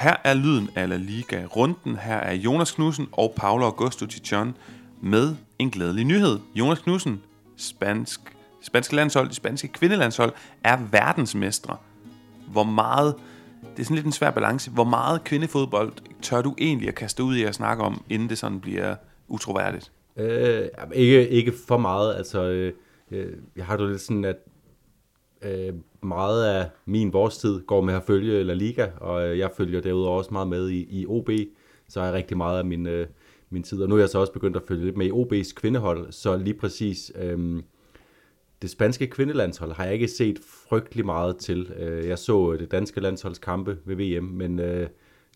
[0.00, 1.96] Her er lyden af La Liga runden.
[1.96, 4.56] Her er Jonas Knudsen og Paolo Augusto Tichon
[5.02, 6.38] med en glædelig nyhed.
[6.54, 7.22] Jonas Knudsen,
[7.56, 8.20] spansk,
[8.62, 10.32] spanske landshold, det spanske kvindelandshold,
[10.64, 11.76] er verdensmestre.
[12.48, 13.14] Hvor meget,
[13.76, 17.22] det er sådan lidt en svær balance, hvor meget kvindefodbold tør du egentlig at kaste
[17.22, 18.94] ud i at snakke om, inden det sådan bliver
[19.28, 19.92] utroværdigt?
[20.16, 22.72] Øh, ikke, ikke for meget, altså øh,
[23.10, 24.36] øh, jeg har det lidt sådan, at
[25.42, 29.50] øh, meget af min vores tid går med at følge La Liga, og øh, jeg
[29.56, 31.30] følger derudover også meget med i, i OB,
[31.88, 33.06] så er rigtig meget af min, øh,
[33.50, 33.82] min tid.
[33.82, 36.36] Og nu er jeg så også begyndt at følge lidt med i OB's kvindehold, så
[36.36, 37.62] lige præcis øh,
[38.62, 41.72] det spanske kvindelandshold har jeg ikke set frygtelig meget til.
[41.76, 44.88] Øh, jeg så øh, det danske landsholds kampe ved VM, men øh,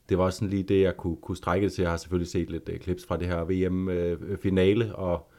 [0.08, 1.82] det var sådan lige det, jeg kunne, kunne strække det til.
[1.82, 5.30] Jeg har selvfølgelig set lidt øh, klips fra det her VM-finale, øh, og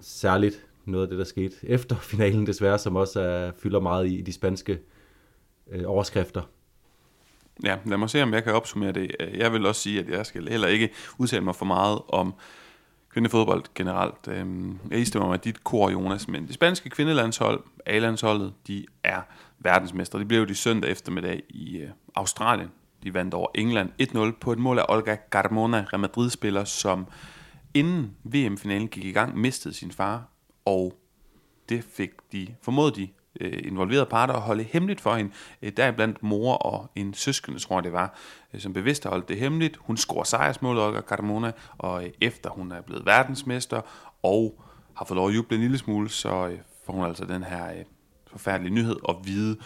[0.00, 4.18] særligt noget af det, der skete efter finalen desværre, som også er, fylder meget i,
[4.18, 4.78] i de spanske
[5.70, 6.42] øh, overskrifter.
[7.64, 9.16] Ja, lad mig se, om jeg kan opsummere det.
[9.20, 12.34] Øh, jeg vil også sige, at jeg skal heller ikke udtale mig for meget om
[13.10, 14.28] kvindefodbold generelt.
[14.28, 19.20] Øhm, jeg istemmer mig dit kor, Jonas, men det spanske kvindelandshold, A-landsholdet, de er
[19.58, 20.18] verdensmestre.
[20.18, 22.68] De blev jo de søndag eftermiddag i øh, Australien.
[23.02, 27.06] De vandt over England 1-0 på et mål af Olga Carmona, Real Madrid-spiller, som
[27.74, 30.29] inden VM-finalen gik i gang, mistede sin far
[30.64, 30.94] og
[31.68, 33.08] det fik de, formodede de,
[33.40, 35.32] øh, involverede parter at holde hemmeligt for hende.
[35.62, 38.14] Øh, deriblandt mor og en søskende, tror jeg det var,
[38.54, 39.76] øh, som bevidst har holdt det hemmeligt.
[39.76, 43.80] Hun scorer sejrsmålet, Olga Carmona, og øh, efter hun er blevet verdensmester
[44.22, 44.62] og
[44.94, 47.70] har fået lov at juble en lille smule, så øh, får hun altså den her
[47.70, 47.84] øh,
[48.26, 49.56] forfærdelige nyhed at vide.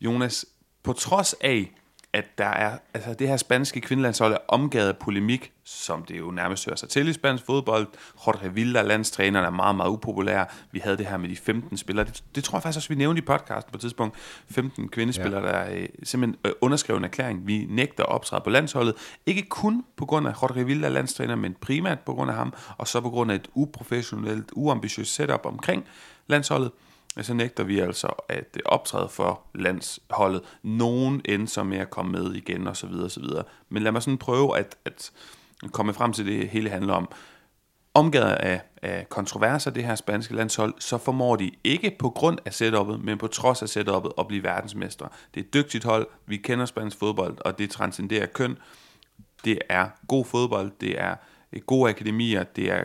[0.00, 0.46] Jonas,
[0.82, 1.72] på trods af,
[2.14, 6.30] at der er, altså det her spanske kvindelandshold er omgivet af polemik, som det jo
[6.30, 7.86] nærmest hører sig til i spansk fodbold.
[8.26, 10.44] Jorge Vilda, landstræneren, er meget, meget upopulær.
[10.72, 12.06] Vi havde det her med de 15 spillere.
[12.06, 14.16] Det, det tror jeg faktisk også, vi nævnte i podcasten på et tidspunkt.
[14.50, 15.52] 15 kvindespillere, ja.
[15.52, 17.46] der øh, simpelthen øh, underskrev en erklæring.
[17.46, 18.94] Vi nægter at optræde på landsholdet.
[19.26, 22.88] Ikke kun på grund af Jorge Vilda, landstræner, men primært på grund af ham, og
[22.88, 25.84] så på grund af et uprofessionelt, uambitiøst setup omkring
[26.26, 26.70] landsholdet
[27.20, 30.42] så nægter vi altså at optræde for landsholdet.
[30.62, 33.44] Nogen end som med at komme med igen, og så videre, og så videre.
[33.68, 35.10] Men lad mig sådan prøve at, at
[35.72, 37.08] komme frem til det hele handler om.
[37.94, 42.54] Omgivet af, af kontroverser, det her spanske landshold, så formår de ikke på grund af
[42.54, 45.08] setupet, men på trods af setupet at blive verdensmestre.
[45.34, 48.58] Det er et dygtigt hold, vi kender spansk fodbold, og det transcenderer køn.
[49.44, 51.14] Det er god fodbold, det er
[51.52, 52.84] øh, gode akademier, det er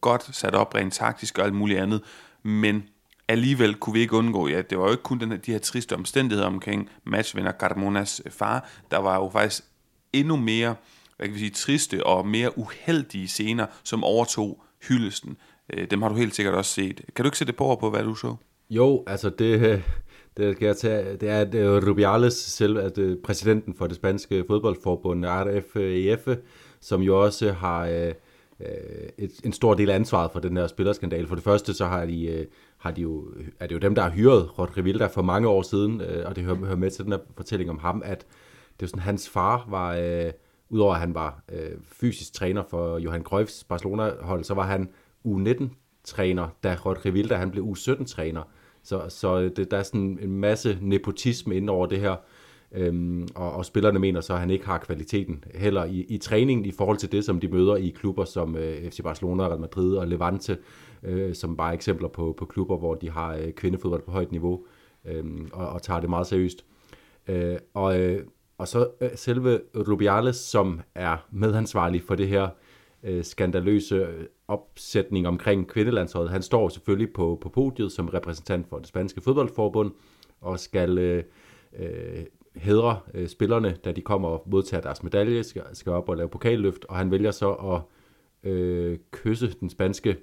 [0.00, 2.02] godt sat op rent taktisk og alt muligt andet,
[2.42, 2.84] men
[3.30, 5.58] alligevel kunne vi ikke undgå, ja, det var jo ikke kun den her, de her
[5.58, 9.64] triste omstændigheder omkring matchvinder Carmonas øh, far, der var jo faktisk
[10.12, 10.74] endnu mere,
[11.16, 15.36] hvad kan vi sige, triste og mere uheldige scener, som overtog hyldesten.
[15.72, 17.00] Øh, dem har du helt sikkert også set.
[17.16, 18.36] Kan du ikke sætte det på på, hvad du så?
[18.70, 19.82] Jo, altså det,
[20.36, 21.16] det kan jeg tage.
[21.16, 26.28] Det er at øh, Rubiales selv, at præsidenten for det spanske fodboldforbund, RFEF,
[26.80, 28.12] som jo også har øh,
[29.18, 31.26] et, en stor del af ansvaret for den her spillerskandal.
[31.26, 32.46] For det første så har de
[32.80, 33.24] har de jo,
[33.60, 36.36] er det jo dem, der har hyret Rodri Vilda for mange år siden, øh, og
[36.36, 38.26] det hører, hører med til den her fortælling om ham, at
[38.80, 40.32] det er sådan, hans far var, øh,
[40.68, 44.88] udover at han var øh, fysisk træner for Johan Cruyffs Barcelona-hold, så var han
[45.26, 48.42] U19-træner, da Rodri Vilda han blev U17-træner.
[48.82, 52.16] Så, så det, der er sådan en masse nepotisme inden over det her,
[52.72, 56.66] øhm, og, og spillerne mener så, at han ikke har kvaliteten heller i, i træningen
[56.66, 59.96] i forhold til det, som de møder i klubber som øh, FC Barcelona, Real Madrid
[59.96, 60.58] og Levante,
[61.02, 64.64] øh, som bare eksempler på, på klubber, hvor de har øh, kvindefodbold på højt niveau
[65.04, 66.64] øh, og, og tager det meget seriøst.
[67.28, 68.24] Øh, og, øh,
[68.58, 72.48] og så øh, selve Rubiales, som er medansvarlig for det her
[73.02, 74.06] øh, skandaløse
[74.48, 79.92] opsætning omkring kvindelandsholdet, han står selvfølgelig på, på podiet som repræsentant for det spanske fodboldforbund
[80.40, 81.24] og skal øh,
[81.78, 82.24] øh,
[82.56, 86.28] hedre øh, spillerne, da de kommer og modtager deres medalje, skal, skal op og lave
[86.28, 87.80] pokalløft, og han vælger så at
[88.50, 90.16] øh, kysse den spanske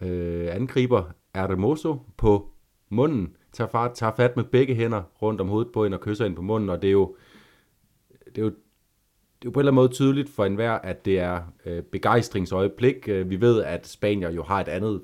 [0.00, 1.02] øh, angriber
[1.34, 2.50] Hermoso på
[2.88, 6.24] munden, tager, fat, tager fat med begge hænder rundt om hovedet på hende og kysser
[6.24, 7.16] hende på munden, og det er jo,
[8.26, 11.04] det er jo, det er jo på en eller anden måde tydeligt for enhver, at
[11.04, 13.08] det er øh, begejstringsøjeblik.
[13.08, 15.02] Øh, vi ved, at Spanier jo har et andet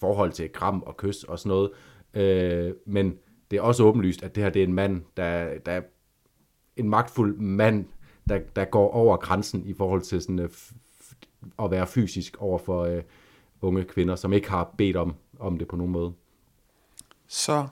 [0.00, 1.70] forhold til kram og kys og sådan noget,
[2.14, 3.18] øh, men
[3.50, 5.82] det er også åbenlyst, at det her det er en mand, der, der er
[6.76, 7.84] en magtfuld mand,
[8.28, 10.48] der, der går over grænsen i forhold til sådan, øh,
[11.58, 13.02] at være fysisk over for, øh,
[13.62, 16.12] unge kvinder, som ikke har bedt om, om det på nogen måde.
[17.28, 17.66] Så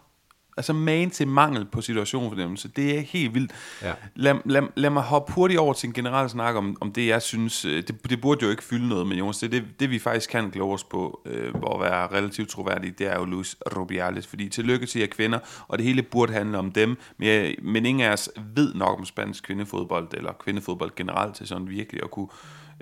[0.56, 2.68] altså main til mangel på situationfornemmelse.
[2.68, 3.52] Det er helt vildt.
[3.82, 3.92] Ja.
[4.14, 7.22] Lad, lad, lad mig hoppe hurtigt over til en generel snak om, om det, jeg
[7.22, 9.38] synes, øh, det, det burde jo ikke fylde noget med Jonas.
[9.38, 13.18] Det, det, det vi faktisk kan kloge os på, øh, være relativt troværdige, det er
[13.18, 14.26] jo Luis Rubiales.
[14.26, 15.38] Fordi tillykke til jer kvinder,
[15.68, 18.98] og det hele burde handle om dem, men, jeg, men ingen af os ved nok
[18.98, 22.28] om spansk kvindefodbold, eller kvindefodbold generelt, til sådan virkelig at kunne,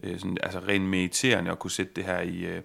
[0.02, 2.38] øh, sådan, altså rent mediterende at kunne sætte det her i...
[2.38, 2.62] Øh,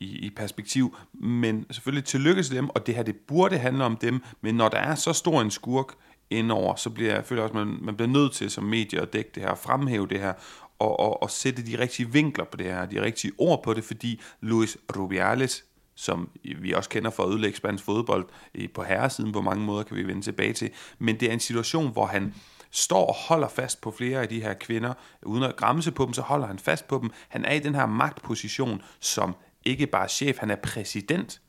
[0.00, 3.96] i, i perspektiv, men selvfølgelig tillykke til dem, og det her, det burde handle om
[3.96, 5.94] dem, men når der er så stor en skurk
[6.30, 9.12] indover, så bliver jeg føler også, at man, man bliver nødt til som medie at
[9.12, 10.32] dække det her, fremhæve det her,
[10.78, 13.84] og, og, og sætte de rigtige vinkler på det her, de rigtige ord på det,
[13.84, 15.64] fordi Luis Rubiales,
[15.94, 18.26] som vi også kender fra at ødelægge spansk fodbold
[18.74, 21.92] på herresiden, på mange måder kan vi vende tilbage til, men det er en situation,
[21.92, 22.34] hvor han
[22.70, 26.12] står og holder fast på flere af de her kvinder, uden at græmse på dem,
[26.12, 27.10] så holder han fast på dem.
[27.28, 31.40] Han er i den her magtposition som ikke bare chef, han er præsident,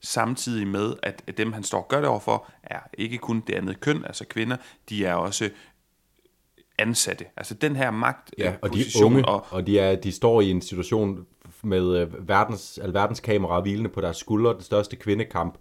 [0.00, 3.80] samtidig med, at dem, han står og gør det overfor, er ikke kun det andet
[3.80, 4.56] køn, altså kvinder,
[4.88, 5.50] de er også
[6.78, 7.24] ansatte.
[7.36, 10.40] Altså den her magt Ja, og de er unge, og, og de, er, de står
[10.40, 11.26] i en situation
[11.62, 15.58] med øh, verdens, alverdens kameraer hvilende på deres skuldre, den største kvindekamp,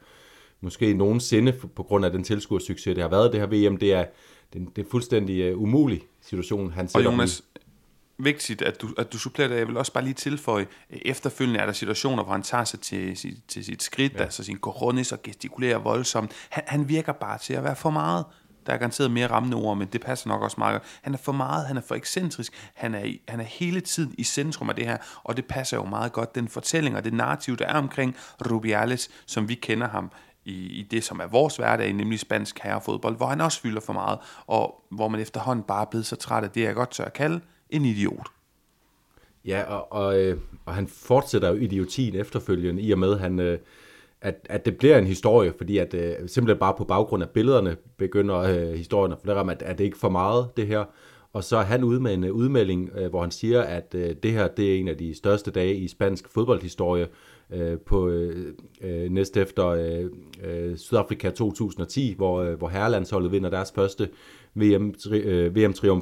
[0.62, 4.06] måske nogensinde på grund af den tilskuersucces, det har været det her VM, det er,
[4.54, 7.44] det, det er fuldstændig uh, umulig situation, han sætter Og Jonas,
[8.18, 9.58] vigtigt, at du, at du supplerer det.
[9.58, 13.16] Jeg vil også bare lige tilføje, efterfølgende er der situationer, hvor han tager sig til,
[13.16, 14.24] til, til sit skridt, ja.
[14.24, 16.32] altså sin coronis og gestikulerer voldsomt.
[16.50, 18.26] Han, han virker bare til at være for meget.
[18.66, 20.82] Der er garanteret mere rammende ord, men det passer nok også meget.
[21.02, 24.24] Han er for meget, han er for ekscentrisk, han er, han er hele tiden i
[24.24, 27.58] centrum af det her, og det passer jo meget godt, den fortælling og det narrativ,
[27.58, 28.16] der er omkring
[28.52, 30.12] Rubiales, som vi kender ham
[30.46, 33.94] i, i det, som er vores hverdag, nemlig spansk herrefodbold, hvor han også fylder for
[33.94, 37.06] meget, og hvor man efterhånden bare er blevet så træt af det, jeg godt tør
[37.06, 38.28] at kalde en idiot.
[39.46, 43.60] Ja, og, og, øh, og han fortsætter jo idiotien efterfølgende, i og med, han, øh,
[44.22, 47.78] at, at det bliver en historie, fordi at øh, simpelthen bare på baggrund af billederne
[47.98, 50.86] begynder øh, historien at fortælle om, at, at det ikke for meget, det her.
[51.34, 54.16] Og så er han ude med en øh, udmelding, øh, hvor han siger, at øh,
[54.24, 57.08] det her det er en af de største dage i spansk fodboldhistorie
[57.54, 60.06] øh, på øh, øh næste efter øh,
[60.44, 64.10] øh, Sydafrika 2010, hvor, øh, hvor herrelandsholdet vinder deres første
[64.56, 65.26] VM-triumf.
[65.26, 66.02] Øh, VM VM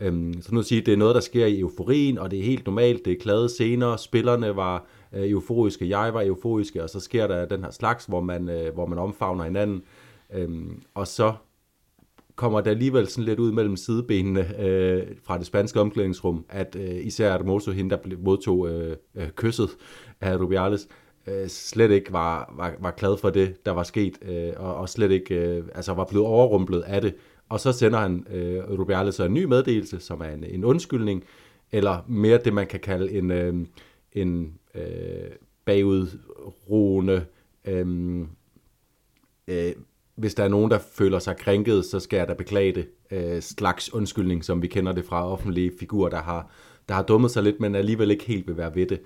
[0.00, 2.44] Øhm, så nu at sige, det er noget, der sker i euforien, og det er
[2.44, 7.00] helt normalt, det er klade scener, spillerne var øh, euforiske, jeg var euforiske, og så
[7.00, 9.82] sker der den her slags, hvor man, øh, hvor man omfavner hinanden,
[10.34, 11.32] øhm, og så
[12.36, 17.06] kommer der alligevel sådan lidt ud mellem sidebenene øh, fra det spanske omklædningsrum, at øh,
[17.06, 19.68] især Hermoso, hende der modtog øh, øh, kysset
[20.20, 20.88] af Rubiales,
[21.26, 24.88] øh, slet ikke var, var, var glad for det, der var sket, øh, og, og
[24.88, 27.14] slet ikke øh, altså var blevet overrumplet af det,
[27.48, 31.24] og så sender han øh, Rubiales så en ny meddelelse, som er en, en undskyldning,
[31.72, 33.54] eller mere det, man kan kalde en, øh,
[34.12, 35.30] en øh,
[35.64, 37.24] bagudroende,
[37.64, 38.20] øh,
[39.48, 39.72] øh,
[40.14, 43.42] hvis der er nogen, der føler sig krænket, så skal jeg da beklage det, øh,
[43.42, 46.50] slags undskyldning, som vi kender det fra offentlige figurer, der har,
[46.88, 49.00] der har dummet sig lidt, men alligevel ikke helt vil være ved det.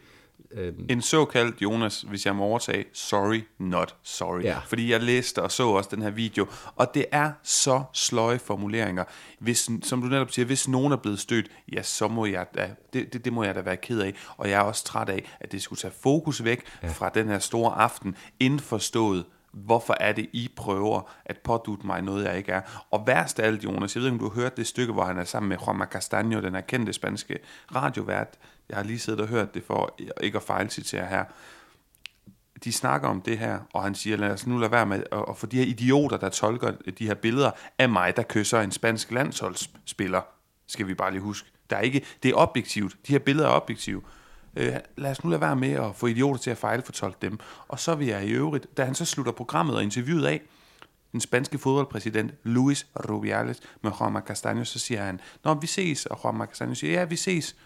[0.55, 0.87] Øhm.
[0.89, 4.43] En såkaldt, Jonas, hvis jeg må overtage, sorry, not sorry.
[4.43, 4.59] Ja.
[4.67, 6.47] Fordi jeg læste og så også den her video,
[6.77, 9.05] og det er så sløje formuleringer.
[9.39, 12.71] Hvis, som du netop siger, hvis nogen er blevet stødt, ja, så må jeg da,
[12.93, 14.15] det, det, det må jeg da være ked af.
[14.37, 16.89] Og jeg er også træt af, at det skulle tage fokus væk ja.
[16.89, 22.25] fra den her store aften, indforstået, hvorfor er det, I prøver at pådute mig noget,
[22.25, 22.61] jeg ikke er.
[22.91, 25.05] Og værst af alt, Jonas, jeg ved ikke, om du har hørt det stykke, hvor
[25.05, 27.39] han er sammen med Roma Castaño, den her kendte spanske
[27.75, 28.39] radiovært,
[28.69, 31.25] jeg har lige siddet og hørt det for ikke at fejlcitere her.
[32.65, 35.37] De snakker om det her, og han siger, lad os nu lade være med at
[35.37, 39.11] få de her idioter, der tolker de her billeder af mig, der kysser en spansk
[39.11, 40.21] landsholdsspiller,
[40.67, 41.49] skal vi bare lige huske.
[41.71, 42.97] Der er ikke, det er objektivt.
[43.07, 44.03] De her billeder er objektive.
[44.57, 47.39] Øh, lad os nu lade være med at få idioter til at fejlfortolke dem.
[47.69, 50.43] Og så vil jeg i øvrigt, da han så slutter programmet og interviewet af,
[51.13, 56.21] den spanske fodboldpræsident Luis Rubiales med Juanma Castaño, så siger han, Nå, vi ses, og
[56.25, 57.57] Juanma Castaño siger, ja, vi ses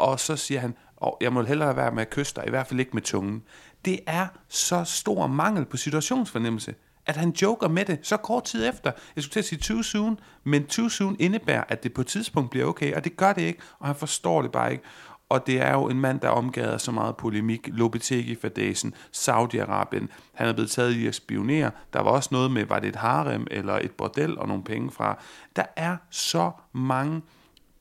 [0.00, 2.66] og så siger han, og jeg må hellere være med at kysse dig, i hvert
[2.66, 3.42] fald ikke med tungen.
[3.84, 6.74] Det er så stor mangel på situationsfornemmelse,
[7.06, 8.92] at han joker med det så kort tid efter.
[9.16, 12.06] Jeg skulle til at sige too soon, men too soon indebærer, at det på et
[12.06, 14.84] tidspunkt bliver okay, og det gør det ikke, og han forstår det bare ikke.
[15.30, 17.68] Og det er jo en mand, der omgader så meget polemik.
[17.72, 20.06] Lopetegi fadesen Saudi-Arabien.
[20.32, 21.70] Han er blevet taget i at spionere.
[21.92, 24.90] Der var også noget med, var det et harem eller et bordel og nogle penge
[24.90, 25.22] fra.
[25.56, 27.22] Der er så mange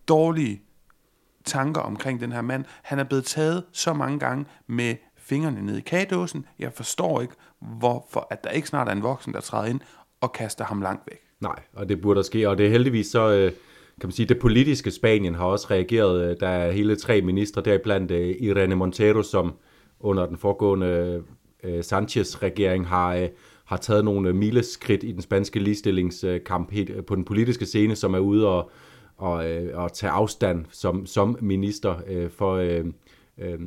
[0.07, 0.61] dårlige
[1.45, 2.65] tanker omkring den her mand.
[2.81, 6.45] Han er blevet taget så mange gange med fingrene ned i kagedåsen.
[6.59, 9.79] Jeg forstår ikke, hvorfor at der ikke snart er en voksen, der træder ind
[10.21, 11.19] og kaster ham langt væk.
[11.39, 13.51] Nej, og det burde der ske, og det er heldigvis så, øh,
[13.99, 16.39] kan man sige, det politiske Spanien har også reageret.
[16.39, 19.53] Der er hele tre ministre, deriblandt eh, Irene Montero, som
[19.99, 21.23] under den foregående
[21.63, 23.29] eh, Sanchez-regering har, eh,
[23.65, 26.73] har taget nogle mileskridt i den spanske ligestillingskamp
[27.07, 28.71] på den politiske scene, som er ude og,
[29.17, 31.95] og, og tage afstand som, som minister
[32.37, 32.85] for,
[33.41, 33.59] øh,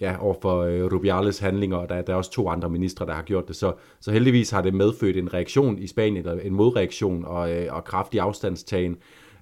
[0.00, 3.12] ja, over for øh, Rubiales handlinger, og der, der er også to andre ministre, der
[3.12, 3.56] har gjort det.
[3.56, 7.74] Så, så heldigvis har det medfødt en reaktion i Spanien, eller en modreaktion og, øh,
[7.74, 8.96] og kraftig afstandstagen.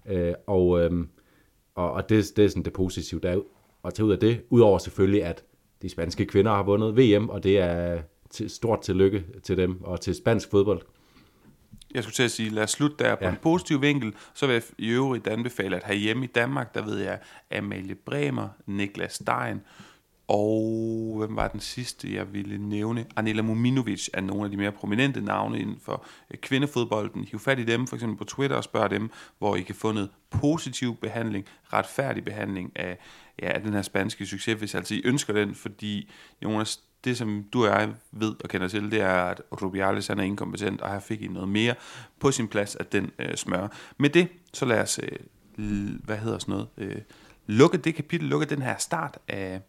[0.06, 1.06] Øh, og, øh,
[1.74, 3.40] og, og det, det er sådan det positive, der er
[3.84, 4.42] at tage ud af det.
[4.50, 5.44] Udover selvfølgelig, at
[5.82, 10.00] de spanske kvinder har vundet VM, og det er til, stort tillykke til dem og
[10.00, 10.82] til spansk fodbold.
[11.94, 13.30] Jeg skulle til at sige, lad os slutte der på ja.
[13.30, 14.14] en positiv vinkel.
[14.34, 17.18] Så vil jeg i øvrigt anbefale, at herhjemme i Danmark, der ved jeg,
[17.50, 19.60] Amalie Bremer, Niklas Stein,
[20.28, 23.06] og hvem var den sidste, jeg ville nævne?
[23.16, 27.24] Anela Muminovic er nogle af de mere prominente navne inden for øh, kvindefodbolden.
[27.24, 29.92] Hiv fat i dem, for eksempel på Twitter, og spørg dem, hvor I kan få
[29.92, 32.98] noget positiv behandling, retfærdig behandling af,
[33.42, 36.10] ja, af den her spanske succes, hvis altså I ønsker den, fordi
[36.42, 40.18] Jonas, det som du og jeg ved og kender til, det er, at Rubiales han
[40.18, 41.74] er inkompetent, og her fik I noget mere
[42.20, 43.68] på sin plads af den øh, smør.
[43.98, 45.18] Med det, så lad os, øh,
[46.04, 47.00] hvad hedder sådan noget, øh,
[47.46, 49.60] lukke det kapitel, lukke den her start af,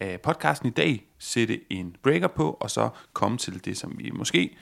[0.00, 4.10] af podcasten i dag, sætte en breaker på, og så komme til det, som vi
[4.10, 4.56] måske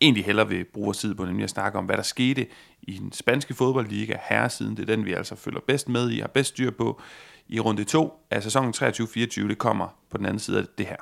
[0.00, 2.46] egentlig hellere vil bruge vores tid på, nemlig at snakke om, hvad der skete
[2.82, 4.76] i den spanske fodboldliga herresiden.
[4.76, 7.00] Det er den, vi altså følger bedst med i, har bedst styr på
[7.48, 9.48] i runde 2 af sæsonen 23-24.
[9.48, 10.96] Det kommer på den anden side af det her.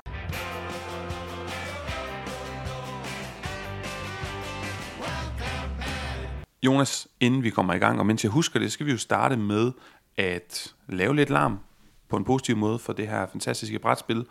[6.62, 9.36] Jonas, inden vi kommer i gang, og mens jeg husker det, skal vi jo starte
[9.36, 9.72] med
[10.16, 11.58] at lave lidt larm
[12.12, 14.26] på en positiv måde for det her fantastiske brætspil.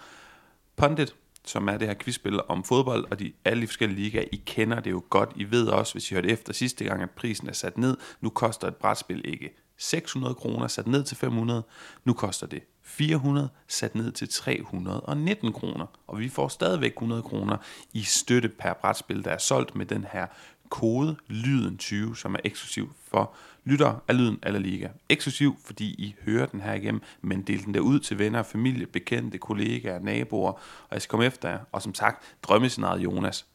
[0.75, 4.25] Pundit, som er det her quizspil om fodbold og de, alle de forskellige ligaer.
[4.31, 5.29] I kender det jo godt.
[5.35, 7.97] I ved også, hvis I hørte efter sidste gang, at prisen er sat ned.
[8.21, 11.63] Nu koster et brætspil ikke 600 kroner, sat ned til 500.
[12.05, 15.85] Nu koster det 400, sat ned til 319 kroner.
[16.07, 17.57] Og vi får stadigvæk 100 kroner
[17.93, 20.27] i støtte per brætspil, der er solgt med den her
[20.71, 24.87] kode Lyden 20, som er eksklusiv for lytter af Lyden eller Liga.
[25.09, 28.85] Eksklusiv, fordi I hører den her igennem, men del den der ud til venner, familie,
[28.85, 31.59] bekendte, kollegaer, naboer, og jeg skal komme efter jer.
[31.71, 33.45] Og som sagt, drømmescenariet Jonas,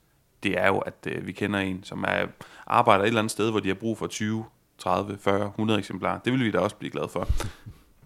[0.42, 2.26] det er jo, at øh, vi kender en, som er,
[2.66, 4.44] arbejder et eller andet sted, hvor de har brug for 20,
[4.78, 6.18] 30, 40, 100 eksemplarer.
[6.18, 7.28] Det vil vi da også blive glade for.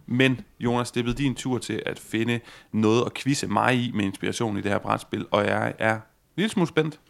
[0.06, 2.40] Men Jonas, det er blevet din tur til at finde
[2.72, 6.00] noget at quizze mig i med inspiration i det her brætspil, og jeg er
[6.36, 7.00] lidt smule spændt.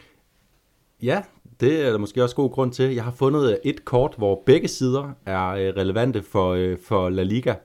[1.01, 1.21] Ja,
[1.59, 2.93] det er der måske også god grund til.
[2.93, 7.09] Jeg har fundet øh, et kort, hvor begge sider er øh, relevante for, øh, for
[7.09, 7.55] La Liga.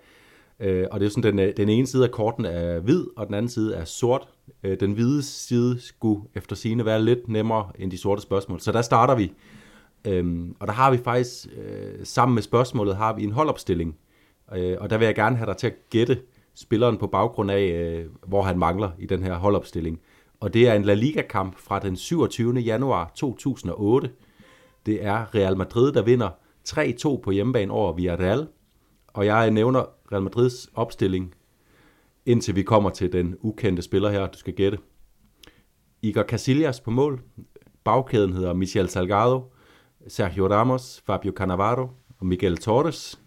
[0.91, 3.49] Og det er sådan, den, den ene side af korten er hvid, og den anden
[3.49, 4.29] side er sort.
[4.81, 8.61] Den hvide side skulle efter sigende være lidt nemmere end de sorte spørgsmål.
[8.61, 9.33] Så der starter vi.
[10.07, 11.47] Øhm, og der har vi faktisk,
[12.05, 13.97] sammen med spørgsmålet, har vi en holdopstilling.
[14.49, 16.19] Og der vil jeg gerne have dig til at gætte
[16.55, 20.01] spilleren på baggrund af, hvor han mangler i den her holdopstilling
[20.41, 22.55] og det er en La Liga-kamp fra den 27.
[22.55, 24.11] januar 2008.
[24.87, 26.31] Det er Real Madrid, der vinder
[26.69, 28.49] 3-2 på hjemmebane over Villarreal,
[29.09, 31.35] og jeg nævner Real Madrids opstilling,
[32.27, 34.79] indtil vi kommer til den ukendte spiller her, du skal gætte.
[36.03, 37.21] Iker Casillas på mål.
[37.85, 39.53] Bagkæden hedder Michel Salgado,
[40.09, 41.89] Sergio Ramos, Fabio Cannavaro
[42.19, 43.21] og Miguel Torres.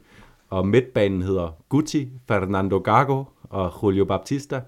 [0.49, 4.61] Og midtbanen hedder Guti, Fernando Gago og Julio Baptista.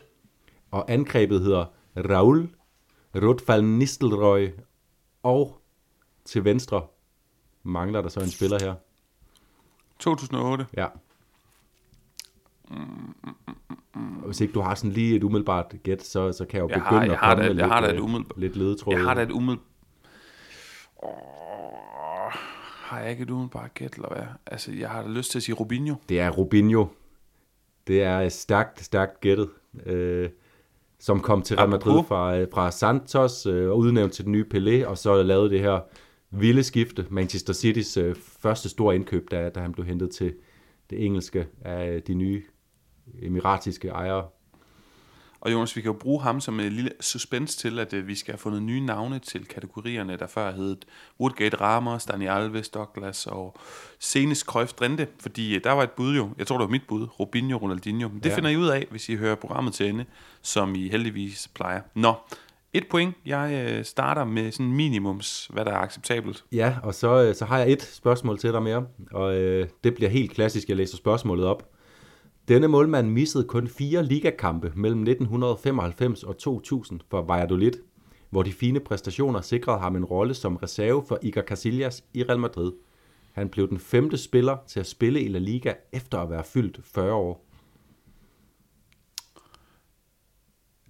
[0.72, 1.66] Og angrebet hedder
[1.98, 2.50] Raul,
[3.16, 4.50] Rotfald Nistelrøy
[5.24, 5.62] og
[6.26, 6.84] til venstre
[7.64, 8.76] mangler der så en spiller her.
[10.00, 10.66] 2008?
[10.78, 10.88] Ja.
[13.94, 16.70] Og hvis ikke du har sådan lige et umiddelbart gæt, så, så kan jeg jo
[16.70, 18.04] jeg begynde har, jeg at komme har da, med jeg lidt, har da et øh,
[18.04, 18.96] umiddelbart, lidt ledetråd.
[18.96, 19.68] Jeg har da et umiddelbart...
[20.98, 22.32] Oh,
[22.92, 24.24] har jeg ikke et umiddelbart gæt, eller hvad?
[24.46, 25.96] Altså, jeg har da lyst til at sige Rubinho.
[26.10, 26.88] Det er Rubinho.
[27.88, 29.50] Det er stærkt, stærkt gættet.
[29.86, 30.30] Øh,
[31.02, 34.46] som kom til Real Madrid fra, øh, fra Santos øh, og udnævnt til den nye
[34.54, 35.80] Pelé, og så lavede det her
[36.32, 40.34] vilde skifte, Manchester Citys øh, første store indkøb, da, da han blev hentet til
[40.90, 42.44] det engelske af de nye
[43.22, 44.28] emiratiske ejere.
[45.42, 48.16] Og Jonas, vi kan jo bruge ham som en lille suspense til, at øh, vi
[48.16, 50.78] skal have fundet nye navne til kategorierne, der før hed
[51.20, 53.56] Woodgate Ramos, Dani Alves, Douglas og
[54.00, 56.88] senest Cruyff Drente, fordi øh, der var et bud jo, jeg tror det var mit
[56.88, 58.10] bud, Robinho, Ronaldinho.
[58.10, 58.36] Men det ja.
[58.36, 60.06] finder I ud af, hvis I hører programmet til ende,
[60.42, 61.82] som I heldigvis plejer.
[61.96, 62.14] Nå,
[62.74, 63.16] et point.
[63.26, 66.44] Jeg øh, starter med sådan minimums, hvad der er acceptabelt.
[66.52, 70.10] Ja, og så, så har jeg et spørgsmål til dig mere, og øh, det bliver
[70.10, 71.72] helt klassisk, jeg læser spørgsmålet op.
[72.48, 77.74] Denne målmand missede kun fire ligakampe mellem 1995 og 2000 for Valladolid,
[78.30, 82.40] hvor de fine præstationer sikrede ham en rolle som reserve for Iker Casillas i Real
[82.40, 82.72] Madrid.
[83.32, 86.80] Han blev den femte spiller til at spille i La Liga efter at være fyldt
[86.84, 87.46] 40 år.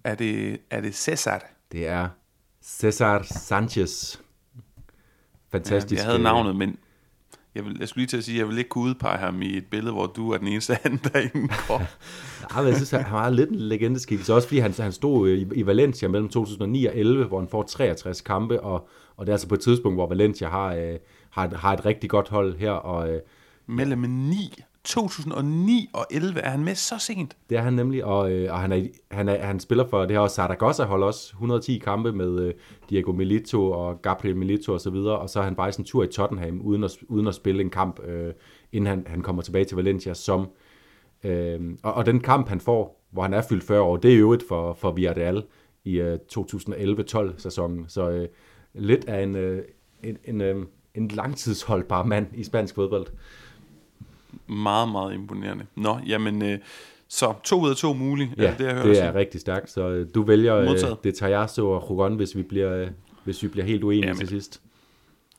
[0.04, 1.44] Er det, er det Cesar?
[1.72, 2.08] Det er
[2.62, 4.20] Cesar Sanchez.
[5.48, 5.98] Fantastisk.
[5.98, 6.78] Ja, jeg havde navnet, men
[7.54, 9.42] jeg, vil, jeg skulle lige til at sige, at jeg vil ikke kunne udpege ham
[9.42, 11.78] i et billede, hvor du er den eneste anden, der indgår.
[12.52, 14.34] Nej, men jeg synes, han var lidt en legendeskikkelse.
[14.34, 17.62] Også fordi han, han stod i, i Valencia mellem 2009 og 11, hvor han får
[17.62, 20.98] 63 kampe, og, og det er altså på et tidspunkt, hvor Valencia har, øh,
[21.30, 22.70] har, har et rigtig godt hold her.
[22.70, 23.20] Og, øh,
[23.66, 27.36] mellem 9 2009 og 11 er han med så sent.
[27.50, 30.10] Det er han nemlig, og, øh, og han, er, han, er, han spiller for det
[30.10, 32.54] her også Saragossa hold også 110 kampe med øh,
[32.90, 36.06] Diego Milito og Gabriel Milito osv., og, og så er han bare en tur i
[36.06, 38.34] Tottenham uden at, uden at spille en kamp, øh,
[38.72, 40.48] inden han, han kommer tilbage til Valencia som...
[41.24, 44.18] Øh, og, og den kamp, han får, hvor han er fyldt 40 år, det er
[44.18, 45.42] jo et for, for Villarreal
[45.84, 48.28] i øh, 2011-12 sæsonen, så øh,
[48.74, 49.62] lidt af en, øh,
[50.02, 53.06] en, en, øh, en langtidsholdbar mand i spansk fodbold.
[54.46, 55.64] Meget, meget imponerende.
[55.76, 56.58] Nå, jamen, øh,
[57.08, 58.34] så to ud af to mulige.
[58.36, 59.70] Ja, det, det, det er rigtig stærkt.
[59.70, 62.88] Så øh, du vælger øh, det Tajasso og Rugon, hvis vi bliver, øh,
[63.24, 64.60] hvis vi bliver helt uenige jamen, til sidst.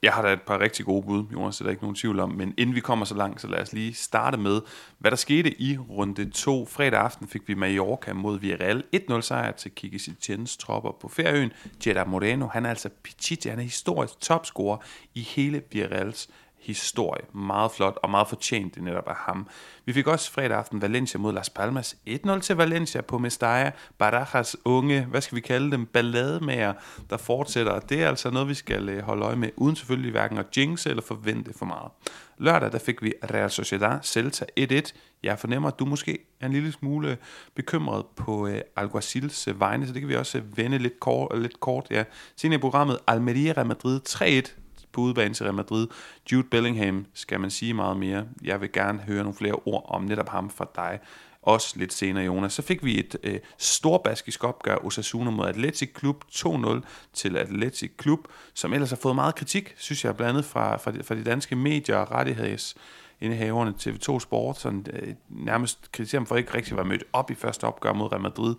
[0.03, 2.19] Jeg har da et par rigtig gode bud, Jonas, det er der ikke nogen tvivl
[2.19, 2.29] om.
[2.29, 4.61] Men inden vi kommer så langt, så lad os lige starte med,
[4.97, 6.65] hvad der skete i runde 2.
[6.65, 8.83] Fredag aften fik vi Mallorca mod Villarreal.
[8.95, 11.51] 1-0 sejr til Kiki Setiens tropper på Færøen.
[11.87, 14.77] Jeddah Moreno, han er altså Pichichi, han er historisk topscorer
[15.13, 16.29] i hele Villarreals
[16.63, 17.23] historie.
[17.33, 19.47] Meget flot og meget fortjent det netop af ham.
[19.85, 21.97] Vi fik også fredag aften Valencia mod Las Palmas.
[22.09, 23.71] 1-0 til Valencia på Mestalla.
[23.97, 26.73] Barajas unge, hvad skal vi kalde dem, ballademager,
[27.09, 27.79] der fortsætter.
[27.79, 30.89] Det er altså noget, vi skal øh, holde øje med, uden selvfølgelig hverken at jinxe
[30.89, 31.91] eller forvente for meget.
[32.37, 34.91] Lørdag der fik vi Real Sociedad Celta 1-1.
[35.23, 37.17] Jeg fornemmer, at du måske er en lille smule
[37.55, 41.39] bekymret på øh, Alguacils øh, vegne, så det kan vi også øh, vende lidt kort.
[41.39, 42.03] Lidt kort ja.
[42.35, 44.62] Senere i programmet Almeria Madrid 3-1
[44.93, 45.87] på udebane til Real Madrid.
[46.31, 48.25] Jude Bellingham skal man sige meget mere.
[48.43, 50.99] Jeg vil gerne høre nogle flere ord om netop ham fra dig.
[51.41, 52.53] Også lidt senere, Jonas.
[52.53, 56.79] Så fik vi et øh, storbaskisk opgør, Osasuna mod Atletic Klub 2-0
[57.13, 58.19] til Atletic Klub,
[58.53, 61.23] som ellers har fået meget kritik, synes jeg, blandt andet fra, fra, de, fra de
[61.23, 62.75] danske medier og rettigheds
[63.21, 67.31] indehaverne TV2 Sport, sådan, øh, nærmest kritiserer dem for ikke rigtig at være mødt op
[67.31, 68.55] i første opgør mod Real Madrid.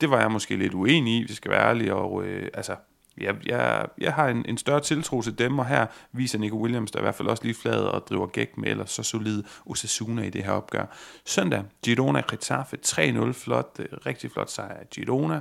[0.00, 2.76] Det var jeg måske lidt uenig i, hvis jeg skal være ærlig, og øh, altså,
[3.18, 6.90] jeg, jeg, jeg har en, en større tiltro til dem, og her viser Nico Williams
[6.90, 10.22] der i hvert fald også lige flad og driver gæk med ellers så solid Osasuna
[10.22, 10.86] i det her opgør.
[11.24, 15.40] Søndag, Girona Getafe 3-0, flot, øh, rigtig flot sejr af Girona.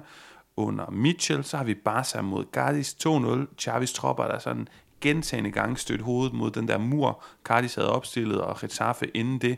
[0.57, 3.55] Under Mitchell, så har vi Barca mod Cardis 2-0.
[3.57, 4.67] Chavis tropper, der sådan
[5.01, 9.57] gentagende gange stødt hovedet mod den der mur, Cardis havde opstillet, og Getafe inden det.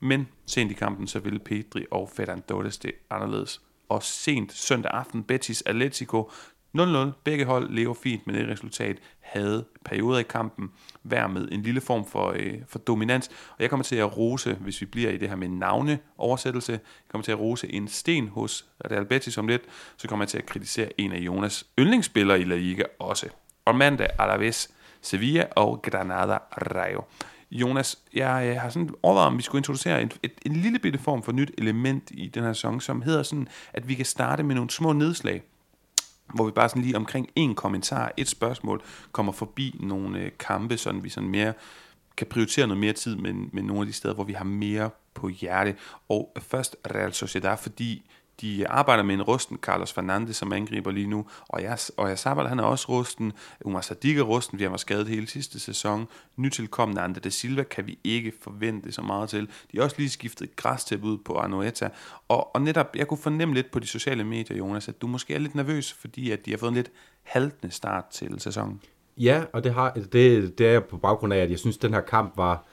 [0.00, 3.60] Men sent i kampen, så ville Pedri og Ferran Torres det anderledes.
[3.88, 6.30] Og sent søndag aften, Betis Atletico
[6.78, 7.12] 0-0.
[7.24, 8.98] Begge hold lever fint med det resultat.
[9.20, 10.70] Havde perioder i kampen
[11.02, 13.28] hver med en lille form for, øh, for dominans.
[13.28, 16.80] Og jeg kommer til at rose, hvis vi bliver i det her med navneoversættelse, jeg
[17.08, 19.62] kommer til at rose en sten hos Real Betis om lidt.
[19.96, 23.26] Så kommer jeg til at kritisere en af Jonas yndlingsspillere i La Liga også.
[23.64, 24.70] Og mandag Alaves
[25.02, 27.02] Sevilla og Granada Rayo.
[27.50, 31.22] Jonas, jeg har sådan overvejet, om vi skulle introducere en, et, en lille bitte form
[31.22, 34.54] for nyt element i den her sæson, som hedder sådan, at vi kan starte med
[34.54, 35.42] nogle små nedslag
[36.34, 40.76] hvor vi bare sådan lige omkring en kommentar, et spørgsmål, kommer forbi nogle øh, kampe,
[40.76, 41.52] sådan vi sådan mere
[42.16, 44.90] kan prioritere noget mere tid med, med nogle af de steder, hvor vi har mere
[45.14, 45.76] på hjerte.
[46.08, 48.10] Og først Real Sociedad, fordi
[48.40, 52.18] de arbejder med en rusten Carlos Fernandes, som angriber lige nu, og jeg, og jeg
[52.18, 53.32] Sabal, han er også rusten,
[53.64, 57.62] Umar Sadiq er rusten, vi har været skadet hele sidste sæson, nytilkommende Andre da Silva
[57.62, 59.48] kan vi ikke forvente så meget til.
[59.72, 61.88] De har også lige skiftet græstæp ud på Anoeta,
[62.28, 65.34] og, og netop, jeg kunne fornemme lidt på de sociale medier, Jonas, at du måske
[65.34, 66.90] er lidt nervøs, fordi at de har fået en lidt
[67.22, 68.80] haltende start til sæsonen.
[69.16, 71.94] Ja, og det, har, det, det er på baggrund af, at jeg synes, at den
[71.94, 72.64] her kamp var,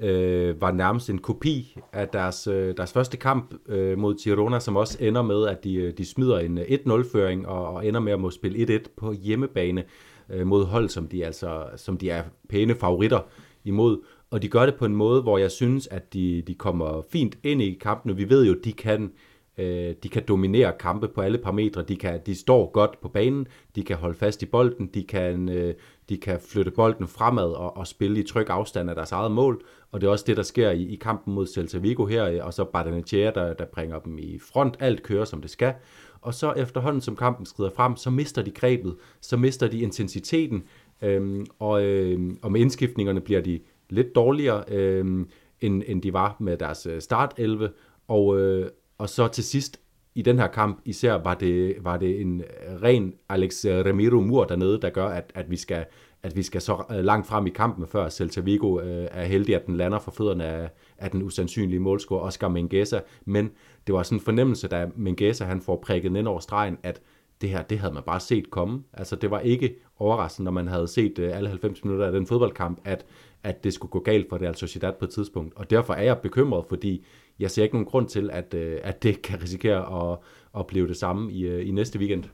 [0.00, 4.76] øh, var nærmest en kopi af deres, øh, deres første kamp øh, mod Girona, som
[4.76, 8.12] også ender med, at de, øh, de smider en øh, 1-0-føring og, og ender med
[8.12, 9.84] at må spille 1-1 på hjemmebane
[10.30, 13.20] øh, mod hold, som de, altså, som de er pæne favoritter
[13.64, 13.98] imod.
[14.30, 17.38] Og de gør det på en måde, hvor jeg synes, at de, de kommer fint
[17.42, 18.10] ind i kampen.
[18.10, 19.08] og Vi ved jo, at de kan, øh,
[19.58, 21.82] Øh, de kan dominere kampe på alle parametre.
[21.82, 25.48] De, kan, de står godt på banen, de kan holde fast i bolden, de kan,
[25.48, 25.74] øh,
[26.08, 29.64] de kan flytte bolden fremad og, og spille i tryg afstand af deres eget mål,
[29.92, 32.46] og det er også det, der sker i, i kampen mod Celta Vigo her, øh,
[32.46, 35.74] og så Bardenetier, der, der bringer dem i front, alt kører som det skal,
[36.20, 40.64] og så efterhånden som kampen skrider frem, så mister de grebet, så mister de intensiteten,
[41.02, 45.28] øhm, og, øhm, og med indskiftningerne bliver de lidt dårligere, øhm,
[45.60, 47.00] end, end de var med deres øh, startelve.
[47.00, 47.70] start 11,
[48.08, 49.80] og, øh, og så til sidst
[50.14, 52.42] i den her kamp især var det, var det en
[52.82, 55.84] ren Alex Ramiro Mur dernede, der gør, at, at vi skal
[56.26, 59.54] at vi skal så øh, langt frem i kampen, før Celta Vigo øh, er heldig,
[59.54, 63.00] at den lander for fødderne af, af den usandsynlige målscorer Oscar Mengesa.
[63.24, 63.50] Men
[63.86, 67.00] det var sådan en fornemmelse, da Mengesa han får prikket ind over stregen, at
[67.40, 68.82] det her, det havde man bare set komme.
[68.92, 72.26] Altså, det var ikke overraskende, når man havde set øh, alle 90 minutter af den
[72.26, 73.06] fodboldkamp, at,
[73.42, 75.54] at det skulle gå galt for det, altså Sociedad på et tidspunkt.
[75.56, 77.04] Og derfor er jeg bekymret, fordi
[77.38, 80.18] jeg ser ikke nogen grund til, at, øh, at det kan risikere at,
[80.58, 82.24] at blive det samme i, øh, i næste weekend.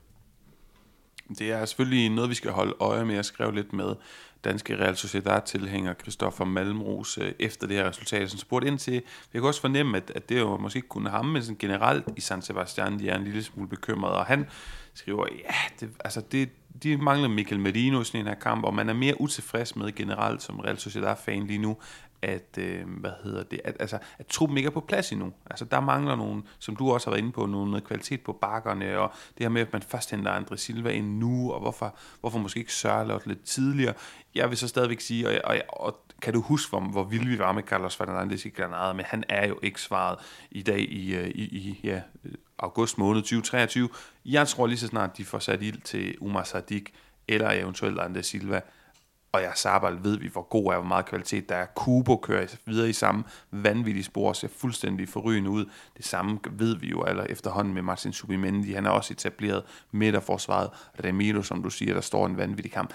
[1.38, 3.14] Det er selvfølgelig noget, vi skal holde øje med.
[3.14, 3.94] Jeg skrev lidt med
[4.44, 9.02] danske Real Sociedad-tilhænger Christoffer Malmros øh, efter det her resultat, som spurgte ind til, jeg
[9.40, 12.20] kan også fornemme, at, at det jo måske ikke kun ham, men sådan generelt i
[12.20, 14.46] San Sebastian, de er en lille smule bekymrede, og han
[14.94, 16.48] skriver, ja, det, altså det,
[16.82, 19.92] de mangler Michael Merino i sådan en her kamp, og man er mere utilfreds med
[19.92, 21.76] generelt som Real Sociedad-fan lige nu,
[22.22, 25.32] at, øh, hvad hedder det, at, altså, at truppen ikke er på plads endnu.
[25.50, 28.32] Altså, der mangler nogen, som du også har været inde på, nogen, noget kvalitet på
[28.32, 31.96] bakkerne, og det her med, at man først henter Andre Silva ind nu, og hvorfor,
[32.20, 33.94] hvorfor måske ikke sørge lidt tidligere.
[34.34, 37.38] Jeg vil så stadigvæk sige, og, og, og kan du huske, hvor, hvor vilde vi
[37.38, 40.18] var med Carlos Fernandes i Granada, men han er jo ikke svaret
[40.50, 42.00] i dag i, øh, i, i ja,
[42.58, 43.88] august måned 2023.
[44.24, 46.94] Jeg tror lige så snart, de får sat ild til Umar Sadik,
[47.28, 48.60] eller eventuelt Andre Silva,
[49.32, 51.66] og jeg Sabal ved vi, hvor god er, hvor meget kvalitet der er.
[51.66, 55.64] Kubo kører videre i samme vanvittige spor, ser fuldstændig forrygende ud.
[55.96, 58.72] Det samme ved vi jo eller efterhånden med Martin Subimendi.
[58.72, 60.70] Han er også etableret midterforsvaret.
[61.04, 62.92] Remiro, som du siger, der står en vanvittig kamp.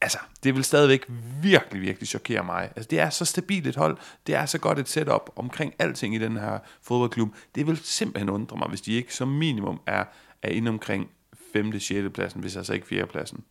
[0.00, 1.06] Altså, det vil stadigvæk
[1.42, 2.62] virkelig, virkelig chokere mig.
[2.76, 3.96] Altså, det er så stabilt et hold.
[4.26, 7.34] Det er så godt et setup omkring alting i den her fodboldklub.
[7.54, 10.04] Det vil simpelthen undre mig, hvis de ikke som minimum er,
[10.42, 11.10] er inde omkring
[11.52, 11.80] 5.
[11.80, 12.10] 6.
[12.14, 13.06] pladsen, hvis altså ikke 4.
[13.06, 13.44] pladsen.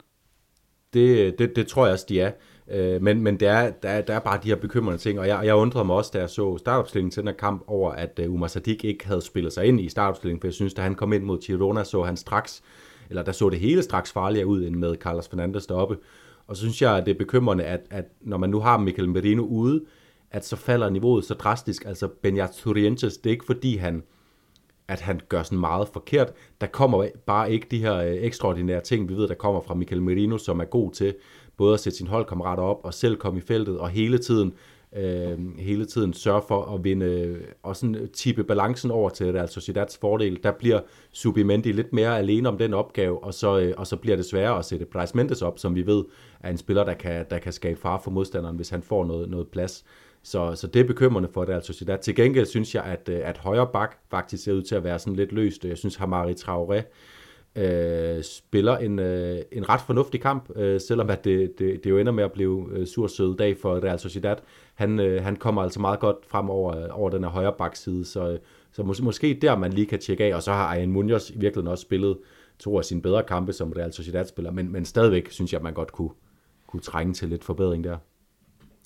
[0.94, 2.32] Det, det, det tror jeg også, de er.
[2.72, 5.28] Øh, men men der, er, der, er, der er bare de her bekymrende ting, og
[5.28, 8.20] jeg, jeg undrede mig også, da jeg så startopstillingen til den her kamp, over at
[8.28, 10.96] uh, Umar Sadik ikke havde spillet sig ind i startopstillingen, for jeg synes, da han
[10.96, 12.62] kom ind mod Girona, så han straks,
[13.10, 15.98] eller der så det hele straks farligere ud, end med Carlos Fernandes deroppe.
[16.48, 19.10] Og så synes jeg, at det er bekymrende, at, at når man nu har Michael
[19.10, 19.82] Merino ude,
[20.32, 21.86] at så falder niveauet så drastisk.
[21.86, 24.04] Altså, Benja Turientes, det er ikke fordi, han,
[24.92, 26.34] at han gør sådan meget forkert.
[26.62, 30.02] Der kommer bare ikke de her øh, ekstraordinære ting, vi ved, der kommer fra Michael
[30.02, 31.16] Merino, som er god til
[31.58, 34.54] både at sætte sin holdkammerater op og selv komme i feltet, og hele tiden
[34.96, 39.50] øh, hele tiden sørge for at vinde øh, og sådan tippe balancen over til Real
[39.50, 40.44] Sociedads fordel.
[40.44, 40.80] Der bliver
[41.12, 44.60] Subimendi lidt mere alene om den opgave, og så, øh, og så bliver det sværere
[44.60, 46.04] at sætte Bryce Mendes op, som vi ved
[46.40, 49.30] er en spiller, der kan, der kan skabe far for modstanderen, hvis han får noget,
[49.30, 49.86] noget plads.
[50.24, 51.98] Så, så det er bekymrende for Real Sociedad.
[51.98, 55.00] Til gengæld synes jeg, at, øh, at højre bak faktisk ser ud til at være
[55.00, 55.66] sådan lidt løst.
[55.66, 56.82] Jeg synes, Hamari Traoré
[57.56, 61.98] øh, spiller en, øh, en ret fornuftig kamp, øh, selvom at det, det, det jo
[61.98, 64.36] ender med at blive øh, sur sød dag for Real Sociedad.
[64.76, 68.06] Han, øh, han kommer altså meget godt frem over, øh, over den her højre bakside,
[68.06, 68.38] så,
[68.72, 71.34] så mås- måske der man lige kan tjekke af, og så har Ayan Munoz i
[71.34, 72.18] virkeligheden også spillet
[72.60, 75.74] to af sine bedre kampe som Real Sociedad-spiller, men, men stadigvæk synes jeg, at man
[75.74, 76.10] godt kunne,
[76.68, 77.98] kunne trænge til lidt forbedring der.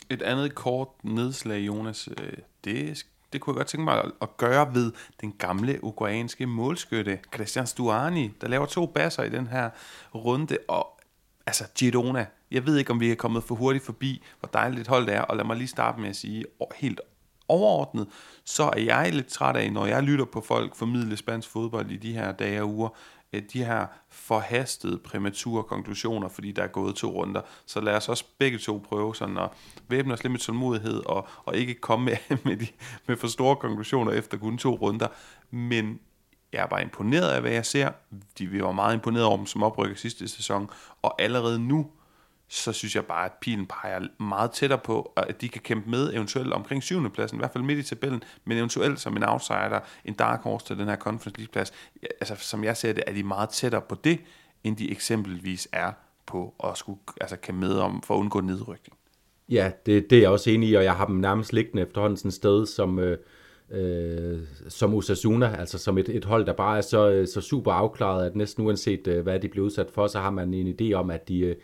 [0.10, 4.76] Et andet kort nedslag, Jonas, øh, det, det kunne jeg godt tænke mig at gøre
[4.76, 4.92] ved
[5.22, 9.70] den gamle ukrainske målskytte, Christian Stuani, der laver to basser i den her
[10.16, 11.00] runde, og
[11.46, 14.88] altså Girona, jeg ved ikke, om vi er kommet for hurtigt forbi, hvor dejligt et
[14.88, 17.02] hold det er, og lad mig lige starte med at sige, helt
[17.48, 18.08] overordnet,
[18.44, 21.98] så er jeg lidt træt af, når jeg lytter på folk formidle spansk fodbold i
[21.98, 22.90] de her dage og uger,
[23.36, 27.42] Øh, de her forhastede, præmature konklusioner, fordi der er gået to runder.
[27.66, 29.50] Så lad os også begge to prøve sådan at
[29.88, 32.68] væbne os lidt med tålmodighed, og, og ikke komme med, med, de,
[33.08, 35.08] med for store konklusioner efter kun to runder.
[35.52, 36.00] Men
[36.54, 37.92] jeg er bare imponeret af, hvad jeg ser.
[38.38, 40.70] De, vi var meget imponeret over dem som oprykker sidste sæson,
[41.02, 41.92] og allerede nu,
[42.48, 46.14] så synes jeg bare, at pilen peger meget tættere på, at de kan kæmpe med
[46.14, 49.80] eventuelt omkring syvende pladsen, i hvert fald midt i tabellen, men eventuelt som en outsider,
[50.06, 51.74] en dark horse til den her Conference League plads.
[52.04, 54.20] Altså, som jeg ser det, er de meget tættere på det,
[54.64, 55.92] end de eksempelvis er
[56.26, 58.98] på at skulle, altså, kæmpe med om for at undgå nedrykning.
[59.50, 62.18] Ja, det, det er jeg også enig i, og jeg har dem nærmest liggende efterhånden
[62.18, 63.18] sådan et sted, som, øh,
[63.72, 67.72] øh, som Osasuna, altså som et, et hold, der bare er så, øh, så super
[67.72, 70.94] afklaret, at næsten uanset øh, hvad de bliver udsat for, så har man en idé
[70.94, 71.56] om, at de, øh,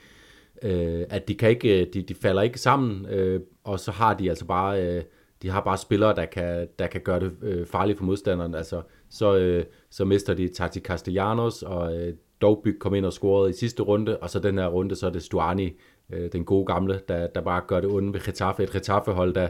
[0.61, 4.13] øh, at de kan ikke, øh, de, de falder ikke sammen, øh, og så har
[4.13, 5.03] de altså bare, øh,
[5.41, 8.55] de har bare spillere, der kan, der kan gøre det øh, farligt for modstanderen.
[8.55, 13.49] Altså, så, øh, så mister de Tati Castellanos, og øh, Dovbyg kom ind og scorede
[13.49, 15.73] i sidste runde, og så den her runde, så er det Stuani,
[16.13, 18.63] øh, den gode gamle, der, der bare gør det onde ved Getafe.
[18.63, 19.49] Et Getafe-hold, der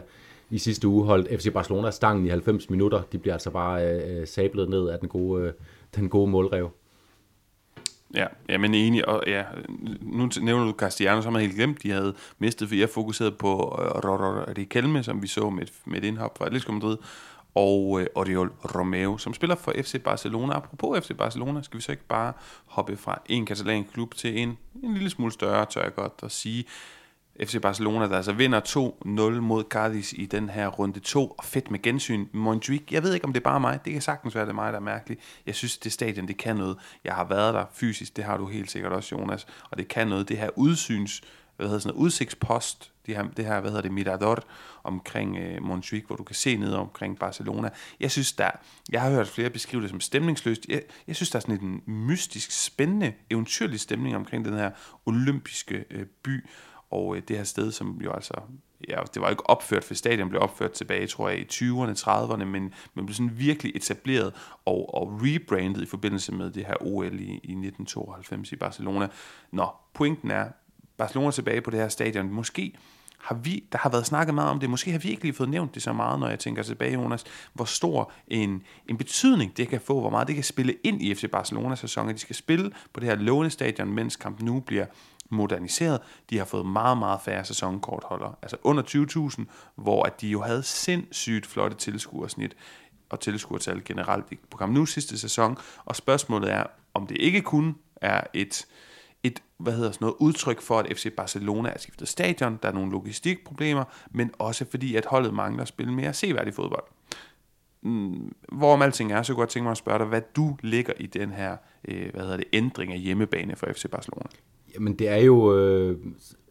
[0.50, 3.02] i sidste uge holdt FC Barcelona stangen i 90 minutter.
[3.12, 5.52] De bliver altså bare øh, øh, sablet ned af den gode, øh,
[5.96, 6.70] den gode målrev.
[8.14, 9.44] Ja, ja, men enig, og ja,
[10.00, 13.80] nu nævner du Castellanos, som jeg helt glemt, de havde mistet, for jeg fokuserede på
[13.82, 16.96] øh, uh, Riquelme, som vi så med, med et indhop fra Atletico Madrid,
[17.54, 20.56] og øh, Oriol Romeo, som spiller for FC Barcelona.
[20.56, 22.32] Apropos FC Barcelona, skal vi så ikke bare
[22.66, 26.32] hoppe fra en katalansk klub til en, en lille smule større, tør jeg godt at
[26.32, 26.64] sige.
[27.40, 31.70] FC Barcelona, der altså vinder 2-0 mod Cardis i den her runde 2, og fedt
[31.70, 32.26] med gensyn.
[32.32, 34.54] Montjuic, jeg ved ikke, om det er bare mig, det kan sagtens være, det er
[34.54, 35.20] mig, der er mærkeligt.
[35.46, 36.76] Jeg synes, det stadion, det kan noget.
[37.04, 40.08] Jeg har været der fysisk, det har du helt sikkert også, Jonas, og det kan
[40.08, 40.28] noget.
[40.28, 41.22] Det her udsyns,
[41.56, 44.38] hvad hedder sådan noget, udsigtspost, det her, det her hvad hedder det, Mirador,
[44.84, 47.70] omkring øh, Montjuic, hvor du kan se ned omkring Barcelona.
[48.00, 48.50] Jeg synes, der,
[48.92, 50.66] jeg har hørt flere beskrive det som stemningsløst.
[50.68, 54.70] Jeg, jeg synes, der er sådan en mystisk, spændende, eventyrlig stemning omkring den her
[55.06, 56.44] olympiske øh, by,
[56.92, 58.34] og øh, det her sted, som jo altså,
[58.88, 62.44] ja, det var ikke opført, for stadion blev opført tilbage, tror jeg, i 20'erne, 30'erne,
[62.44, 64.32] men, men blev sådan virkelig etableret
[64.64, 69.08] og, og rebrandet i forbindelse med det her OL i, i 1992 i Barcelona.
[69.50, 70.48] Nå, pointen er,
[70.96, 72.74] Barcelona tilbage på det her stadion, måske
[73.22, 75.48] har vi, der har været snakket meget om det, måske har vi ikke lige fået
[75.48, 79.68] nævnt det så meget, når jeg tænker tilbage, Jonas, hvor stor en, en betydning det
[79.68, 82.36] kan få, hvor meget det kan spille ind i FC Barcelonas sæson, at de skal
[82.36, 84.86] spille på det her lånestadion, mens kampen nu bliver
[85.32, 86.00] moderniseret.
[86.30, 88.82] De har fået meget, meget færre sæsonkortholdere, altså under
[89.38, 92.56] 20.000, hvor at de jo havde sindssygt flotte tilskuersnit
[93.10, 96.64] og tilskuertal generelt på Camp Nu sidste sæson, og spørgsmålet er,
[96.94, 98.66] om det ikke kun er et,
[99.22, 102.72] et hvad hedder sådan noget, udtryk for, at FC Barcelona er skiftet stadion, der er
[102.72, 106.84] nogle logistikproblemer, men også fordi, at holdet mangler at spille mere seværdig fodbold.
[107.82, 110.92] Mm, hvorom alting er, så kunne jeg tænke mig at spørge dig, hvad du ligger
[110.96, 111.56] i den her
[111.88, 114.26] øh, hvad hedder det, ændring af hjemmebane for FC Barcelona.
[114.74, 115.98] Jamen det er jo, øh,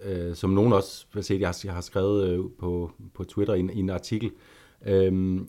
[0.04, 3.54] øh, som nogen også har set, jeg har, jeg har skrevet øh, på, på Twitter
[3.54, 4.32] i en, i en artikel,
[4.86, 5.40] øh,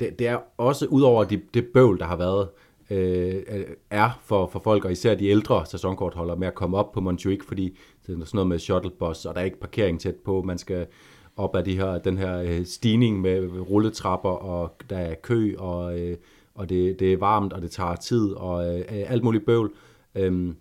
[0.00, 2.48] det, det er også udover det, det bøvl, der har været,
[2.90, 3.42] øh,
[3.90, 7.44] er for, for folk, og især de ældre sæsonkortholdere, med at komme op på Montjuic,
[7.44, 10.58] fordi det er sådan noget med shuttlebus, og der er ikke parkering tæt på, man
[10.58, 10.86] skal
[11.36, 16.00] op ad de her, den her øh, stigning med rulletrapper, og der er kø, og,
[16.00, 16.16] øh,
[16.54, 19.72] og det, det er varmt, og det tager tid, og øh, alt muligt bøvl.
[20.14, 20.54] Øh,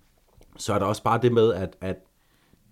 [0.58, 1.96] så er der også bare det med, at, at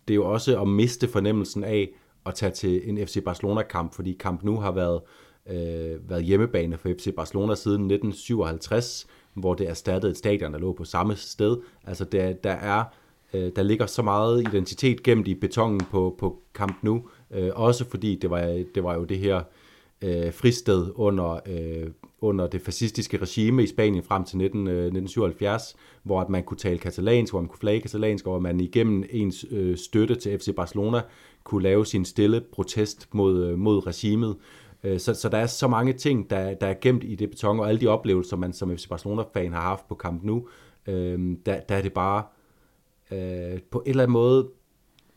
[0.07, 1.89] det er jo også at miste fornemmelsen af
[2.25, 5.01] at tage til en FC Barcelona-kamp, fordi kamp nu har været,
[5.47, 10.73] øh, været hjemmebane for FC Barcelona siden 1957, hvor det erstattede et stadion, der lå
[10.73, 11.57] på samme sted.
[11.83, 12.83] Altså der, der er
[13.35, 17.85] øh, der ligger så meget identitet gemt i betongen på, på Camp Nou, øh, også
[17.89, 19.41] fordi det var, det var jo det her
[20.01, 21.87] øh, fristed under, øh,
[22.21, 26.57] under det fascistiske regime i Spanien frem til 19, øh, 1977, hvor at man kunne
[26.57, 30.39] tale katalansk, hvor man kunne flage katalansk, og hvor man igennem ens øh, støtte til
[30.39, 31.01] FC Barcelona
[31.43, 34.35] kunne lave sin stille protest mod, øh, mod regimet.
[34.83, 37.59] Øh, så, så der er så mange ting, der, der er gemt i det beton,
[37.59, 40.47] og alle de oplevelser, man som FC Barcelona-fan har haft på Camp Nou,
[40.87, 42.23] øh, der, der er det bare
[43.11, 44.49] øh, på en eller anden måde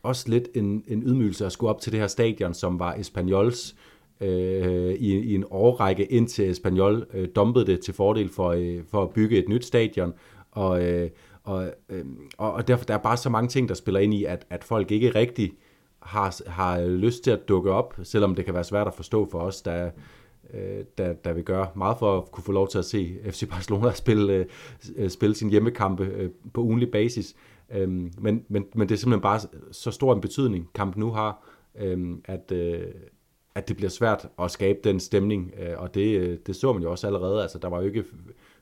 [0.03, 3.73] også lidt en, en ydmygelse at skulle op til det her stadion, som var Espanyols
[3.73, 3.88] øh,
[4.21, 9.03] Øh, i, i en årrække, indtil Espanyol øh, dumpede det til fordel for, øh, for
[9.03, 10.13] at bygge et nyt stadion.
[10.51, 11.09] Og, øh,
[11.43, 12.05] og, øh,
[12.37, 14.91] og derfor der er bare så mange ting, der spiller ind i, at, at folk
[14.91, 15.51] ikke rigtig
[16.01, 19.39] har, har lyst til at dukke op, selvom det kan være svært at forstå for
[19.39, 19.89] os, der,
[20.53, 23.49] øh, der, der vil gøre meget for at kunne få lov til at se FC
[23.49, 24.45] Barcelona spille,
[24.95, 27.35] øh, spille sin hjemmekampe øh, på ugenlig basis.
[27.71, 29.39] Øhm, men, men, men det er simpelthen bare
[29.71, 31.43] så stor en betydning, kamp nu har,
[31.79, 32.81] øhm, at, øh,
[33.55, 36.83] at det bliver svært at skabe den stemning, øh, og det, øh, det så man
[36.83, 37.41] jo også allerede.
[37.41, 38.03] Altså, der var jo ikke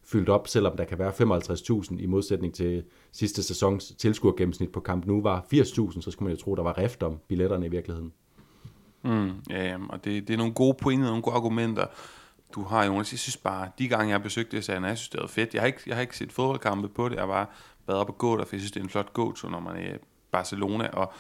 [0.04, 5.06] fyldt op, selvom der kan være 55.000 i modsætning til sidste sæsons tilskuergennemsnit på kamp
[5.06, 8.14] nu var 80.000, så skulle man jo tro, der var rift om billetterne i virkeligheden.
[9.04, 11.86] Mm, ja, og det, det er nogle gode pointer, nogle gode argumenter,
[12.56, 13.12] du har, Jonas.
[13.12, 15.54] Jeg synes bare, de gange jeg besøgte det, jeg synes, det var fedt.
[15.54, 17.56] Jeg har ikke, jeg har ikke set fodboldkampe på det, jeg var
[17.88, 19.76] bare op og gå der, for jeg synes, det er en flot gåtur, når man
[19.76, 19.98] er i
[20.32, 21.14] Barcelona, og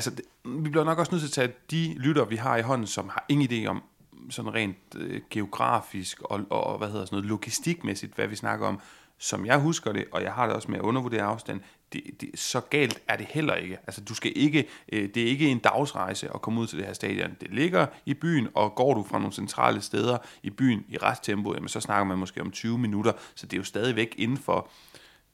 [0.00, 2.62] altså, det, vi bliver nok også nødt til at tage de lytter, vi har i
[2.62, 3.82] hånden, som har ingen idé om
[4.30, 8.80] sådan rent øh, geografisk og, og, hvad hedder sådan noget logistikmæssigt, hvad vi snakker om,
[9.18, 11.60] som jeg husker det, og jeg har det også med at undervurdere afstand,
[11.92, 13.76] det, det, så galt er det heller ikke.
[13.86, 16.86] Altså, du skal ikke, øh, det er ikke en dagsrejse at komme ud til det
[16.86, 17.30] her stadion.
[17.40, 21.54] Det ligger i byen, og går du fra nogle centrale steder i byen i resttempo,
[21.54, 24.70] jamen, så snakker man måske om 20 minutter, så det er jo stadigvæk inden for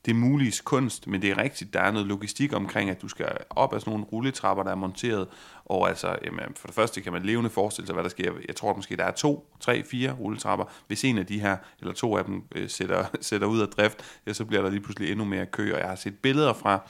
[0.07, 3.27] det mulige kunst, men det er rigtigt, der er noget logistik omkring, at du skal
[3.51, 5.29] op af sådan nogle rulletrapper, der er monteret,
[5.65, 8.33] og altså, jamen, for det første kan man levende forestille sig, hvad der sker.
[8.49, 10.65] Jeg tror at måske, der er to, tre, fire rulletrapper.
[10.87, 14.21] Hvis en af de her, eller to af dem, øh, sætter, sætter ud af drift,
[14.27, 16.89] ja, så bliver der lige pludselig endnu mere kø, og jeg har set billeder fra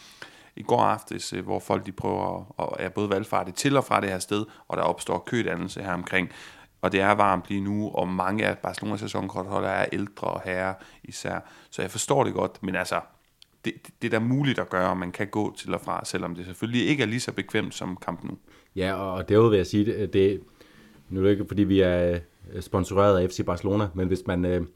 [0.56, 3.84] i går aftes, øh, hvor folk de prøver at, at er både valgfartet til og
[3.84, 6.30] fra det her sted, og der opstår kødannelse her omkring
[6.80, 10.74] og det er varmt lige nu, og mange af Barcelonas sæsonkortholdere er ældre og herrer
[11.04, 11.38] især.
[11.70, 13.00] Så jeg forstår det godt, men altså,
[13.64, 16.34] det, det er da muligt at gøre, og man kan gå til og fra, selvom
[16.34, 18.38] det selvfølgelig ikke er lige så bekvemt som kampen nu.
[18.76, 20.40] Ja, og derudover vil jeg sige, det, det
[21.08, 22.18] nu er det ikke fordi vi er
[22.52, 24.66] øh, sponsoreret af FC Barcelona, men hvis man, øh,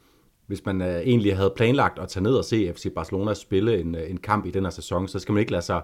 [0.46, 3.94] hvis man øh, egentlig havde planlagt at tage ned og se FC Barcelona spille en,
[3.94, 5.82] en kamp i den her sæson, så skal man ikke lade sig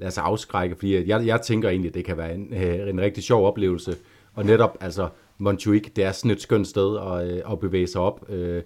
[0.00, 3.24] lade sig afskrække, fordi jeg, jeg tænker egentlig, at det kan være en, en rigtig
[3.24, 3.96] sjov oplevelse.
[4.34, 5.08] Og netop, altså,
[5.40, 8.30] Montjuic, det er sådan et skønt sted at, øh, at bevæge sig op.
[8.30, 8.62] Øh,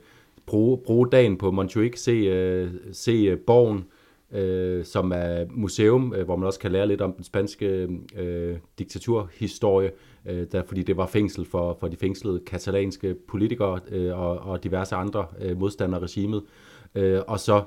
[0.47, 3.85] bruge, bruge dagen på Montjuic, se, øh, se øh, borgen,
[4.33, 8.57] øh, som er museum, øh, hvor man også kan lære lidt om den spanske øh,
[8.79, 9.91] diktaturhistorie,
[10.27, 14.65] øh, der, fordi det var fængsel for, for de fængslede katalanske politikere øh, og, og
[14.65, 16.43] diverse andre øh, modstandere af regimet.
[16.95, 17.63] Øh, og så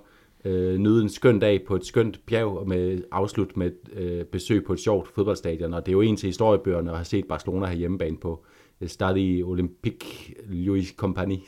[0.45, 4.63] øh, nyde en skøn dag på et skønt bjerg med afslut med et øh, besøg
[4.65, 5.73] på et sjovt fodboldstadion.
[5.73, 8.45] Og det er jo en til historiebøgerne at have set Barcelona have hjemmebane på
[8.85, 11.41] Stadi Olympique Louis Compagnie.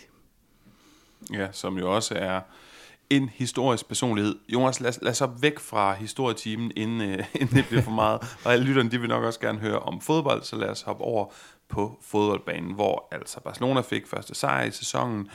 [1.33, 2.41] Ja, som jo også er
[3.09, 4.35] en historisk personlighed.
[4.49, 8.37] Jonas, lad, lad os op væk fra historietimen, inden, øh, inden det bliver for meget.
[8.45, 11.03] Og alle lytterne, de vil nok også gerne høre om fodbold, så lad os hoppe
[11.03, 11.25] over
[11.67, 15.29] på fodboldbanen, hvor altså Barcelona fik første sejr i sæsonen,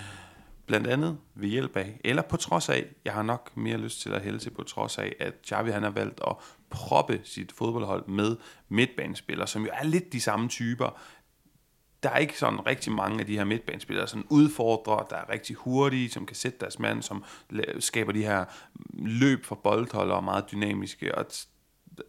[0.66, 4.10] blandt andet ved hjælp af, eller på trods af, jeg har nok mere lyst til
[4.10, 6.36] at hælde til på trods af, at Xavi han har valgt at
[6.70, 8.36] proppe sit fodboldhold med
[8.68, 11.00] midtbanespillere, som jo er lidt de samme typer
[12.04, 15.56] der er ikke sådan rigtig mange af de her midtbanespillere, sådan udfordrer, der er rigtig
[15.56, 17.24] hurtige, som kan sætte deres mand, som
[17.78, 18.44] skaber de her
[18.92, 21.26] løb for boldholder og meget dynamiske, og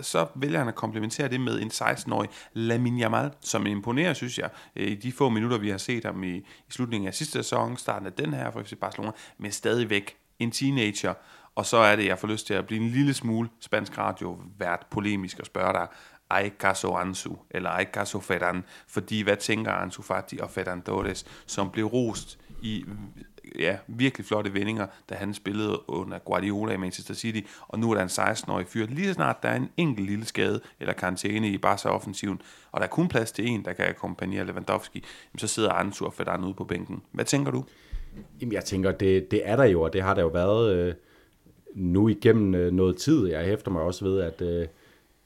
[0.02, 4.50] så vælger han at komplementere det med en 16-årig Lamin Yamal, som imponerer, synes jeg,
[4.76, 8.08] i de få minutter, vi har set ham i, i slutningen af sidste sæson, starten
[8.08, 11.14] af den her for FC Barcelona, men stadigvæk en teenager,
[11.56, 14.40] og så er det, jeg får lyst til at blive en lille smule spansk radio
[14.58, 15.88] vært polemisk og spørge dig,
[16.30, 21.26] ay caso Ansu, eller ay caso Ferran, fordi hvad tænker Ansu Fati og Ferran Torres,
[21.46, 22.86] som blev rost i
[23.60, 27.96] ja, virkelig flotte vendinger, da han spillede under Guardiola i Manchester City, og nu er
[27.96, 28.88] der en 16-årig fyr.
[28.88, 32.86] Lige så snart der er en enkelt lille skade eller karantæne i Barca-offensiven, og der
[32.86, 35.04] er kun plads til en, der kan akkompagnere Lewandowski,
[35.38, 37.02] så sidder Ansu og Ferran ude på bænken.
[37.12, 37.64] Hvad tænker du?
[38.42, 40.94] Jamen, jeg tænker, det, det er der jo, og det har der jo været øh,
[41.76, 43.28] nu igennem øh, noget tid.
[43.28, 44.68] Jeg hæfter mig også ved, at øh,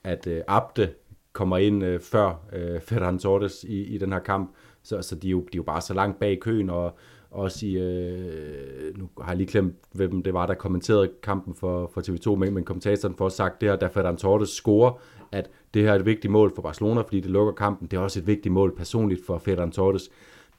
[0.04, 0.90] at øh, Abde
[1.34, 5.28] kommer ind øh, før øh, Ferran Torres i, i den her kamp, så, så de,
[5.28, 6.98] er jo, de er jo bare så langt bag køen, og
[7.32, 11.92] også i, øh, nu har jeg lige glemt, hvem det var, der kommenterede kampen for,
[11.94, 15.82] for TV2, men, men kommentatoren får sagt det her, da Ferran Torres scorer, at det
[15.82, 17.88] her er et vigtigt mål for Barcelona, fordi det lukker kampen.
[17.88, 20.10] Det er også et vigtigt mål personligt for Ferran Torres.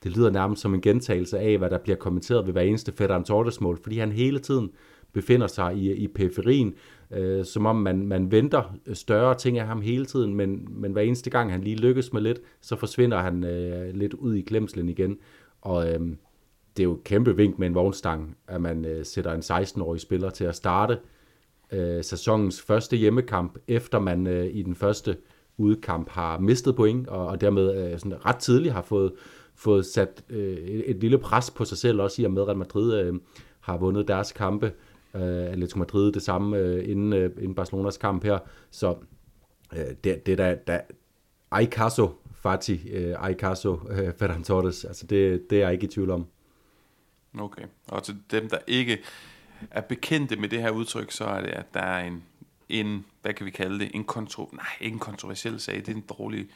[0.04, 3.24] Det lyder nærmest som en gentagelse af, hvad der bliver kommenteret ved hver eneste Ferran
[3.24, 4.70] Torres mål, fordi han hele tiden
[5.12, 6.74] befinder sig i, i periferien,
[7.10, 11.02] øh, som om man, man venter større ting af ham hele tiden, men, men hver
[11.02, 14.88] eneste gang han lige lykkes med lidt, så forsvinder han øh, lidt ud i glemslen
[14.88, 15.18] igen.
[15.60, 16.00] Og øh,
[16.76, 20.00] det er jo et kæmpe vink med en vognstang, at man øh, sætter en 16-årig
[20.00, 20.98] spiller til at starte
[21.72, 25.16] øh, sæsonens første hjemmekamp, efter man øh, i den første
[25.56, 29.12] udkamp har mistet point, og, og dermed øh, sådan ret tidligt har fået,
[29.54, 32.58] fået sat øh, et, et lille pres på sig selv, også i og med, at
[32.58, 33.14] Madrid øh,
[33.60, 34.66] har vundet deres kampe.
[34.66, 34.72] Øh,
[35.14, 38.38] Atletico Madrid det samme øh, inden, øh, inden Barcelonas kamp her.
[38.70, 38.96] Så
[39.72, 40.80] øh, det, det der, der
[41.50, 42.10] ay caso
[42.42, 46.10] Fati, øh, ay caso øh, Ferran Torres, altså det, det er jeg ikke i tvivl
[46.10, 46.26] om.
[47.38, 48.98] Okay, og til dem, der ikke
[49.70, 52.22] er bekendte med det her udtryk, så er det, at der er en,
[52.68, 55.92] en hvad kan vi kalde det, en kontro, nej, ikke en kontroversiel sag, det er
[55.92, 56.48] en dårlig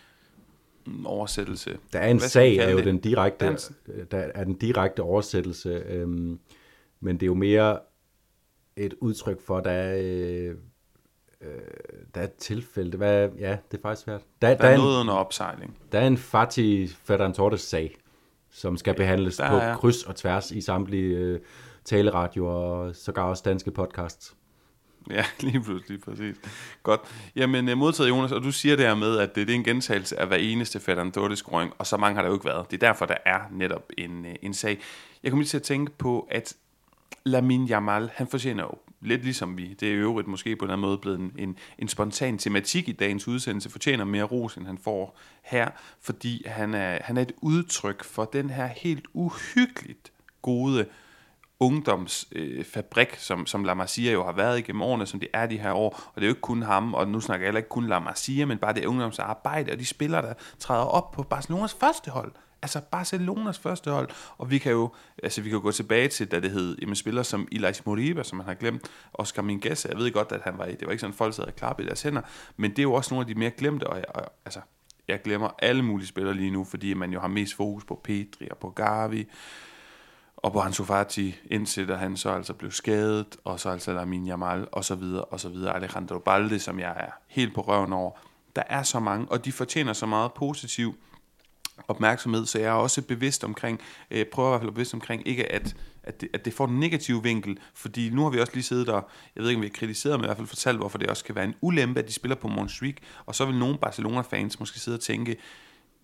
[1.05, 1.79] oversættelse.
[1.93, 3.71] Der er en hvad sag, er jo den direkte, er,
[4.11, 6.39] der er den direkte oversættelse, øhm,
[7.01, 7.79] men det er jo mere
[8.77, 10.57] et udtryk for, der er, øh,
[11.41, 11.49] øh,
[12.15, 12.97] der er et tilfælde.
[12.97, 14.21] Hvad, ja, det er faktisk svært.
[14.43, 15.79] Der, der, der er noget en, under opsejling.
[15.93, 17.97] Der er en Fatih Ferran Torres sag,
[18.51, 19.77] som skal behandles der på er.
[19.77, 21.41] kryds og tværs i samtlige øh,
[21.85, 24.35] taleradio og sågar også danske podcasts.
[25.11, 26.37] Ja, lige pludselig, præcis.
[26.83, 27.01] Godt.
[27.37, 29.65] Jamen, øh, modtaget Jonas, og du siger det her med, at det, det er en
[29.65, 30.79] gentagelse af hver eneste
[31.11, 32.71] Torres scoring, og så mange har der jo ikke været.
[32.71, 34.81] Det er derfor, der er netop en, øh, en sag.
[35.23, 36.55] Jeg kommer lige til at tænke på, at
[37.25, 40.81] Lamin Jamal, han fortjener jo lidt ligesom vi, det er i øvrigt måske på en
[40.81, 44.79] måde blevet en, en, en spontan tematik i dagens udsendelse, fortjener mere ros, end han
[44.79, 45.69] får her,
[46.01, 50.13] fordi han er, han er et udtryk for den her helt uhyggeligt
[50.43, 50.87] gode
[51.61, 55.59] ungdomsfabrik, øh, som, som La Masia jo har været igennem årene, som det er de
[55.59, 57.69] her år, og det er jo ikke kun ham, og nu snakker jeg heller ikke
[57.69, 61.75] kun La Masia, men bare det ungdomsarbejde, og de spillere, der træder op på Barcelonas
[61.75, 62.33] første hold,
[62.65, 66.31] altså Barcelonas første hold, og vi kan jo, altså vi kan jo gå tilbage til,
[66.31, 69.99] da det hed, jamen spillere som Elias Moriba, som man har glemt, Oscar Mingueza, jeg
[69.99, 71.89] ved godt, at han var i, det var ikke sådan, folk sad og klappede i
[71.89, 72.23] deres hænder,
[72.57, 74.61] men det er jo også nogle af de mere glemte, og, og altså,
[75.09, 78.49] jeg glemmer alle mulige spillere lige nu, fordi man jo har mest fokus på Pedri
[78.51, 79.29] og på Gavi,
[80.37, 84.27] og på Ansu Fati, indtil da han så altså blev skadet, og så altså Lamin
[84.27, 85.77] Jamal, og så videre, og så videre.
[85.77, 88.11] Alejandro Balde, som jeg er helt på røven over.
[88.57, 90.95] Der er så mange, og de fortjener så meget positiv
[91.89, 95.53] opmærksomhed, så jeg er også bevidst omkring, øh, prøver i hvert fald bevidst omkring, ikke
[95.53, 98.65] at at det, at det får en negativ vinkel, fordi nu har vi også lige
[98.65, 99.01] siddet der,
[99.37, 101.25] jeg ved ikke om vi har kritiseret, men i hvert fald fortalt, hvorfor det også
[101.25, 102.97] kan være en ulempe, at de spiller på Montjuic,
[103.27, 105.37] og så vil nogle Barcelona-fans måske sidde og tænke,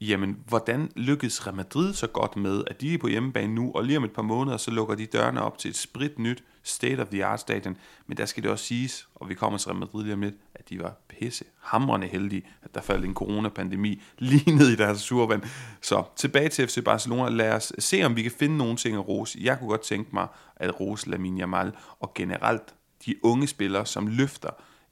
[0.01, 3.85] jamen, hvordan lykkedes Real Madrid så godt med, at de er på hjemmebane nu, og
[3.85, 7.41] lige om et par måneder, så lukker de dørene op til et sprit nyt state-of-the-art
[7.41, 7.77] stadion.
[8.07, 10.35] Men der skal det også siges, og vi kommer til Real Madrid lige om lidt,
[10.55, 15.01] at de var pisse hamrende heldige, at der faldt en coronapandemi lige ned i deres
[15.01, 15.43] survand.
[15.83, 17.29] Så tilbage til FC Barcelona.
[17.29, 19.39] Lad os se, om vi kan finde nogle ting at rose.
[19.43, 20.27] Jeg kunne godt tænke mig
[20.57, 22.75] at rose Lamine Yamal, og generelt
[23.07, 24.51] de unge spillere, som løfter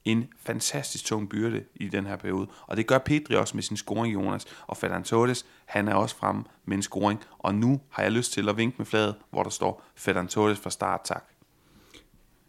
[0.08, 2.46] en fantastisk tung byrde i den her periode.
[2.66, 4.46] Og det gør Pedri også med sin scoring, Jonas.
[4.66, 7.20] Og Ferdinand Torres, han er også fremme med en scoring.
[7.38, 10.58] Og nu har jeg lyst til at vinke med fladet, hvor der står Ferdinand Torres
[10.58, 11.24] fra start, tak.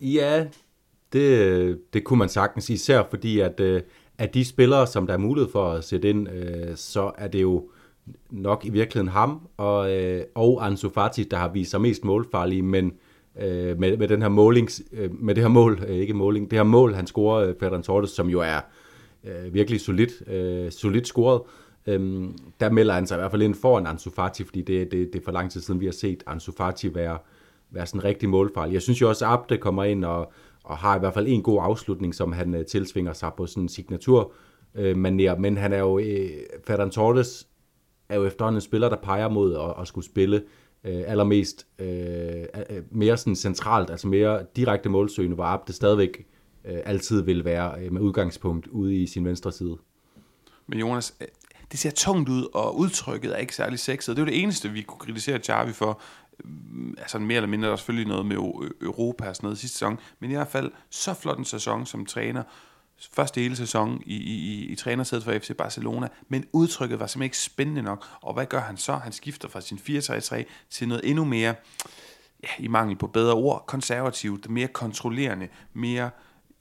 [0.01, 0.45] Ja,
[1.13, 3.81] det, det kunne man sagtens, især fordi, at, øh,
[4.17, 7.41] at de spillere, som der er mulighed for at sætte ind, øh, så er det
[7.41, 7.69] jo
[8.29, 12.61] nok i virkeligheden ham og, øh, og Ansu Fati, der har vist sig mest målfarlige,
[12.61, 12.91] men øh,
[13.41, 16.59] Øh, med, med, den her måling, øh, med det her mål, øh, ikke måling, det
[16.59, 18.59] her mål, han scorer, øh, Ferran Torres, som jo er
[19.23, 21.41] øh, virkelig solidt, øh, solidt scoret,
[21.87, 22.23] øh,
[22.59, 25.19] der melder han sig i hvert fald ind foran Ansu Fati, fordi det, det, det
[25.19, 27.17] er for lang tid siden, vi har set Ansu Fati være,
[27.71, 28.73] være sådan en rigtig målfarlig.
[28.73, 30.31] Jeg synes jo også, at Abde kommer ind og,
[30.63, 33.63] og har i hvert fald en god afslutning, som han øh, tilsvinger sig på sådan
[33.63, 34.33] en signatur
[34.75, 35.37] øh, manier.
[35.37, 36.29] Men han er jo, øh,
[36.67, 37.47] Ferran Torres
[38.09, 40.43] er jo efterhånden en spiller, der peger mod at, at skulle spille
[40.83, 41.87] øh, allermest øh,
[42.69, 46.27] øh, mere sådan centralt, altså mere direkte målsøgende, hvor Abde stadigvæk
[46.65, 49.77] øh, altid vil være øh, med udgangspunkt ude i sin venstre side.
[50.67, 51.27] Men Jonas, øh,
[51.71, 54.17] det ser tungt ud, og udtrykket er ikke særlig sexet.
[54.17, 56.01] Det er jo det eneste, vi kunne kritisere Xavi for.
[56.43, 58.35] Mm, altså mere eller mindre, der er selvfølgelig noget med
[58.81, 62.05] Europa og sådan noget sidste sæson, men i hvert fald så flot en sæson som
[62.05, 62.43] træner,
[63.13, 67.23] første hele sæson i, i, i i trænersædet for FC Barcelona, men udtrykket var simpelthen
[67.23, 68.05] ikke spændende nok.
[68.21, 68.93] Og hvad gør han så?
[68.93, 71.55] Han skifter fra sin 4-3-3 til noget endnu mere,
[72.43, 76.09] ja, i mangel på bedre ord, konservativt, mere kontrollerende, mere,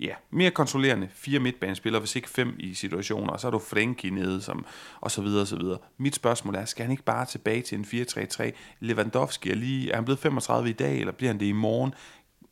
[0.01, 1.09] ja, mere kontrollerende.
[1.13, 4.65] Fire midtbanespillere, hvis ikke fem i situationer, og så er du Frenkie nede, som,
[5.01, 5.79] og så videre, og så videre.
[5.99, 8.51] Mit spørgsmål er, skal han ikke bare tilbage til en 4-3-3?
[8.81, 11.95] Lewandowski er lige, er han blevet 35 i dag, eller bliver han det i morgen?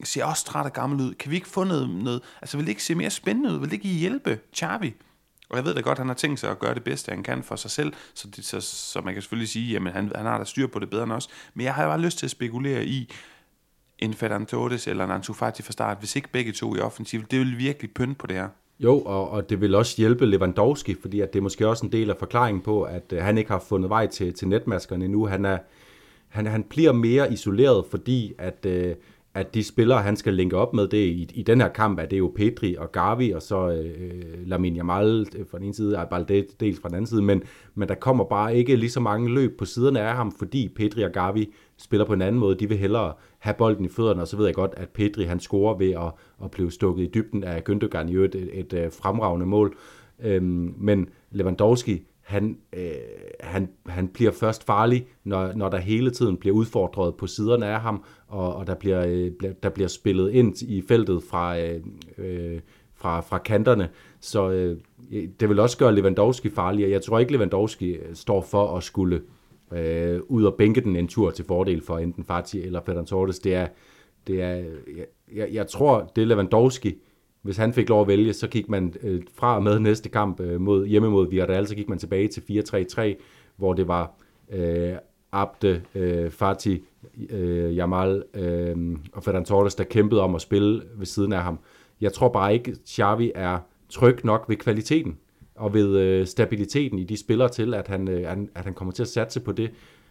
[0.04, 1.14] Ser også træt og gammel ud.
[1.14, 3.58] Kan vi ikke få noget, noget altså vil det ikke se mere spændende ud?
[3.58, 4.94] Vil det ikke hjælpe Xavi?
[5.50, 7.22] Og jeg ved da godt, at han har tænkt sig at gøre det bedste, han
[7.22, 10.26] kan for sig selv, så, det, så, så man kan selvfølgelig sige, at han, han
[10.26, 11.28] har da styr på det bedre end os.
[11.54, 13.12] Men jeg har jo bare lyst til at spekulere i,
[13.98, 17.22] en Ferran Torres eller en Ansu Fati fra start, hvis ikke begge to i offensiv,
[17.30, 18.48] det vil virkelig pynte på det her.
[18.78, 21.92] Jo, og, og det vil også hjælpe Lewandowski, fordi at det er måske også en
[21.92, 25.26] del af forklaringen på, at øh, han ikke har fundet vej til, til netmaskerne endnu.
[25.26, 25.58] Han, er,
[26.28, 28.94] han, han bliver mere isoleret, fordi at Øh,
[29.36, 32.06] at de spillere, han skal linke op med det i, i den her kamp, er
[32.06, 36.08] det jo Pedri og Gavi, og så øh, Lamine Yamal fra den ene side, og
[36.08, 37.42] Balde dels fra den anden side, men,
[37.74, 41.02] men der kommer bare ikke lige så mange løb på siderne af ham, fordi Pedri
[41.02, 42.58] og Gavi spiller på en anden måde.
[42.58, 45.40] De vil hellere have bolden i fødderne, og så ved jeg godt, at Pedri han
[45.40, 46.12] scorer ved at,
[46.44, 49.76] at blive stukket i dybden af Gündogan jo et, et, et, et fremragende mål.
[50.22, 52.90] Øhm, men Lewandowski, han, øh,
[53.40, 57.80] han, han bliver først farlig, når, når der hele tiden bliver udfordret på siderne af
[57.80, 61.80] ham, og, og der, bliver, øh, der bliver spillet ind i feltet fra, øh,
[62.18, 62.60] øh,
[62.94, 63.88] fra, fra kanterne.
[64.20, 64.76] Så øh,
[65.12, 68.76] øh det vil også gøre Lewandowski farlig, og jeg tror ikke, Lewandowski øh, står for
[68.76, 69.22] at skulle
[69.72, 73.38] øh, ud og bænke den en tur til fordel for enten Fati eller Ferran Torres.
[73.38, 73.68] Det er,
[74.26, 74.64] det er,
[75.34, 76.94] jeg, jeg tror, det er Lewandowski,
[77.42, 80.40] hvis han fik lov at vælge, så gik man øh, fra og med næste kamp
[80.40, 83.22] øh, mod, hjemme mod Villarreal, så gik man tilbage til 4-3-3,
[83.56, 84.14] hvor det var
[84.50, 84.92] øh,
[85.36, 86.84] Abde, øh, Fati,
[87.30, 91.58] øh, Jamal øh, og Ferran Torres, der kæmpede om at spille ved siden af ham.
[92.00, 93.58] Jeg tror bare ikke, at Xavi er
[93.88, 95.18] tryg nok ved kvaliteten
[95.54, 99.02] og ved øh, stabiliteten i de spillere til, at han, øh, at han kommer til
[99.02, 99.70] at satse på det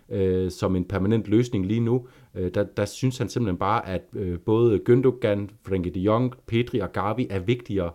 [0.09, 2.07] øh, som en permanent løsning lige nu.
[2.35, 6.79] Øh, der, der synes han simpelthen bare, at øh, både Gündogan, Frenkie de Jong, Pedri
[6.79, 7.91] og Gavi er vigtigere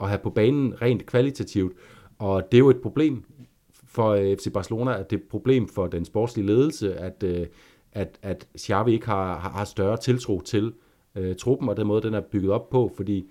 [0.00, 1.72] at have på banen rent kvalitativt.
[2.18, 3.24] Og det er jo et problem
[3.94, 7.46] for øh, FC Barcelona, at det er et problem for den sportslige ledelse, at, øh,
[7.92, 10.72] at, at Xavi ikke har, har, har større tiltro til
[11.14, 13.30] øh, truppen, og den måde, den er bygget op på, fordi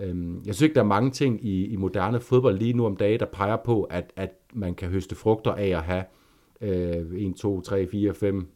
[0.00, 2.96] øh, jeg synes ikke, der er mange ting i, i moderne fodbold lige nu om
[2.96, 6.04] dagen, der peger på, at, at man kan høste frugter af at have
[6.60, 8.48] øh, 1, 2, 3, 4, 5,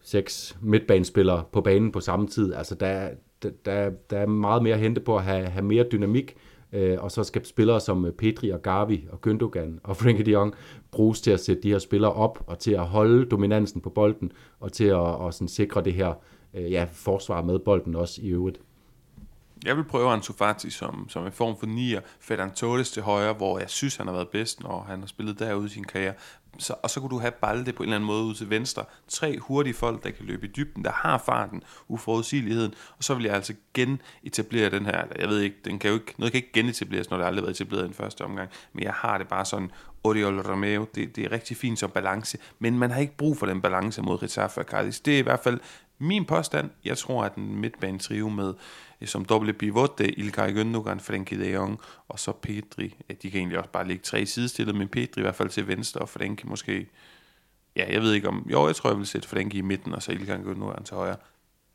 [0.00, 2.54] 6 midtbanespillere på banen på samme tid.
[2.54, 3.10] Altså der,
[3.42, 6.36] der, der er meget mere at hente på at have, have mere dynamik,
[6.72, 10.30] øh, og så skal spillere som øh, Petri og Gavi og Gündogan og Frenkie de
[10.30, 10.54] Jong
[10.90, 14.32] bruges til at sætte de her spillere op og til at holde dominansen på bolden
[14.60, 16.14] og til at og sådan sikre det her
[16.54, 18.60] øh, ja, forsvar med bolden også i øvrigt.
[19.64, 23.32] Jeg vil prøve Ansu Fati som, som en form for nier, Ferran Torres til højre,
[23.32, 26.14] hvor jeg synes, han har været bedst, når han har spillet derude i sin karriere.
[26.58, 28.84] Så, og så kunne du have Balde på en eller anden måde ud til venstre.
[29.08, 32.74] Tre hurtige folk, der kan løbe i dybden, der har farten, uforudsigeligheden.
[32.98, 36.14] Og så vil jeg altså genetablere den her, jeg ved ikke, den kan jo ikke,
[36.18, 38.50] noget kan ikke genetableres, når det aldrig har været etableret i den første omgang.
[38.72, 39.70] Men jeg har det bare sådan,
[40.04, 43.46] Oriol Romeo, det, det er rigtig fint som balance, men man har ikke brug for
[43.46, 45.00] den balance mod Rizaffa og Cardis.
[45.00, 45.60] Det er i hvert fald
[45.98, 46.70] min påstand.
[46.84, 48.54] Jeg tror, at den midtbane trio med
[49.06, 52.96] som doble pivot, eh, Ilkay Gündogan, Frenkie de Jong og så Pedri.
[53.08, 55.68] Eh, de kan egentlig også bare ligge tre sidestillet, men Pedri i hvert fald til
[55.68, 56.86] venstre, og Frenkie måske...
[57.76, 58.46] Ja, jeg ved ikke om...
[58.52, 61.16] Jo, jeg tror, jeg vil sætte Frenkie i midten, og så Ilkay Gündogan til højre.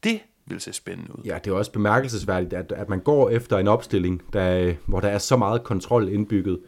[0.04, 1.24] Det vil se spændende ud.
[1.26, 5.08] Ja, det er også bemærkelsesværdigt, at, at man går efter en opstilling, der, hvor der
[5.08, 6.60] er så meget kontrol indbygget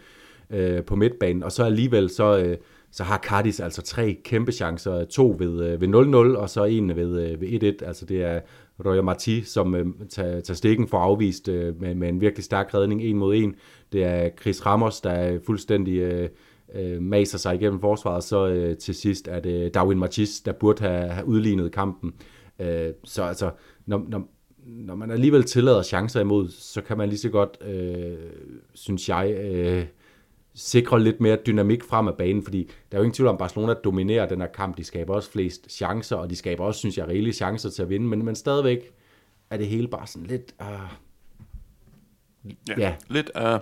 [0.50, 2.58] øh, på midtbanen, og så alligevel så, øh,
[2.92, 5.88] så har Cardis altså tre kæmpe chancer, to ved, øh, ved
[6.36, 8.40] 0-0, og så en ved, øh, ved 1-1, altså det er
[8.86, 12.74] Roger Marti, som øh, tager, tager stikken for afvist øh, med, med en virkelig stærk
[12.74, 13.56] redning, en mod en.
[13.92, 16.30] Det er Chris Ramos, der er fuldstændig øh,
[16.76, 20.84] øh, maser sig igennem forsvaret, så øh, til sidst er det Darwin Martis, der burde
[20.84, 22.14] have, have udlignet kampen.
[22.60, 23.52] Øh, så altså,
[23.86, 24.28] når, når,
[24.66, 28.18] når man alligevel tillader chancer imod, så kan man lige så godt, øh,
[28.74, 29.86] synes jeg, øh,
[30.56, 33.40] sikre lidt mere dynamik frem af banen, fordi der er jo ingen tvivl om, at
[33.40, 34.78] Barcelona dominerer den her kamp.
[34.78, 37.90] De skaber også flest chancer, og de skaber også, synes jeg, reelle chancer til at
[37.90, 38.92] vinde, men, men stadigvæk
[39.50, 40.56] er det hele bare sådan lidt...
[40.60, 40.68] Uh,
[42.68, 43.32] ja, ja, lidt...
[43.42, 43.60] Uh,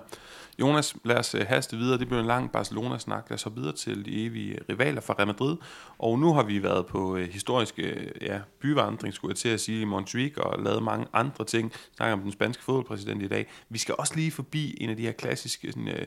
[0.60, 2.00] Jonas, lad os øh, haste videre.
[2.00, 3.30] Det blev en lang Barcelona-snak.
[3.30, 5.58] Lad os så videre til de evige rivaler fra Real Madrid.
[5.98, 9.82] Og nu har vi været på øh, historiske ja, byvandring, skulle jeg til at sige,
[9.82, 11.72] i Montjuic, og lavet mange andre ting.
[11.96, 13.48] Snakker om den spanske fodboldpræsident i dag.
[13.70, 16.06] Vi skal også lige forbi en af de her klassiske sådan, øh,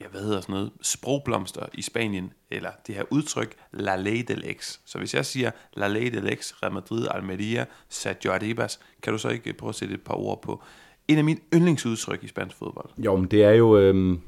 [0.00, 4.42] ja, hvad hedder sådan noget, sprogblomster i Spanien, eller det her udtryk, La Ley del
[4.46, 4.78] Ex.
[4.86, 9.18] Så hvis jeg siger La Ley del Ex, Real Madrid, Almeria, Sergio Arribas, kan du
[9.18, 10.62] så ikke prøve at sætte et par ord på
[11.08, 12.90] en af mine yndlingsudtryk i spansk fodbold?
[12.98, 14.18] Jo, men det er jo øh,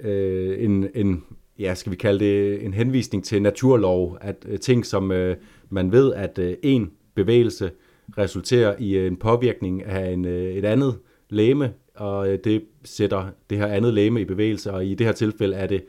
[0.00, 1.24] øh, en, en,
[1.58, 5.36] ja, skal vi kalde det en henvisning til naturlov, at øh, ting, som øh,
[5.70, 7.70] man ved, at øh, en bevægelse
[8.18, 13.26] resulterer i øh, en påvirkning af en, øh, et andet læme, og øh, det sætter
[13.50, 15.84] det her andet læme i bevægelse, og i det her tilfælde er det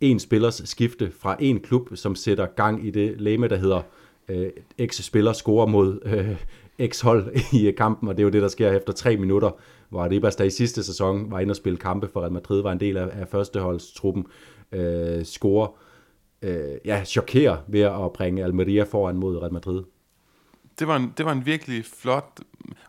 [0.00, 3.82] en spillers skifte fra en klub, som sætter gang i det læme, der hedder
[4.28, 4.50] øh,
[4.86, 8.72] X-spiller scorer mod øh, X-hold i øh, kampen, og det er jo det, der sker
[8.72, 9.50] efter tre minutter,
[9.88, 12.72] hvor Arribas, der i sidste sæson var inde og spille kampe for Real Madrid, var
[12.72, 14.26] en del af, af førsteholdstruppen,
[14.72, 15.76] øh, scorer,
[16.42, 19.82] øh, ja, chokerer ved at bringe Almeria foran mod Real Madrid.
[20.78, 22.40] Det var en, det var en virkelig flot,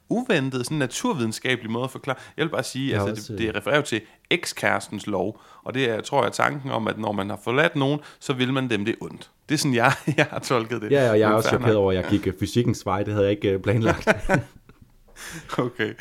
[0.10, 2.18] uventet, sådan naturvidenskabelig måde at forklare.
[2.38, 4.02] Jeg vil bare sige, at altså, det, det refererer til
[4.32, 8.00] ekskærestens lov, og det er, tror jeg, tanken om, at når man har forladt nogen,
[8.20, 9.30] så vil man dem det ondt.
[9.50, 10.92] Det er sådan, jeg, jeg har tolket det.
[10.92, 13.04] Ja, og jeg er også chokeret over, at jeg gik fysikkens vej.
[13.04, 14.08] Det havde jeg ikke øh, planlagt.
[15.66, 15.94] okay.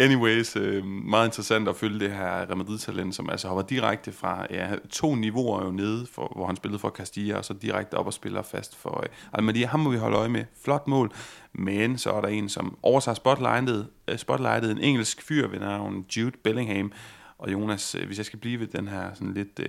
[0.00, 4.46] Anyways, øh, meget interessant at følge det her Real Madrid-talent, som altså hopper direkte fra
[4.50, 8.06] ja, to niveauer jo nede, for, hvor han spillede for Castilla, og så direkte op
[8.06, 9.66] og spiller fast for øh, Almeria.
[9.66, 10.44] Ham må vi holde øje med.
[10.64, 11.12] Flot mål.
[11.52, 16.06] Men så er der en, som overtager spotlightet, øh, spotlightet en engelsk fyr ved navn
[16.16, 16.92] Jude Bellingham.
[17.38, 19.60] Og Jonas, øh, hvis jeg skal blive ved den her sådan lidt...
[19.60, 19.68] Øh,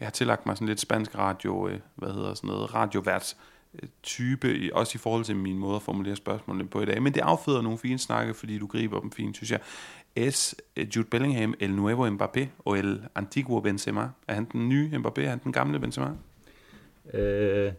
[0.00, 3.36] jeg har tillagt mig sådan lidt spansk radio, øh, hvad hedder sådan noget, radiovært
[4.02, 7.02] type, også i forhold til min måde at formulere spørgsmålene på i dag.
[7.02, 9.60] Men det afføder nogle fine snakke, fordi du griber dem fint, synes jeg.
[10.16, 14.08] Es øh, Jude Bellingham, el nuevo Mbappé, og el antiguo Benzema.
[14.28, 15.20] Er han den nye Mbappé?
[15.20, 16.10] Er han den gamle Benzema?
[17.14, 17.72] Øh,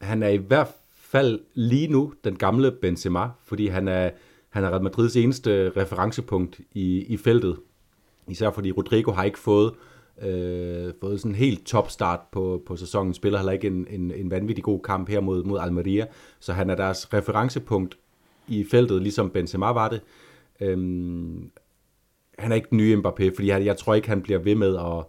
[0.00, 4.10] han er i hvert fald lige nu den gamle Benzema, fordi han er,
[4.48, 7.60] han er Real Madrids eneste referencepunkt i, i feltet.
[8.28, 9.87] Især fordi Rodrigo har ikke fået øh,
[10.22, 14.30] øh, fået sådan en helt topstart på, på sæsonen, spiller heller ikke en, en, en
[14.30, 16.06] vanvittig god kamp her mod, mod Almeria,
[16.40, 17.98] så han er deres referencepunkt
[18.48, 20.00] i feltet, ligesom Benzema var det.
[20.60, 21.50] Øhm,
[22.38, 24.76] han er ikke den nye Mbappé, fordi jeg, jeg tror ikke, han bliver ved med
[24.76, 25.04] at...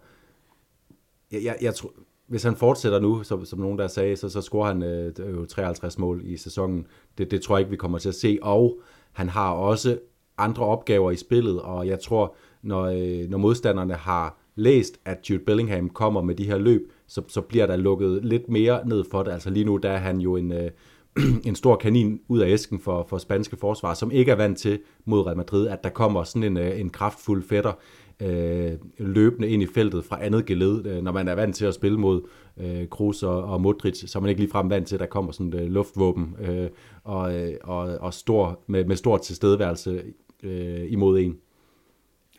[1.31, 1.93] Jeg, jeg, jeg tror,
[2.27, 5.97] hvis han fortsætter nu, som, som nogen der sagde, så, så scorer han øh, 53
[5.97, 6.87] mål i sæsonen.
[7.17, 8.39] Det, det tror jeg ikke, vi kommer til at se.
[8.41, 8.81] Og
[9.11, 9.99] han har også
[10.37, 15.43] andre opgaver i spillet, og jeg tror, når, øh, når modstanderne har læst, at Jude
[15.45, 19.23] Bellingham kommer med de her løb, så, så bliver der lukket lidt mere ned for
[19.23, 19.31] det.
[19.31, 20.71] Altså lige nu, der er han jo en, øh,
[21.45, 24.79] en stor kanin ud af æsken for, for spanske forsvar, som ikke er vant til
[25.05, 27.73] mod Real Madrid, at der kommer sådan en, øh, en kraftfuld fætter
[28.19, 31.73] øh, løbende ind i feltet fra andet geled, øh, når man er vant til at
[31.73, 32.21] spille mod
[32.57, 35.31] øh, Kroos og, og Modric, så er man ikke ligefrem vant til, at der kommer
[35.31, 36.69] sådan et øh, luftvåben øh,
[37.03, 40.03] og, øh, og, og stor, med, med stor tilstedeværelse
[40.43, 41.37] øh, imod en.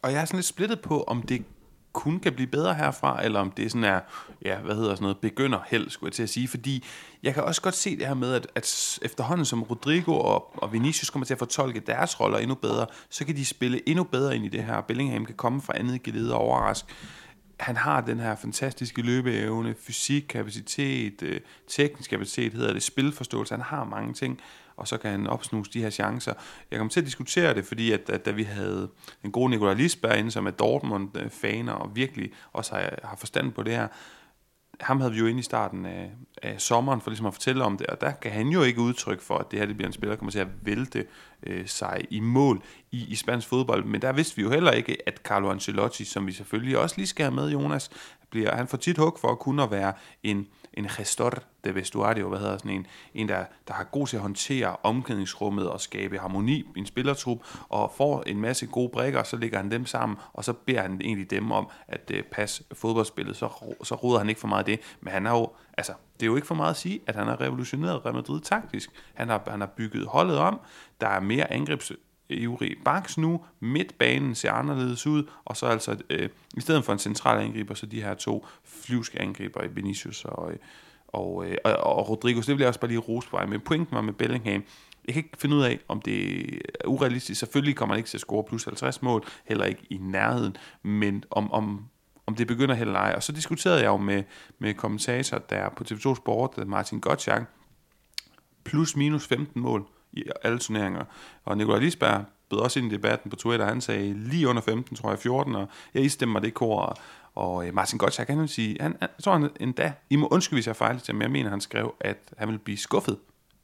[0.03, 1.43] Og jeg er sådan lidt splittet på, om det
[1.93, 4.01] kun kan blive bedre herfra, eller om det sådan er,
[4.45, 6.84] ja, hvad hedder sådan noget, begynder held, skulle jeg til at sige, fordi
[7.22, 10.72] jeg kan også godt se det her med, at, at efterhånden som Rodrigo og, og
[10.72, 14.36] Vinicius kommer til at fortolke deres roller endnu bedre, så kan de spille endnu bedre
[14.36, 14.80] ind i det her.
[14.80, 16.95] Bellingham kan komme fra andet gelede og overraske
[17.61, 23.64] han har den her fantastiske løbeevne, fysik, kapacitet, øh, teknisk kapacitet, hedder det, spilforståelse, han
[23.64, 24.41] har mange ting,
[24.81, 26.33] og så kan han opsnuse de her chancer.
[26.70, 28.89] Jeg kommer til at diskutere det, fordi at, at da vi havde
[29.24, 33.62] en god Nikolaj Lisberg inde, som er Dortmund-faner, og virkelig også har, har forstand på
[33.62, 33.89] det her,
[34.81, 36.11] ham havde vi jo inde i starten af,
[36.43, 39.20] af sommeren for ligesom at fortælle om det, og der kan han jo ikke udtryk
[39.20, 41.07] for, at det her det bliver en spiller, der kommer til at vælte
[41.43, 43.85] øh, sig i mål i, i spansk fodbold.
[43.85, 47.07] Men der vidste vi jo heller ikke, at Carlo Ancelotti, som vi selvfølgelig også lige
[47.07, 47.91] skal have med, Jonas,
[48.31, 51.31] bliver, han får tit hug for at kunne være en en gestor
[51.64, 55.71] de vestuario, hvad hedder sådan en, en der, der har god til at håndtere omklædningsrummet
[55.71, 59.71] og skabe harmoni i en spillertrup, og får en masse gode brækker, så lægger han
[59.71, 63.95] dem sammen, og så beder han egentlig dem om at uh, passe fodboldspillet, så, så
[63.95, 66.49] roder han ikke for meget det, men han har jo, altså, det er jo ikke
[66.49, 68.91] for meget at sige, at han har revolutioneret Real Madrid taktisk.
[69.14, 70.61] Han har, han har bygget holdet om,
[71.01, 71.93] der er mere angrebs
[72.31, 73.45] Juri baks nu.
[73.61, 77.87] Midtbanen ser anderledes ud, og så altså, øh, i stedet for en central angriber, så
[77.87, 80.59] de her to flyvske angriber Vinicius og, øh,
[81.09, 82.43] og, øh, og, og Rodrigo.
[82.43, 84.62] Så det vil jeg også bare lige rose på Men pointen var med Bellingham,
[85.07, 87.41] jeg kan ikke finde ud af, om det er urealistisk.
[87.41, 91.24] Selvfølgelig kommer han ikke til at score plus 50 mål, heller ikke i nærheden, men
[91.31, 91.85] om, om,
[92.26, 93.12] om det begynder heller ej.
[93.16, 94.22] Og så diskuterede jeg jo med,
[94.59, 97.49] med kommentator der på TV2 Sport, Martin Gottschalk,
[98.64, 101.04] plus minus 15 mål i alle turneringer.
[101.44, 104.96] Og Nikolaj Lisberg bød også ind i debatten på Twitter, han sagde lige under 15,
[104.96, 106.98] tror jeg, 14, og jeg istemmer det kor,
[107.34, 110.28] og øh, Martin Gottschalk, han vil sige, han, han, jeg tror han endda, I må
[110.30, 113.18] undskylde, hvis jeg fejler til, men jeg mener, han skrev, at han vil blive skuffet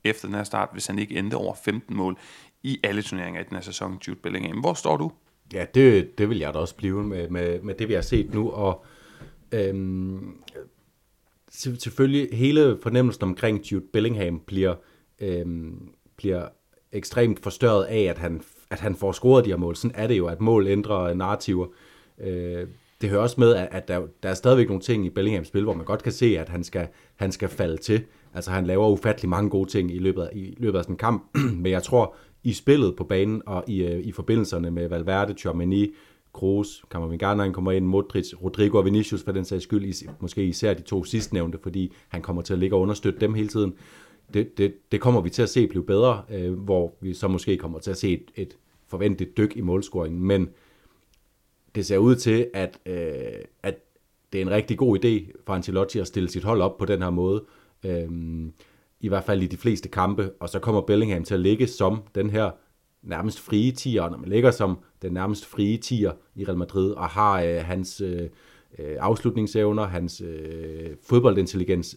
[0.05, 2.18] efter den her start, hvis han ikke endte over 15 mål
[2.62, 4.61] i alle turneringer i den her sæson, Jude Bellingham.
[4.61, 5.12] Hvor står du?
[5.53, 8.34] Ja, det, det vil jeg da også blive med, med, med det, vi har set
[8.34, 8.84] nu, og
[9.53, 10.42] øhm,
[11.51, 14.74] selvfølgelig hele fornemmelsen omkring Jude Bellingham bliver
[15.20, 16.49] øhm, bliver
[16.93, 19.77] ekstremt forstørret af, at han, at han får scoret de her mål.
[19.77, 21.67] Sådan er det jo, at mål ændrer narrativer.
[22.21, 22.67] Øh,
[23.01, 25.64] det hører også med, at, at der, der er stadigvæk nogle ting i Bellinghams spil,
[25.64, 28.05] hvor man godt kan se, at han skal, han skal falde til.
[28.35, 30.99] Altså han laver ufattelig mange gode ting i løbet af, i løbet af sådan en
[30.99, 32.14] kamp, men jeg tror,
[32.45, 35.95] i spillet på banen og i, øh, i forbindelserne med Valverde, Tchouameni,
[36.33, 40.45] Kroos, Kammervingana, han kommer ind, Modric, Rodrigo og Vinicius for den sags skyld, is, måske
[40.45, 43.75] især de to sidstnævnte, fordi han kommer til at ligge og understøtte dem hele tiden
[44.35, 47.57] det, det, det kommer vi til at se blive bedre, øh, hvor vi så måske
[47.57, 48.57] kommer til at se et, et
[48.87, 50.49] forventet dyk i målscoringen, men
[51.74, 53.74] det ser ud til, at, øh, at
[54.33, 57.03] det er en rigtig god idé for Ancelotti at stille sit hold op på den
[57.03, 57.45] her måde,
[57.85, 58.09] øh,
[59.01, 62.03] i hvert fald i de fleste kampe, og så kommer Bellingham til at ligge som
[62.14, 62.51] den her
[63.03, 66.91] nærmest frie tier, og når man ligger som den nærmest frie tier i Real Madrid,
[66.91, 68.22] og har øh, hans øh,
[68.79, 71.97] øh afslutningsevner, hans øh, fodboldintelligens,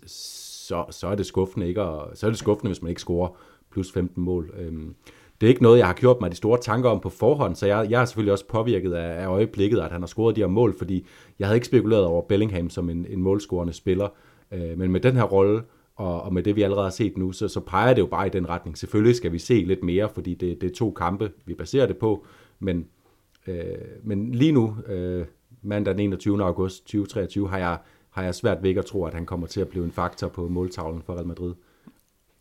[0.70, 3.38] så, så er det skuffende ikke, at, så er det skuffende, hvis man ikke scorer
[3.72, 4.54] plus 15 mål.
[4.58, 4.96] Øhm,
[5.42, 7.68] det er ikke noget, jeg har gjort mig de store tanker om på forhånd, så
[7.68, 10.48] jeg, jeg er selvfølgelig også påvirket af, af øjeblikket, at han har scoret de her
[10.48, 11.06] mål, fordi
[11.40, 14.08] jeg havde ikke spekuleret over Bellingham som en, en målscorende spiller.
[14.52, 15.62] Øh, men med den her rolle,
[15.96, 18.28] og, og med det vi allerede har set nu, så, så peger det jo bare
[18.28, 18.78] i den retning.
[18.78, 21.98] Selvfølgelig skal vi se lidt mere, fordi det, det er to kampe, vi baserer det
[21.98, 22.26] på,
[22.60, 22.88] men,
[23.48, 23.64] øh,
[24.04, 25.26] men lige nu, øh,
[25.62, 26.44] mandag den 21.
[26.44, 27.78] august 2023, har jeg
[28.10, 30.48] har jeg svært ved at tro, at han kommer til at blive en faktor på
[30.48, 31.54] måltavlen for Real Madrid.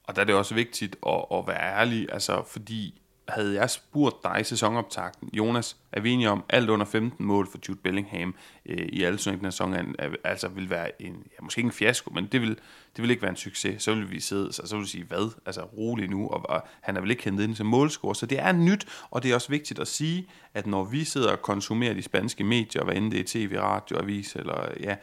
[0.05, 4.17] Og der er det også vigtigt at, at være ærlig, altså fordi havde jeg spurgt
[4.25, 8.35] dig i sæsonoptakten, Jonas, er vi enige om, alt under 15 mål for Jude Bellingham
[8.67, 9.95] øh, i alle sådan en sæson,
[10.25, 12.59] altså vil være en, ja, måske ikke en fiasko, men det vil,
[12.97, 13.83] det vil ikke være en succes.
[13.83, 15.33] Så vil vi sidde, så, så vil vi sige, hvad?
[15.47, 18.39] Altså rolig nu, og, og han er vel ikke hentet ind som målscore, så det
[18.39, 21.95] er nyt, og det er også vigtigt at sige, at når vi sidder og konsumerer
[21.95, 24.97] de spanske medier, hvad end det er tv, radio, avis, eller ja,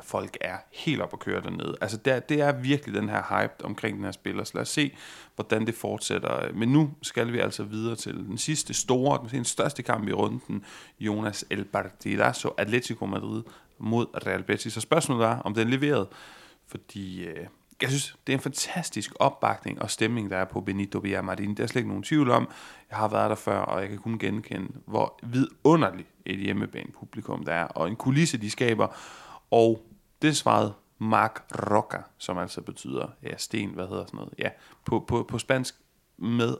[0.00, 1.76] folk er helt op at køre dernede.
[1.80, 4.68] Altså der, det er virkelig den her hype omkring den her spiller, så lad os
[4.68, 4.96] se,
[5.34, 6.52] hvordan det fortsætter.
[6.54, 10.64] Men nu skal vi altså videre til den sidste store, den største kamp i runden,
[11.00, 13.42] Jonas El Partidazo, Atletico Madrid
[13.78, 14.72] mod Real Betis.
[14.72, 16.08] Så spørgsmålet er, om den er leveret,
[16.66, 17.46] fordi øh,
[17.82, 21.50] jeg synes, det er en fantastisk opbakning og stemning, der er på Benito Villamarin.
[21.50, 22.48] Det er slet ikke nogen tvivl om.
[22.90, 27.44] Jeg har været der før, og jeg kan kun genkende, hvor vidunderligt et hjemmebane publikum
[27.44, 28.86] der er, og en kulisse, de skaber.
[29.50, 29.82] Og
[30.22, 34.48] det svarede Mark Roca, som altså betyder, ja, sten, hvad hedder sådan noget, ja,
[34.84, 35.74] på, på, på spansk
[36.18, 36.56] med,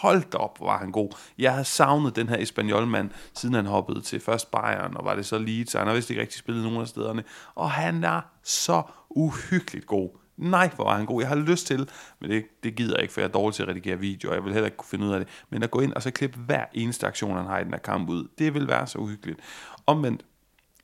[0.00, 1.10] hold da op, var han god.
[1.38, 5.26] Jeg havde savnet den her espanjolmand, siden han hoppede til først Bayern, og var det
[5.26, 7.24] så lige, så han har vist ikke rigtig spillet nogen af stederne.
[7.54, 10.10] Og han er så uhyggeligt god.
[10.36, 11.20] Nej, hvor var han god.
[11.20, 13.62] Jeg har lyst til, men det, det gider jeg ikke, for jeg er dårlig til
[13.62, 15.28] at redigere videoer, jeg vil heller ikke kunne finde ud af det.
[15.50, 17.78] Men at gå ind og så klippe hver eneste aktion, han har i den her
[17.78, 19.40] kamp ud, det vil være så uhyggeligt.
[19.86, 20.24] Omvendt,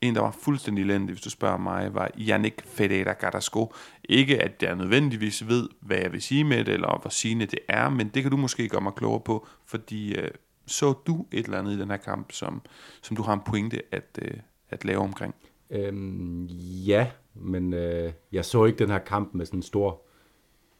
[0.07, 3.73] en, der var fuldstændig elendig, hvis du spørger mig, var Yannick Ferreira Carrasco.
[4.09, 7.59] Ikke, at jeg nødvendigvis ved, hvad jeg vil sige med det, eller hvor sigende det
[7.67, 10.29] er, men det kan du måske gøre mig klogere på, fordi øh,
[10.65, 12.61] så du et eller andet i den her kamp, som,
[13.01, 14.33] som du har en pointe at, øh,
[14.69, 15.35] at lave omkring?
[15.69, 16.45] Øhm,
[16.85, 20.01] ja, men øh, jeg så ikke den her kamp med sådan en stor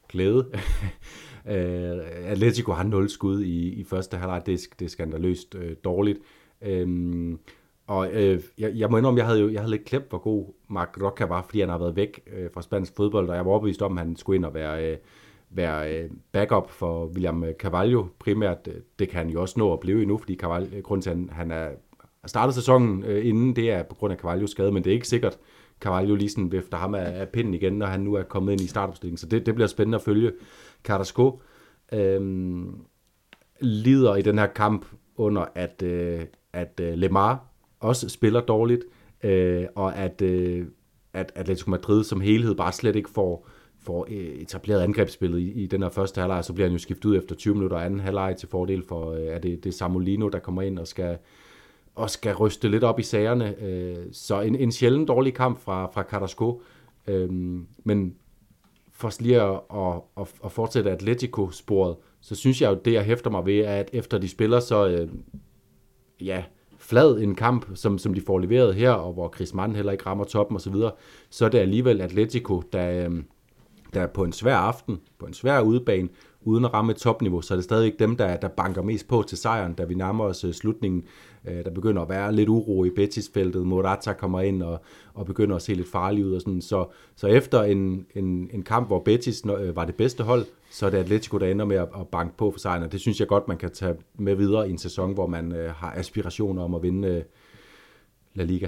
[0.09, 0.51] glæde.
[1.53, 1.99] øh,
[2.31, 4.45] Atletico har nul skud i, i første halvleg.
[4.45, 6.19] Det, det er skandaløst øh, dårligt.
[6.61, 7.39] Øhm,
[7.87, 10.53] og øh, jeg, jeg må indrømme, jeg havde jo jeg havde lidt klemt, hvor god
[10.69, 13.51] Mark Roca var, fordi han har været væk øh, fra spansk fodbold, og jeg var
[13.51, 14.97] overbevist om, at han skulle ind og være, øh,
[15.49, 18.67] være øh, backup for William øh, Carvalho primært.
[18.67, 21.09] Øh, det kan han jo også nå at blive endnu, fordi Carvalho, øh, grund til,
[21.09, 21.69] at han, han er
[22.25, 25.07] startet sæsonen øh, inden, det er på grund af Carvalhos skade, men det er ikke
[25.07, 25.37] sikkert,
[25.79, 28.61] Carvalho lige sådan vifter ham af, af pinden igen, når han nu er kommet ind
[28.61, 29.17] i startopstillingen.
[29.17, 30.31] Så det, det bliver spændende at følge.
[30.83, 31.41] Carrasco
[31.93, 32.21] øh,
[33.61, 36.21] lider i den her kamp under, at, øh,
[36.53, 37.54] at øh, Lemar
[37.85, 38.83] også spiller dårligt,
[39.23, 40.65] øh, og at, øh,
[41.13, 43.47] at Atletico Madrid som helhed bare slet ikke får,
[43.79, 47.05] får øh, etableret angrebsspillet i, i den her første halvleg, så bliver han jo skiftet
[47.05, 50.29] ud efter 20 minutter anden halvleg til fordel for, øh, er det, det er Samolino,
[50.29, 51.17] der kommer ind og skal,
[51.95, 53.63] og skal ryste lidt op i sagerne.
[53.63, 56.61] Øh, så en, en sjældent dårlig kamp fra, fra Carrasco,
[57.07, 57.29] øh,
[57.83, 58.15] men
[58.91, 63.29] for lige at, at, at, at fortsætte Atletico-sporet, så synes jeg jo, det jeg hæfter
[63.29, 65.09] mig ved, er, at efter de spiller så, øh,
[66.21, 66.43] ja,
[66.85, 70.05] flad en kamp, som, som de får leveret her, og hvor Chris Mann heller ikke
[70.05, 70.91] rammer toppen osv., så,
[71.29, 73.25] så er det alligevel Atletico, der, øhm,
[73.93, 76.09] der på en svær aften, på en svær udebane,
[76.45, 79.23] uden at ramme et topniveau, så er det stadigvæk dem, der, der banker mest på
[79.27, 81.03] til sejren, da vi nærmer os øh, slutningen.
[81.45, 83.67] Øh, der begynder at være lidt uro i Betis-feltet.
[83.67, 84.81] Morata kommer ind og,
[85.13, 86.33] og begynder at se lidt farlig ud.
[86.33, 86.61] Og sådan.
[86.61, 86.85] Så,
[87.15, 90.89] så efter en, en, en kamp, hvor Betis øh, var det bedste hold, så er
[90.89, 92.83] det Atletico, der ender med at, at banke på for sejren.
[92.83, 95.51] Og det synes jeg godt, man kan tage med videre i en sæson, hvor man
[95.51, 97.23] øh, har aspirationer om at vinde øh,
[98.33, 98.67] La Liga.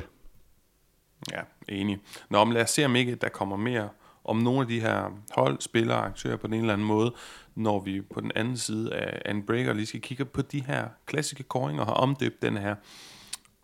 [1.32, 1.98] Ja, enig.
[2.30, 3.90] Nå, men lad os se, om ikke der kommer mere
[4.28, 7.14] om nogle af de her hold, spillere, aktører på den ene eller anden måde,
[7.56, 10.88] når vi på den anden side af en breaker lige skal kigge på de her
[11.06, 12.76] klassiske koringer og har omdøbt den her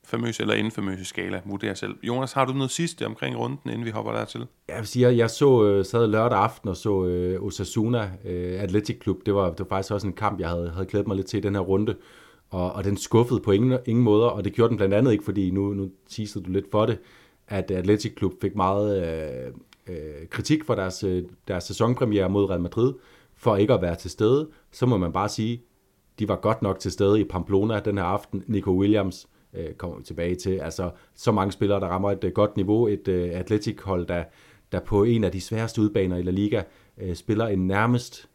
[0.05, 1.95] famøse eller infamøse skala, vurderer selv.
[2.03, 4.45] Jonas, har du noget sidste omkring runden, inden vi hopper dertil?
[4.67, 9.01] Jeg vil sige, jeg så, øh, sad lørdag aften og så uh, Osasuna uh, Athletic
[9.03, 9.17] Club.
[9.25, 11.37] Det var, det var faktisk også en kamp, jeg havde, havde glædet mig lidt til
[11.37, 11.95] i den her runde.
[12.49, 15.23] Og, og den skuffede på ingen, ingen måder, og det gjorde den blandt andet ikke,
[15.23, 16.99] fordi nu, nu teasede du lidt for det,
[17.47, 19.03] at Athletic Club fik meget
[19.87, 22.93] øh, kritik for deres, øh, deres sæsonpremiere mod Real Madrid,
[23.35, 25.61] for ikke at være til stede, så må man bare sige,
[26.19, 28.43] de var godt nok til stede i Pamplona den her aften.
[28.47, 30.57] Nico Williams øh, kommer vi tilbage til.
[30.57, 32.87] Altså, så mange spillere, der rammer et øh, godt niveau.
[32.87, 34.23] Et øh, atletikhold, der,
[34.71, 36.63] der på en af de sværeste udbaner i La Liga
[36.97, 38.29] øh, spiller en nærmest,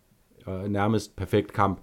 [0.48, 1.80] øh, nærmest perfekt kamp.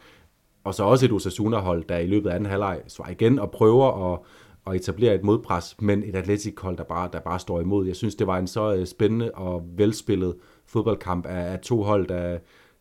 [0.63, 4.13] Og så også et Osasuna-hold, der i løbet af anden halvleg svarer igen og prøver
[4.13, 4.19] at,
[4.67, 7.87] at etablere et modpres, men et Atletic-hold, der bare, der bare står imod.
[7.87, 10.35] Jeg synes, det var en så øh, spændende og velspillet
[10.65, 12.37] fodboldkamp af, af to hold, der,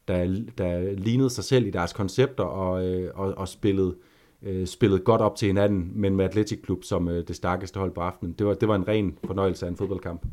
[0.08, 3.96] der, der lignede sig selv i deres koncepter og, øh, og, og spillede,
[4.42, 8.00] øh, spillede godt op til hinanden, men med Atletic Klub som det stærkeste hold på
[8.00, 8.32] aftenen.
[8.32, 10.26] Det var, det var en ren fornøjelse af en fodboldkamp.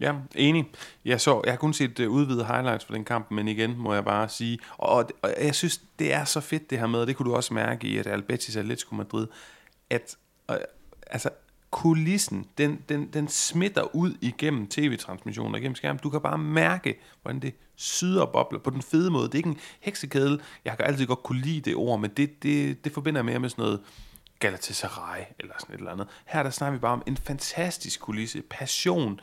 [0.00, 0.70] Ja, enig.
[1.04, 3.78] Jeg, så, jeg har kun set øh, uh, udvidet highlights for den kamp, men igen
[3.78, 7.00] må jeg bare sige, og, og jeg synes, det er så fedt det her med,
[7.00, 9.26] og det kunne du også mærke i, at Albetis Atletico Madrid,
[9.90, 10.16] at
[10.48, 10.56] uh,
[11.06, 11.30] altså,
[11.70, 16.00] kulissen, den, den, den smitter ud igennem tv-transmissioner, igennem skærmen.
[16.02, 19.26] Du kan bare mærke, hvordan det syder bobler på den fede måde.
[19.26, 20.40] Det er ikke en heksekedel.
[20.64, 23.38] Jeg kan altid godt kunne lide det ord, men det, det, det forbinder jeg mere
[23.38, 23.80] med sådan noget
[24.38, 26.08] Galatasaray eller sådan et eller andet.
[26.26, 29.20] Her der snakker vi bare om en fantastisk kulisse, passion,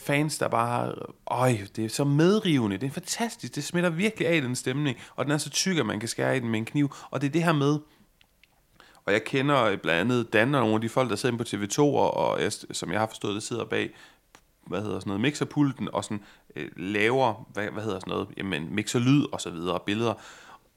[0.00, 0.94] fans, der bare,
[1.26, 5.24] øj, det er så medrivende, det er fantastisk, det smitter virkelig af den stemning, og
[5.24, 7.26] den er så tyk, at man kan skære i den med en kniv, og det
[7.26, 7.78] er det her med,
[9.04, 11.80] og jeg kender blandt andet Dan og nogle af de folk, der sidder på TV2,
[11.80, 13.90] og, og jeg, som jeg har forstået, det sidder bag
[14.66, 16.22] hvad hedder sådan noget, mixerpulten, og sådan
[16.56, 20.14] øh, laver, hvad, hvad hedder sådan noget, jamen mixer lyd og så videre, og billeder.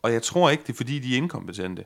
[0.01, 1.85] Og jeg tror ikke, det er fordi, de er inkompetente.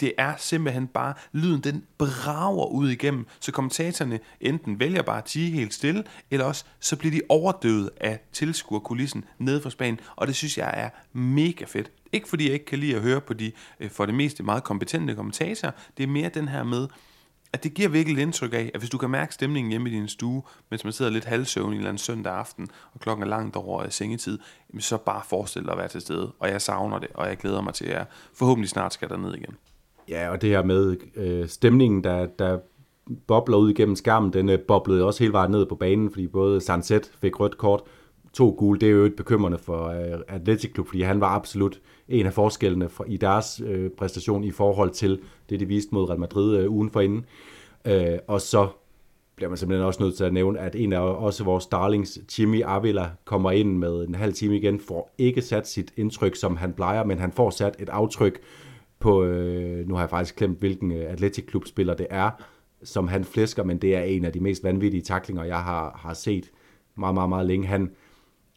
[0.00, 5.24] Det er simpelthen bare, lyden den brager ud igennem, så kommentatorerne enten vælger bare at
[5.24, 10.26] tige helt stille, eller også så bliver de overdøvet af tilskuerkulissen nede fra Spanien, og
[10.26, 11.90] det synes jeg er mega fedt.
[12.12, 14.64] Ikke fordi jeg ikke kan lide at høre på de øh, for det meste meget
[14.64, 16.88] kompetente kommentatorer, det er mere den her med,
[17.52, 19.92] at det giver virkelig et indtryk af, at hvis du kan mærke stemningen hjemme i
[19.92, 23.22] din stue, mens man sidder lidt halvsøvn i en eller anden søndag aften, og klokken
[23.22, 24.38] er langt over sengetid,
[24.78, 26.32] så bare forestil dig at være til stede.
[26.38, 29.34] Og jeg savner det, og jeg glæder mig til, at jeg forhåbentlig snart skal ned
[29.34, 29.56] igen.
[30.08, 32.58] Ja, og det her med øh, stemningen, der, der
[33.26, 36.60] bobler ud igennem skærmen, den øh, boblede også hele vejen ned på banen, fordi både
[36.60, 37.82] Sanset fik rødt kort,
[38.32, 41.80] to gule, det er jo et bekymrende for øh, Atletic Klub, fordi han var absolut
[42.08, 46.08] en af forskellene for, i deres øh, præstation i forhold til det, de viste mod
[46.08, 47.24] Real Madrid øh, ugen for inden.
[47.84, 48.68] Øh, og så
[49.36, 52.62] bliver man simpelthen også nødt til at nævne, at en af også vores darlings, Jimmy
[52.64, 56.72] Avila, kommer ind med en halv time igen, får ikke sat sit indtryk, som han
[56.72, 58.40] plejer, men han får sat et aftryk
[58.98, 62.30] på, øh, nu har jeg faktisk glemt, hvilken øh, atletikklubspiller det er,
[62.82, 66.14] som han flæsker, men det er en af de mest vanvittige taklinger, jeg har, har
[66.14, 66.50] set
[66.94, 67.66] meget, meget, meget længe.
[67.66, 67.90] Han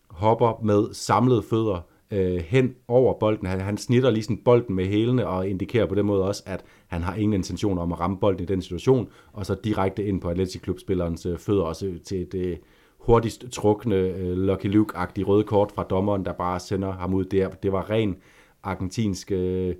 [0.07, 1.81] hopper med samlede fødder
[2.11, 3.47] øh, hen over bolden.
[3.47, 7.01] Han, han snitter lige bolden med hælene og indikerer på den måde også, at han
[7.01, 10.29] har ingen intention om at ramme bolden i den situation, og så direkte ind på
[10.29, 12.59] Atletic Klub-spillerens øh, fødder også til det
[12.99, 17.49] hurtigst trukne øh, Lucky Luke-agtige røde kort fra dommeren, der bare sender ham ud der.
[17.49, 18.15] Det var ren
[18.63, 19.75] argentinsk øh,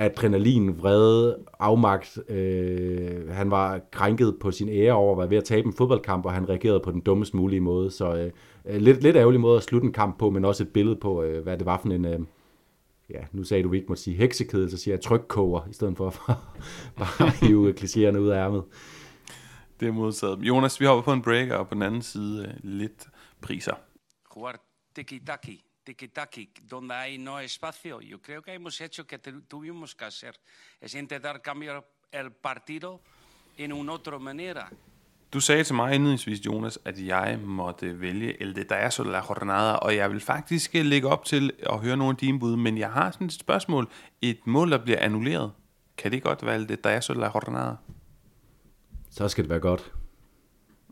[0.00, 2.18] adrenalin, vrede, afmagt.
[2.28, 6.26] Øh, han var krænket på sin ære over at være ved at tabe en fodboldkamp,
[6.26, 7.90] og han reagerede på den dummest mulige måde.
[7.90, 8.30] Så
[8.64, 11.22] øh, lidt, lidt ærgerlig måde at slutte en kamp på, men også et billede på,
[11.22, 12.04] øh, hvad det var for en...
[12.04, 12.20] Øh,
[13.10, 15.72] ja, nu sagde du, at vi ikke måtte sige heksekedel, så siger jeg trykkoger, i
[15.72, 16.20] stedet for at
[16.98, 18.64] bare hive klichéerne ud af ærmet.
[19.80, 20.38] Det er modtaget.
[20.38, 23.08] Jonas, vi hopper på en breaker, og på den anden side øh, lidt
[23.40, 23.74] priser.
[24.98, 28.00] Tiki-taki tiki-taki, donde hay no espacio.
[28.00, 29.18] Yo creo que hemos hecho que
[29.52, 30.34] tuvimos que hacer.
[30.80, 33.00] Es intentar cambiar el partido
[33.56, 34.70] en una otra manera.
[35.32, 39.72] Du sagde til mig indledningsvis, Jonas, at jeg måtte vælge El de Dazo la Jornada,
[39.72, 42.92] og jeg vil faktisk lægge op til at høre nogle af dine bud, men jeg
[42.92, 43.88] har sådan et spørgsmål.
[44.22, 45.52] Et mål, der bliver annulleret.
[45.96, 47.74] Kan det godt være El de Dazo la Jornada?
[49.10, 49.92] Så skal det være godt.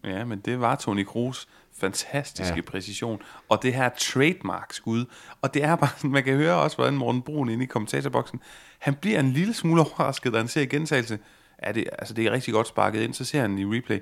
[0.05, 1.49] Ja, men det var Tony Kroos
[1.81, 2.63] fantastiske ja.
[2.63, 5.05] præcision, og det her trademark skud,
[5.43, 8.41] og det er bare, man kan høre også, hvordan Morten Brun inde i kommentatorboksen,
[8.79, 11.19] han bliver en lille smule overrasket, da han ser gentagelse,
[11.59, 13.99] er det, altså det er rigtig godt sparket ind, så ser han i replay,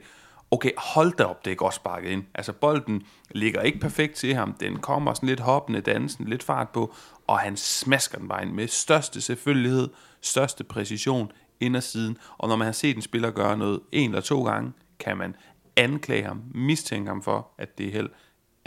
[0.50, 2.24] okay, hold da op, det er godt sparket ind.
[2.34, 6.68] Altså bolden ligger ikke perfekt til ham, den kommer sådan lidt hoppende, dansen, lidt fart
[6.68, 6.94] på,
[7.26, 9.88] og han smasker den bare ind med største selvfølgelighed,
[10.20, 14.10] største præcision ind ad siden, og når man har set en spiller gøre noget en
[14.10, 15.36] eller to gange, kan man
[15.76, 18.08] anklage ham, mistænke ham for, at det er held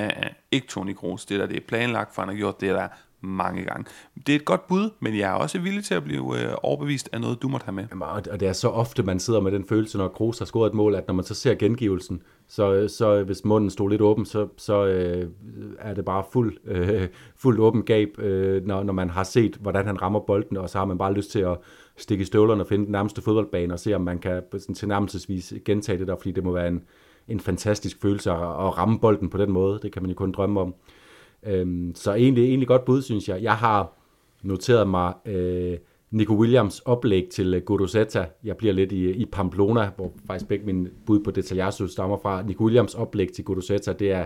[0.01, 0.05] Uh,
[0.51, 1.26] ikke Tony Kroos.
[1.26, 2.88] Det der det er planlagt, for han har gjort det der
[3.22, 3.86] mange gange.
[4.28, 7.10] Det er et godt bud, men jeg er også villig til at blive øh, overbevist
[7.14, 7.86] af noget, du måtte have med.
[7.89, 10.70] Jamen, og det er så ofte, man sidder med den følelse, når Kroos har scoret
[10.70, 14.26] et mål, at når man så ser gengivelsen, så, så hvis munden stod lidt åben,
[14.26, 15.30] så, så øh,
[15.80, 19.86] er det bare fuld, øh, fuld åben gab, øh, når, når man har set, hvordan
[19.86, 21.57] han rammer bolden, og så har man bare lyst til at
[22.00, 25.54] stikke i støvlerne og finde den nærmeste fodboldbane og se, om man kan sådan, tilnærmelsesvis
[25.66, 26.84] gentage det der, fordi det må være en,
[27.28, 29.80] en fantastisk følelse at, at ramme bolden på den måde.
[29.82, 30.76] Det kan man jo kun drømme om.
[31.43, 33.43] Øhm, så egentlig, egentlig godt bud, synes jeg.
[33.43, 33.93] Jeg har
[34.43, 35.78] noteret mig øh,
[36.12, 38.26] Nico Williams oplæg til øh, Godosetta.
[38.43, 42.41] Jeg bliver lidt i, i Pamplona, hvor faktisk begge mine bud på Detaljasso stammer fra.
[42.41, 44.26] Nico Williams oplæg til Godosetta, det er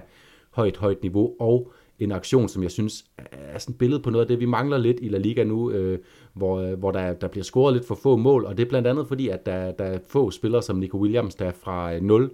[0.52, 1.72] højt, højt niveau, og
[2.04, 4.78] en aktion, som jeg synes er sådan et billede på noget af det, vi mangler
[4.78, 5.99] lidt i La Liga nu, øh,
[6.34, 8.88] hvor, øh, hvor der, der bliver scoret lidt for få mål, og det er blandt
[8.88, 12.32] andet fordi, at der, der er få spillere som Nico Williams, der fra øh, 0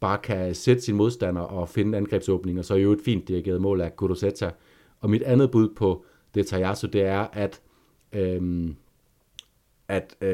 [0.00, 3.80] bare kan sætte sin modstander og finde angrebsåbninger, så er jo et fint dirigeret mål
[3.80, 4.50] af Gudosetta.
[5.00, 6.04] Og mit andet bud på
[6.34, 7.60] det Tajasso, det er, at,
[8.12, 8.70] øh,
[9.88, 10.28] at øh,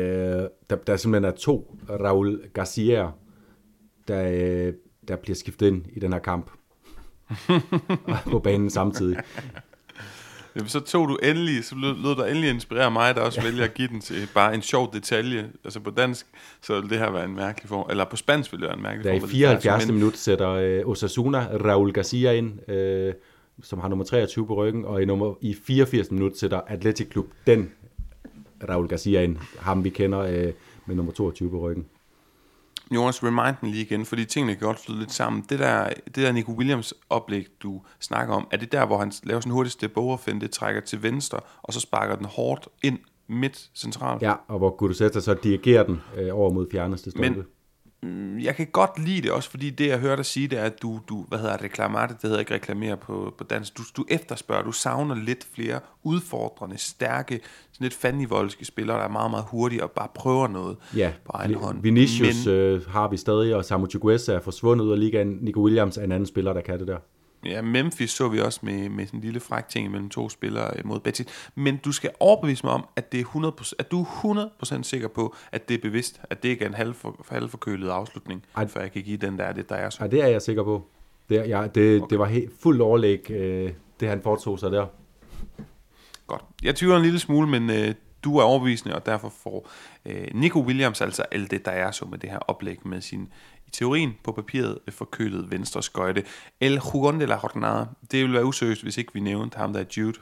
[0.71, 3.11] der, der simpelthen er to Raul Garcia,
[4.09, 4.73] der, øh,
[5.09, 6.51] der bliver skiftet ind i den her kamp
[8.33, 9.17] på banen samtidig.
[10.57, 13.47] Jamen, så tog du endelig, så lød, lød der endelig inspirere mig, der også ja.
[13.47, 15.51] vælger at give den til bare en sjov detalje.
[15.65, 16.27] Altså på dansk,
[16.63, 18.83] så vil det her være en mærkelig form, eller på spansk vil det være en
[18.83, 19.21] mærkelig form.
[19.21, 19.89] Der i 74.
[19.89, 23.15] minut sætter øh, Osasuna Raul Garcia ind, øh,
[23.63, 26.11] som har nummer 23 på ryggen, og i, nummer, i 84.
[26.11, 27.71] minut sætter Atletic Klub den
[28.69, 30.53] Raul Garcia ind, ham vi kender øh,
[30.87, 31.87] med nummer 22 på ryggen.
[32.95, 35.45] Jonas, remind den lige igen, fordi tingene kan godt flyde lidt sammen.
[35.49, 39.13] Det der, det der Nico Williams oplæg, du snakker om, er det der, hvor han
[39.23, 42.69] laver sådan en hurtig step over det trækker til venstre, og så sparker den hårdt
[42.83, 44.23] ind midt centralt?
[44.23, 47.31] Ja, og hvor Gudusetta så dirigerer den øh, over mod fjerneste stolpe.
[47.31, 47.45] Men
[48.41, 50.83] jeg kan godt lide det også, fordi det jeg hørte dig sige, det er, at
[50.83, 54.63] du, du hvad hedder reklamere, det hedder ikke reklamere på, på dansk, du, du efterspørger,
[54.63, 57.41] du savner lidt flere udfordrende, stærke,
[57.73, 61.33] sådan lidt fandenivoldske spillere, der er meget, meget hurtige og bare prøver noget ja, på
[61.35, 61.83] egen hånd.
[61.83, 65.39] Vinicius Men, øh, har vi stadig, og Samu Chukwueze er forsvundet ud af ligaen.
[65.41, 66.99] Nico Williams er en anden spiller, der kan det der.
[67.47, 70.77] Ja, Memphis så vi også med, med sådan en lille fræk ting mellem to spillere
[70.77, 71.27] øh, mod Betis.
[71.55, 75.09] Men du skal overbevise mig om, at, det er 100%, at du er 100% sikker
[75.09, 78.67] på, at det er bevidst, at det ikke er en halvfor, halvforkølet afslutning, Ej.
[78.67, 79.99] før jeg kan give den der, det der er så.
[80.05, 80.87] Ja, det er jeg sikker på.
[81.29, 82.11] Det, ja, det, okay.
[82.11, 84.87] det var helt fuldt overlæg, øh, det han foretog sig der.
[86.27, 86.43] Godt.
[86.63, 87.95] Jeg tvivler en lille smule, men øh,
[88.25, 89.69] du er overbevisende, og derfor får
[90.07, 93.29] øh, Nico Williams altså alt det, der er så med det her oplæg med sin
[93.67, 96.25] i teorien på papiret forkølet venstre skøjte.
[96.61, 97.85] El Jugon de la Jornada.
[98.11, 100.19] Det ville være useriøst, hvis ikke vi nævnte ham, der er Jude.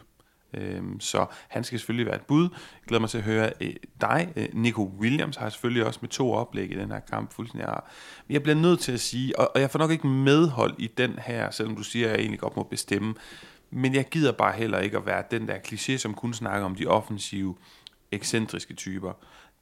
[0.57, 2.43] Øhm, så han skal selvfølgelig være et bud.
[2.53, 4.33] Jeg glæder mig til at høre øh, dig.
[4.37, 7.69] Øh, Nico Williams har selvfølgelig også med to oplæg i den her kamp fuldstændig.
[8.27, 10.87] Men jeg bliver nødt til at sige, og, og jeg får nok ikke medhold i
[10.87, 13.15] den her, selvom du siger, at jeg egentlig godt må bestemme.
[13.71, 16.75] Men jeg gider bare heller ikke at være den der kliché, som kun snakker om
[16.75, 17.57] de offensive,
[18.13, 19.13] ekscentriske typer.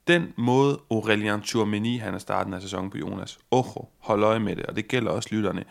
[0.09, 4.57] Den måde Aurelian Tchouameni, han er starten af sæsonen på Jonas, ojo, hold øje med
[4.57, 5.65] det, og det gælder også lytterne,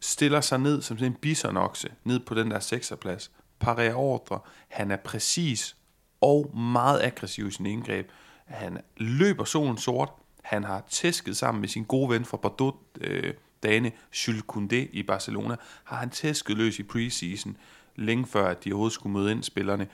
[0.00, 4.96] stiller sig ned som en bisonokse, ned på den der sekserplads, parerer ordre, han er
[4.96, 5.76] præcis
[6.20, 8.10] og meget aggressiv i sin indgreb,
[8.44, 10.10] han løber solen sort,
[10.42, 13.92] han har tæsket sammen med sin gode ven fra Bordeaux, øh, Dane
[14.26, 17.56] Jules Koundé i Barcelona, har han tæsket løs i preseason,
[17.96, 19.88] længe før at de overhovedet skulle møde ind spillerne.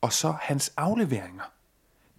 [0.00, 1.44] Og så hans afleveringer.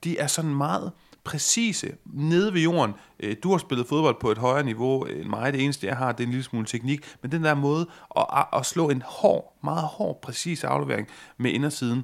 [0.04, 0.92] De er sådan meget
[1.24, 2.94] præcise, nede ved jorden.
[3.20, 5.54] Øh, du har spillet fodbold på et højere niveau end mig.
[5.54, 7.16] Det eneste, jeg har, det er en lille smule teknik.
[7.22, 12.04] Men den der måde at, at slå en hård, meget hård, præcis aflevering med indersiden,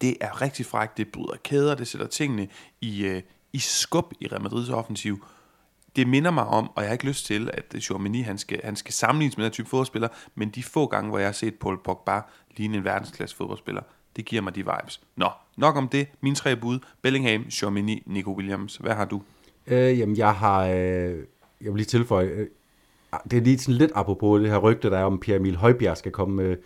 [0.00, 0.96] det er rigtig frækt.
[0.96, 2.48] Det bryder kæder, det sætter tingene
[2.80, 3.22] i, øh,
[3.52, 5.24] i skub i Real Madrids offensiv
[5.96, 8.76] det minder mig om, og jeg har ikke lyst til, at Chouameni, han skal, han
[8.76, 11.82] skal sammenlignes med den type fodboldspiller, men de få gange, hvor jeg har set Paul
[11.84, 12.20] Pogba
[12.56, 13.82] ligne en verdensklasse fodboldspiller,
[14.16, 15.00] det giver mig de vibes.
[15.16, 16.06] Nå, nok om det.
[16.20, 16.78] Mine tre bud.
[17.02, 18.76] Bellingham, Chomini, Nico Williams.
[18.76, 19.22] Hvad har du?
[19.66, 20.66] Øh, jamen, jeg har...
[20.66, 21.14] Øh,
[21.60, 22.26] jeg vil lige tilføje...
[22.26, 22.46] Øh,
[23.12, 25.56] ah, det er lige sådan lidt apropos det her rygte, der er om Pierre Emil
[25.56, 26.56] Højbjerg skal komme øh,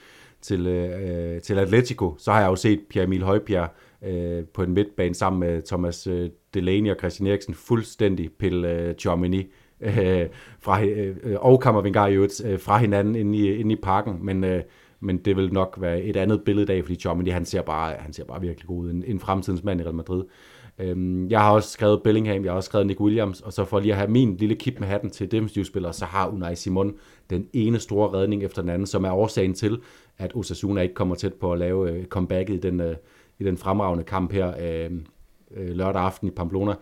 [0.40, 2.14] til, øh, til Atletico.
[2.18, 3.70] Så har jeg jo set Pierre Emil Højbjerg
[4.03, 8.94] øh, på en midtbane sammen med Thomas øh, Delaney og Christian Eriksen fuldstændig pille øh,
[8.94, 9.46] Chomini
[9.80, 10.26] øh,
[10.61, 14.18] fra, øh, øh og Kammervengar i øvrigt øh, fra hinanden inde i, inde i parken,
[14.20, 14.62] men, øh,
[15.01, 17.94] men det vil nok være et andet billede i dag, fordi Germany, han ser bare,
[17.98, 20.24] han ser bare virkelig god ud, en, en fremtidens mand i Real Madrid.
[20.78, 23.80] Øhm, jeg har også skrevet Bellingham, jeg har også skrevet Nick Williams, og så for
[23.80, 26.94] lige at have min lille kip med hatten til defensivspillere, så har Unai Simon
[27.30, 29.78] den ene store redning efter den anden, som er årsagen til,
[30.18, 32.96] at Osasuna ikke kommer tæt på at lave øh, comebacket i den, øh,
[33.38, 34.90] i den fremragende kamp her øh,
[35.57, 36.74] øh, lørdag aften i Pamplona.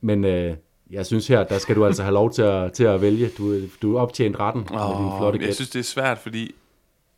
[0.00, 0.54] Men øh,
[0.90, 3.28] jeg synes her, der skal du altså have lov til at, til at vælge.
[3.38, 5.46] Du, du er optjent retten oh, med din flotte gæt.
[5.46, 6.54] Jeg synes, det er svært, fordi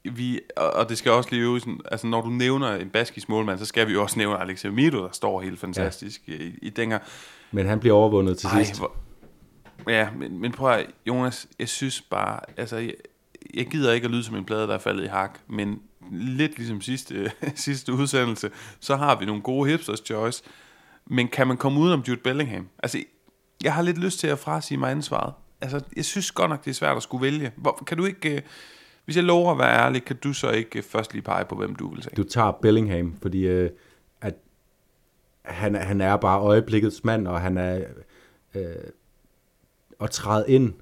[0.05, 3.66] vi, og det skal også lige sådan, altså når du nævner en baskisk målmand, så
[3.66, 6.32] skal vi jo også nævne Alex Amido, der står helt fantastisk ja.
[6.32, 6.98] i, i den her.
[7.52, 8.80] Men han bliver overvundet til Ej, sidst.
[8.80, 8.92] Hvor,
[9.88, 12.94] ja, men, men prøv at, Jonas, jeg synes bare, altså, jeg,
[13.55, 15.80] jeg gider ikke at lyde som en plade, der er faldet i hak, men
[16.12, 18.50] lidt ligesom sidste, sidste udsendelse,
[18.80, 20.42] så har vi nogle gode hipsters choice.
[21.07, 22.68] Men kan man komme ud om Jude Bellingham?
[22.82, 23.02] Altså,
[23.62, 25.32] jeg har lidt lyst til at frasige mig ansvaret.
[25.61, 27.52] Altså, jeg synes godt nok, det er svært at skulle vælge.
[27.57, 28.42] Hvor, kan du ikke...
[29.05, 31.55] Hvis jeg lover at være ærlig, kan du så ikke øh, først lige pege på,
[31.55, 32.14] hvem du vil sige?
[32.16, 33.70] Du tager Bellingham, fordi øh,
[34.20, 34.34] at
[35.42, 37.84] han, han er bare øjeblikkets mand, og han er
[38.55, 38.64] øh,
[40.00, 40.72] at træde ind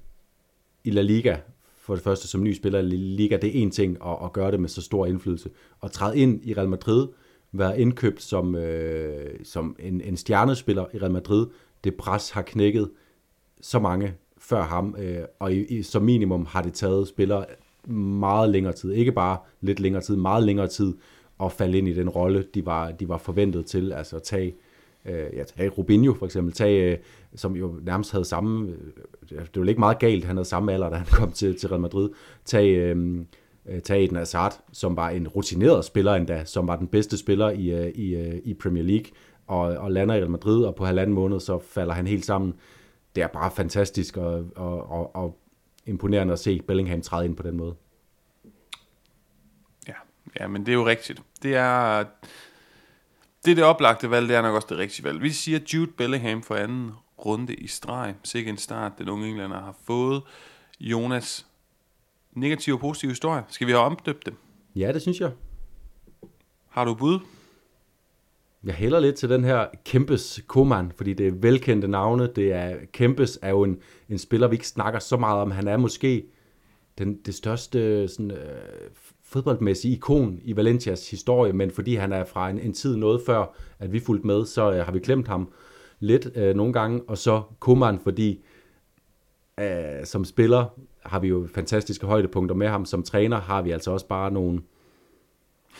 [0.84, 1.36] i La Liga
[1.82, 4.50] for det første som ny spiller i Liga, det er en ting at, at gøre
[4.50, 5.50] det med så stor indflydelse.
[5.82, 7.08] At træde ind i Real Madrid,
[7.52, 11.46] være indkøbt som, øh, som en, en stjernespiller i Real Madrid,
[11.84, 12.90] det pres har knækket
[13.60, 17.46] så mange før ham, øh, og i, i, som minimum har det taget spillere
[17.90, 20.94] meget længere tid, ikke bare lidt længere tid, meget længere tid,
[21.42, 24.54] at falde ind i den rolle, de var, de var forventet til, altså at tage
[25.04, 26.98] Øh, ja, tage Rubinho for eksempel, tage, øh,
[27.34, 28.72] som jo nærmest havde samme,
[29.32, 31.68] øh, det var ikke meget galt, han havde samme alder, da han kom til, til
[31.68, 32.10] Real Madrid.
[32.44, 33.24] Tag, øh,
[33.66, 37.50] tage tag Eden Hazard, som var en rutineret spiller endda, som var den bedste spiller
[37.50, 39.06] i, øh, i, øh, i Premier League,
[39.46, 42.54] og, og lander i Real Madrid, og på halvanden måned, så falder han helt sammen.
[43.16, 45.38] Det er bare fantastisk og, og, og, og
[45.86, 47.74] imponerende at se Bellingham træde ind på den måde.
[49.88, 49.94] Ja,
[50.40, 51.22] ja men det er jo rigtigt.
[51.42, 52.04] Det er,
[53.44, 55.22] det er det oplagte valg, det er nok også det rigtige valg.
[55.22, 56.92] Vi siger Jude Bellingham for anden
[57.24, 58.14] runde i streg.
[58.24, 60.22] Sikke en start, den unge englænder har fået.
[60.80, 61.46] Jonas,
[62.32, 63.44] negativ og positiv historie.
[63.48, 64.36] Skal vi have omdøbt dem?
[64.74, 65.32] Ja, det synes jeg.
[66.68, 67.20] Har du bud?
[68.64, 72.28] Jeg hælder lidt til den her Kempes Koman, fordi det er velkendte navne.
[72.36, 75.50] Det er, Kempes er jo en, en spiller, vi ikke snakker så meget om.
[75.50, 76.24] Han er måske
[76.98, 78.38] den, det største sådan, øh,
[79.24, 83.54] fodboldmæssige ikon i Valencias historie, men fordi han er fra en, en tid noget før,
[83.78, 85.52] at vi fulgte med, så øh, har vi glemt ham
[86.00, 88.44] lidt øh, nogle gange, og så Koman, fordi
[89.60, 90.64] øh, som spiller
[91.02, 94.60] har vi jo fantastiske højdepunkter med ham, som træner har vi altså også bare nogle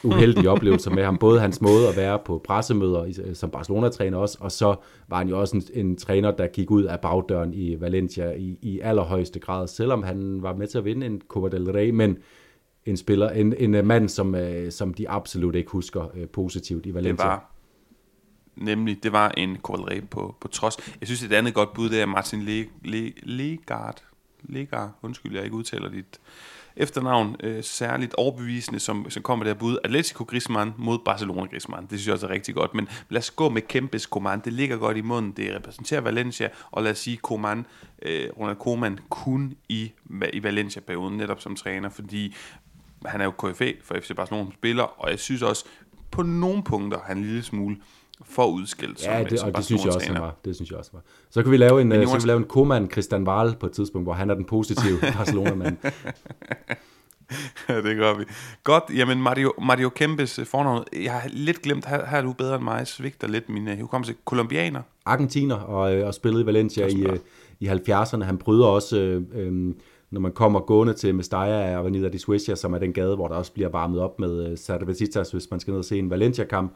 [0.04, 4.38] uheldige oplevelser med ham, både hans måde at være på pressemøder øh, som Barcelona-træner også,
[4.40, 4.76] og så
[5.08, 8.58] var han jo også en, en træner, der gik ud af bagdøren i Valencia i,
[8.62, 12.18] i allerhøjeste grad, selvom han var med til at vinde en Copa del Rey, men
[12.86, 16.94] en spiller, en, en øh, mand, som, øh, som de absolut ikke husker positivt i
[16.94, 17.24] Valencia.
[17.24, 17.52] Det var,
[18.56, 20.76] nemlig, det var en Copa på, på trods.
[21.00, 24.02] Jeg synes, et andet godt bud, det er Martin Le, Le, Legard.
[24.42, 26.20] Legard, undskyld, jeg ikke udtaler dit
[26.76, 29.78] efternavn øh, særligt overbevisende, som, som kommer der bud.
[29.84, 31.82] Atletico Griezmann mod Barcelona Griezmann.
[31.82, 32.74] Det synes jeg også er rigtig godt.
[32.74, 34.40] Men lad os gå med Kempes Coman.
[34.44, 35.32] Det ligger godt i munden.
[35.32, 36.48] Det repræsenterer Valencia.
[36.70, 37.66] Og lad os sige Coman,
[38.02, 39.92] øh, Ronald Koeman kun i,
[40.32, 42.34] i Valencia-perioden, netop som træner, fordi
[43.06, 45.64] han er jo KFA for FC Barcelona som spiller, og jeg synes også,
[46.10, 47.76] på nogle punkter, han en lille smule
[48.24, 50.34] for udskilt ja, det, som og det synes jeg også, han var.
[50.44, 51.02] Det synes jeg også var.
[51.30, 53.66] Så kan vi lave en, Men, så kan vi lave en Koeman Christian Wahl på
[53.66, 55.76] et tidspunkt, hvor han er den positive Barcelona-mand.
[57.68, 58.24] ja, det gør vi.
[58.64, 62.32] Godt, jamen Mario, Mario Kempes øh, fornavn, jeg har lidt glemt, her, her er du
[62.32, 64.14] bedre end mig, svigter lidt min uh, hukommelse.
[64.24, 64.82] Kolumbianer?
[65.04, 67.16] Argentiner, og, øh, og spillede i Valencia i, uh,
[67.60, 68.24] i 70'erne.
[68.24, 69.22] Han bryder også...
[69.48, 69.76] Um,
[70.10, 73.34] når man kommer gående til Mestalla Avenida de Suecia, som er den gade, hvor der
[73.34, 76.72] også bliver varmet op med uh, Cervecitas, hvis man skal ned og se en Valencia-kamp,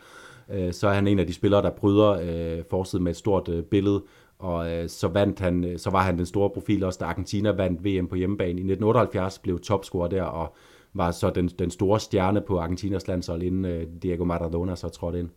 [0.50, 3.48] Øh, så er han en af de spillere, der bryder øh, forsiden med et stort
[3.48, 4.02] øh, billede,
[4.38, 7.50] og øh, så vandt han, øh, så var han den store profil også, da Argentina
[7.50, 8.50] vandt VM på hjemmebane.
[8.50, 10.56] I 1978 blev topscorer der, og
[10.92, 15.18] var så den, den store stjerne på Argentinas landshold, inden øh, Diego Maradona så trådte
[15.18, 15.28] ind.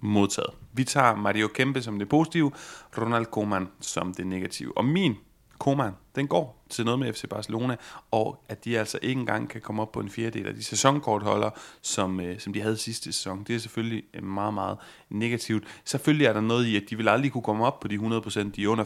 [0.00, 0.50] Modtaget.
[0.72, 2.52] Vi tager Mario Kempe som det positive,
[2.98, 4.78] Ronald Koeman som det negative.
[4.78, 5.14] Og min
[5.58, 7.76] Koman, den går til noget med FC Barcelona,
[8.10, 11.50] og at de altså ikke engang kan komme op på en fjerdedel af de sæsonkortholder,
[11.82, 13.44] som, øh, som de havde sidste sæson.
[13.44, 14.78] Det er selvfølgelig øh, meget, meget
[15.10, 15.64] negativt.
[15.84, 18.50] Selvfølgelig er der noget i, at de vil aldrig kunne komme op på de 100%,
[18.50, 18.84] de er under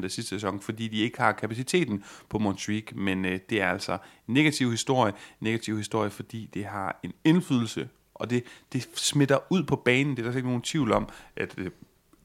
[0.00, 3.70] 25% af sidste sæson, fordi de ikke har kapaciteten på Montjuic, men øh, det er
[3.70, 3.92] altså
[4.28, 7.88] en negativ historie, negativ historie, fordi det har en indflydelse
[8.20, 10.16] og det, det smitter ud på banen.
[10.16, 11.70] Det er der ikke nogen tvivl om, at øh,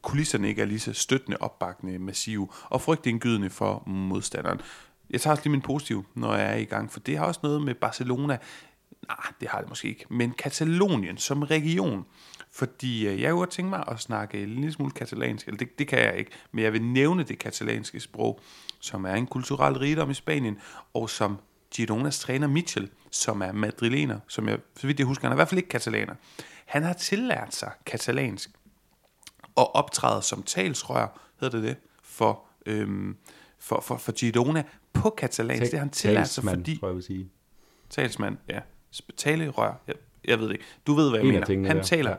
[0.05, 4.61] kulisserne ikke er lige så støttende, opbakkende, massive og frygtindgydende for modstanderen.
[5.09, 7.39] Jeg tager også lige min positiv, når jeg er i gang, for det har også
[7.43, 8.37] noget med Barcelona.
[9.07, 10.05] Nej, det har det måske ikke.
[10.09, 12.05] Men Katalonien som region.
[12.51, 15.87] Fordi øh, jeg kunne tænke mig at snakke en lille smule katalansk, eller det, det
[15.87, 18.39] kan jeg ikke, men jeg vil nævne det katalanske sprog,
[18.79, 20.57] som er en kulturel rigdom i Spanien,
[20.93, 21.37] og som
[21.75, 25.37] Gironas træner Mitchell, som er madrilener, som jeg, så vidt jeg husker, han er i
[25.37, 26.13] hvert fald ikke katalaner.
[26.65, 28.49] Han har tillært sig katalansk
[29.55, 33.17] og optræder som talsrør, hedder det det, for, øhm,
[33.59, 35.61] for, for, for Girona på katalansk.
[35.61, 36.77] det har han tillært sig, fordi...
[36.79, 37.29] tror jeg vil sige.
[37.89, 38.59] Talsmand, ja.
[39.17, 39.95] Talerør, jeg,
[40.25, 40.65] jeg ved det ikke.
[40.87, 41.67] Du ved, hvad jeg en mener.
[41.73, 42.15] Han, taler,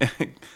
[0.00, 0.08] ja.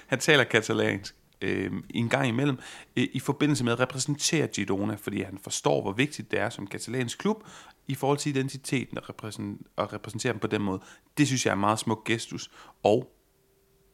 [0.07, 2.59] han taler katalansk øh, en gang imellem,
[2.97, 6.67] øh, i forbindelse med at repræsentere Girona, fordi han forstår, hvor vigtigt det er som
[6.67, 7.45] katalansk klub,
[7.87, 10.81] i forhold til identiteten at, repræsentere, at repræsentere dem på den måde.
[11.19, 12.51] Det synes jeg er en meget smuk gestus.
[12.83, 13.11] Og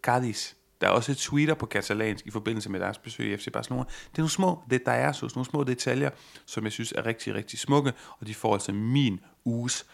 [0.03, 0.53] Cadiz,
[0.85, 3.83] der er også et tweeter på katalansk i forbindelse med deres besøg i FC Barcelona.
[3.83, 6.11] Det er nogle små detaljer, nogle små detaljer,
[6.47, 9.87] som jeg synes er rigtig, rigtig smukke, og de får altså min uges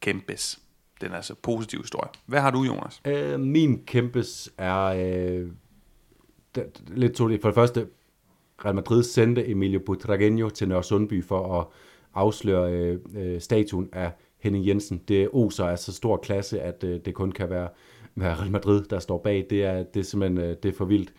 [0.00, 0.60] kæmpes.
[1.00, 2.10] Den er altså positiv historie.
[2.26, 3.00] Hvad har du, Jonas?
[3.04, 5.50] Øh, min kæmpes er øh,
[6.88, 7.86] lidt to For det første,
[8.64, 11.66] Real Madrid sendte Emilio Butragueño til Nørre Sundby for at
[12.14, 15.02] afsløre øh, øh, statuen af Henning Jensen.
[15.08, 17.68] Det oser er så stor klasse, at øh, det kun kan være
[18.16, 19.46] være Real Madrid, der står bag.
[19.50, 21.12] Det er, det er simpelthen øh, det er for vildt.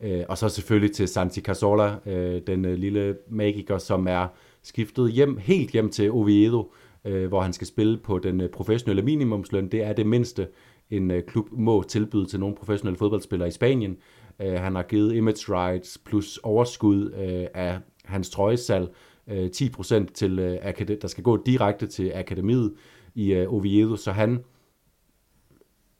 [0.00, 4.26] Øh, og så selvfølgelig til Santi Cazorla, øh, den lille magiker, som er
[4.62, 6.72] skiftet hjem, helt hjem til Oviedo,
[7.28, 9.68] hvor han skal spille på den professionelle minimumsløn.
[9.68, 10.48] Det er det mindste,
[10.90, 13.96] en klub må tilbyde til nogle professionelle fodboldspillere i Spanien.
[14.40, 17.10] Han har givet image rights plus overskud
[17.54, 18.88] af hans trøjesal
[19.30, 20.36] 10% til,
[21.02, 22.74] der skal gå direkte til akademiet
[23.14, 24.44] i Oviedo, så han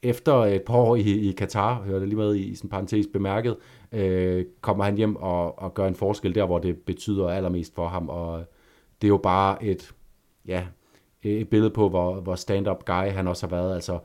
[0.02, 3.06] efter et par år i, i Katar, hører det lige med i, i sådan parentes
[3.12, 3.56] bemærket,
[3.92, 7.88] øh, kommer han hjem og, og gør en forskel der, hvor det betyder allermest for
[7.88, 8.44] ham, og
[9.02, 9.94] det er jo bare et,
[10.46, 10.66] ja,
[11.22, 13.98] et billede på, hvor, hvor stand-up guy han også har været, altså,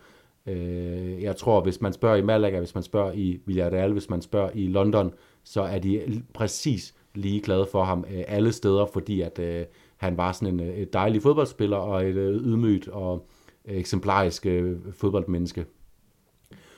[0.47, 4.21] øh, jeg tror, hvis man spørger i Malaga, hvis man spørger i Villarreal, hvis man
[4.21, 5.13] spørger i London,
[5.43, 9.65] så er de præcis lige glade for ham øh, alle steder, fordi at øh,
[9.97, 13.27] han var sådan en øh, et dejlig fodboldspiller og et øh, ydmygt og
[13.65, 15.65] øh, eksemplarisk øh, fodboldmenneske.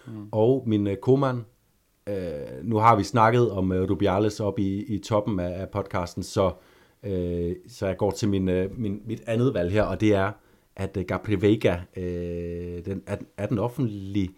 [0.07, 0.27] Mm.
[0.31, 1.45] Og min uh, koman,
[2.09, 2.15] uh,
[2.63, 6.51] nu har vi snakket om uh, Rubiales op i, i toppen af, af podcasten, så,
[7.03, 7.11] uh,
[7.67, 10.31] så jeg går til min, uh, min, mit andet valg her, og det er,
[10.75, 14.29] at uh, Gabriel Vega, uh, den, er, er den offentlige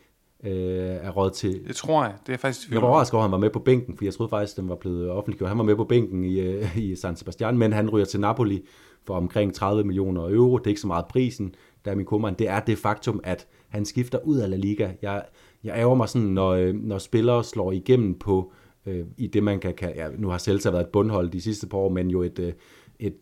[0.43, 1.67] uh, er råd til...
[1.67, 2.71] Det tror jeg, det er faktisk...
[2.71, 4.61] Jeg var overrasket over, at han var med på bænken, for jeg troede faktisk, at
[4.61, 5.49] den var blevet offentliggjort.
[5.49, 8.65] Han var med på bænken i, uh, i San Sebastian, men han ryger til Napoli
[9.07, 10.57] for omkring 30 millioner euro.
[10.57, 12.35] Det er ikke så meget prisen, der er min kommand.
[12.35, 14.91] Det er det faktum, at han skifter ud af La Liga.
[15.01, 15.23] Jeg,
[15.63, 18.51] jeg ærger mig sådan, når, øh, når spillere slår igennem på,
[18.85, 21.67] øh, i det man kan kalde, ja, nu har Celta været et bundhold de sidste
[21.67, 22.53] par år, men jo et, øh,
[22.99, 23.15] et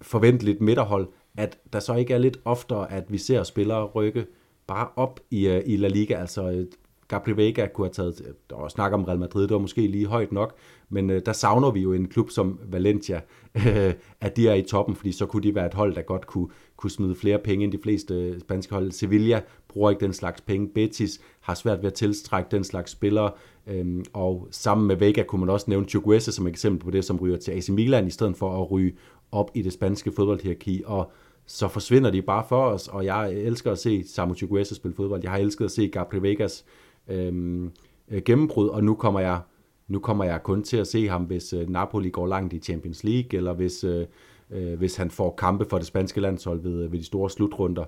[0.00, 4.26] forventeligt midterhold, at der så ikke er lidt oftere, at vi ser spillere rykke
[4.66, 6.66] bare op i, øh, i La Liga, altså øh,
[7.08, 10.06] Gabriel Vega kunne have taget, der var snak om Real Madrid, det var måske lige
[10.06, 10.54] højt nok,
[10.88, 13.20] men øh, der savner vi jo en klub som Valencia,
[13.54, 16.26] øh, at de er i toppen, fordi så kunne de være et hold, der godt
[16.26, 16.48] kunne,
[16.82, 18.92] kunne smide flere penge end de fleste spanske hold.
[18.92, 20.68] Sevilla bruger ikke den slags penge.
[20.68, 23.30] Betis har svært ved at tiltrække den slags spillere,
[23.66, 27.16] øhm, og sammen med Vega kunne man også nævne Chukwese som eksempel på det, som
[27.16, 28.92] ryger til AC Milan, i stedet for at ryge
[29.32, 31.12] op i det spanske fodboldhierarki, og
[31.46, 35.22] så forsvinder de bare for os, og jeg elsker at se Samu Chukwese spille fodbold.
[35.22, 36.64] Jeg har elsket at se Gabriel Vegas
[37.08, 37.70] øhm,
[38.10, 39.40] øh, gennembrud, og nu kommer jeg
[39.88, 43.04] nu kommer jeg kun til at se ham, hvis øh, Napoli går langt i Champions
[43.04, 44.06] League, eller hvis, øh,
[44.52, 47.84] øh, hvis han får kampe for det spanske landshold ved, ved de store slutrunder.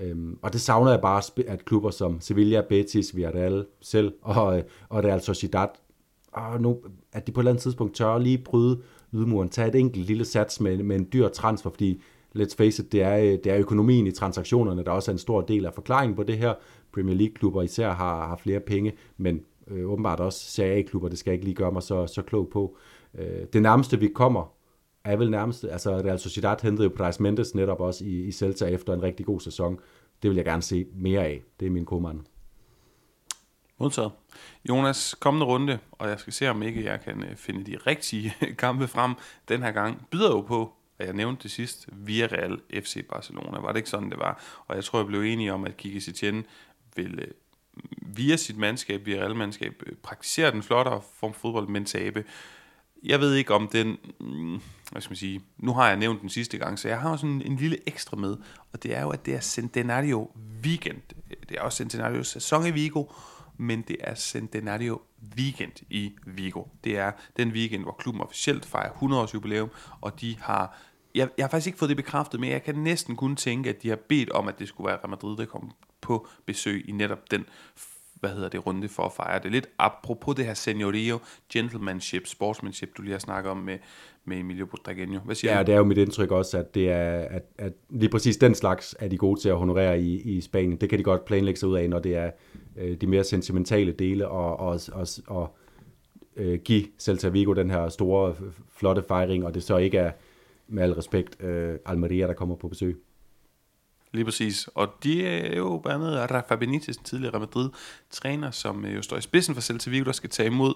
[0.00, 4.64] Øhm, og det savner jeg bare, at klubber som Sevilla, Betis, Villarreal selv og, øh,
[4.88, 5.68] og Real Sociedad,
[6.32, 6.78] og nu,
[7.12, 8.80] at de på et eller andet tidspunkt tør lige bryde
[9.10, 12.02] lydmuren, tage et enkelt lille sats med, med en dyr transfer, fordi
[12.36, 15.18] let's face it, det er, øh, det er økonomien i transaktionerne, der også er en
[15.18, 16.54] stor del af forklaringen på det her.
[16.94, 21.30] Premier League-klubber især har, har flere penge, men øh, åbenbart også Serie A-klubber, det skal
[21.30, 22.76] jeg ikke lige gøre mig så, så klog på.
[23.18, 24.52] Øh, det nærmeste, vi kommer,
[25.12, 28.66] er vel nærmest, altså Real Sociedad hentede jo Price Mendes netop også i, i Celta
[28.66, 29.78] efter en rigtig god sæson.
[30.22, 31.42] Det vil jeg gerne se mere af.
[31.60, 32.20] Det er min kommand.
[33.78, 34.12] Modtaget.
[34.68, 38.34] Jonas, kommende runde, og jeg skal se, om ikke jeg kan øh, finde de rigtige
[38.58, 39.14] kampe frem
[39.48, 43.60] den her gang, byder jo på, at jeg nævnte det sidst, Real FC Barcelona.
[43.60, 44.42] Var det ikke sådan, det var?
[44.66, 46.46] Og jeg tror, jeg blev enig om, at Kike Setien
[46.96, 47.28] vil øh,
[48.16, 52.24] via sit mandskab, via Real mandskab, øh, praktisere den flottere form for fodbold, men tabe.
[53.02, 54.60] Jeg ved ikke om den, mm,
[54.92, 57.42] hvad skal man sige, nu har jeg nævnt den sidste gang, så jeg har sådan
[57.42, 58.36] en lille ekstra med,
[58.72, 60.30] og det er jo, at det er Centenario
[60.64, 61.02] Weekend.
[61.48, 63.04] Det er også Centenario sæson i Vigo,
[63.56, 65.00] men det er Centenario
[65.36, 66.62] Weekend i Vigo.
[66.84, 69.70] Det er den weekend, hvor klubben officielt fejrer 100 års jubilæum,
[70.00, 70.78] og de har
[71.14, 73.82] jeg, jeg har faktisk ikke fået det bekræftet, men jeg kan næsten kun tænke, at
[73.82, 75.70] de har bedt om, at det skulle være Real Madrid, der kom
[76.00, 77.44] på besøg i netop den
[78.20, 79.52] hvad hedder det, runde for at fejre det.
[79.52, 81.18] Lidt apropos det her seniorio,
[81.52, 83.78] gentlemanship, sportsmanship, du lige har snakket om med,
[84.24, 85.18] med Emilio Butragueño.
[85.24, 85.66] Hvad siger ja, du?
[85.66, 88.96] det er jo mit indtryk også, at, det er, at, at lige præcis den slags
[88.98, 90.76] er de gode til at honorere i, i Spanien.
[90.80, 92.30] Det kan de godt planlægge sig ud af, når det er
[92.76, 95.56] øh, de mere sentimentale dele, og, og, og, og
[96.36, 98.34] øh, give Celta Vigo den her store,
[98.76, 100.12] flotte fejring, og det så ikke er,
[100.68, 103.02] med al respekt, øh, Almeria, der kommer på besøg.
[104.12, 104.68] Lige præcis.
[104.74, 109.02] Og de er jo blandt andet Rafa Benitez, den tidligere Real Madrid-træner, som øh, jo
[109.02, 110.74] står i spidsen for Celta Vigo, der skal tage imod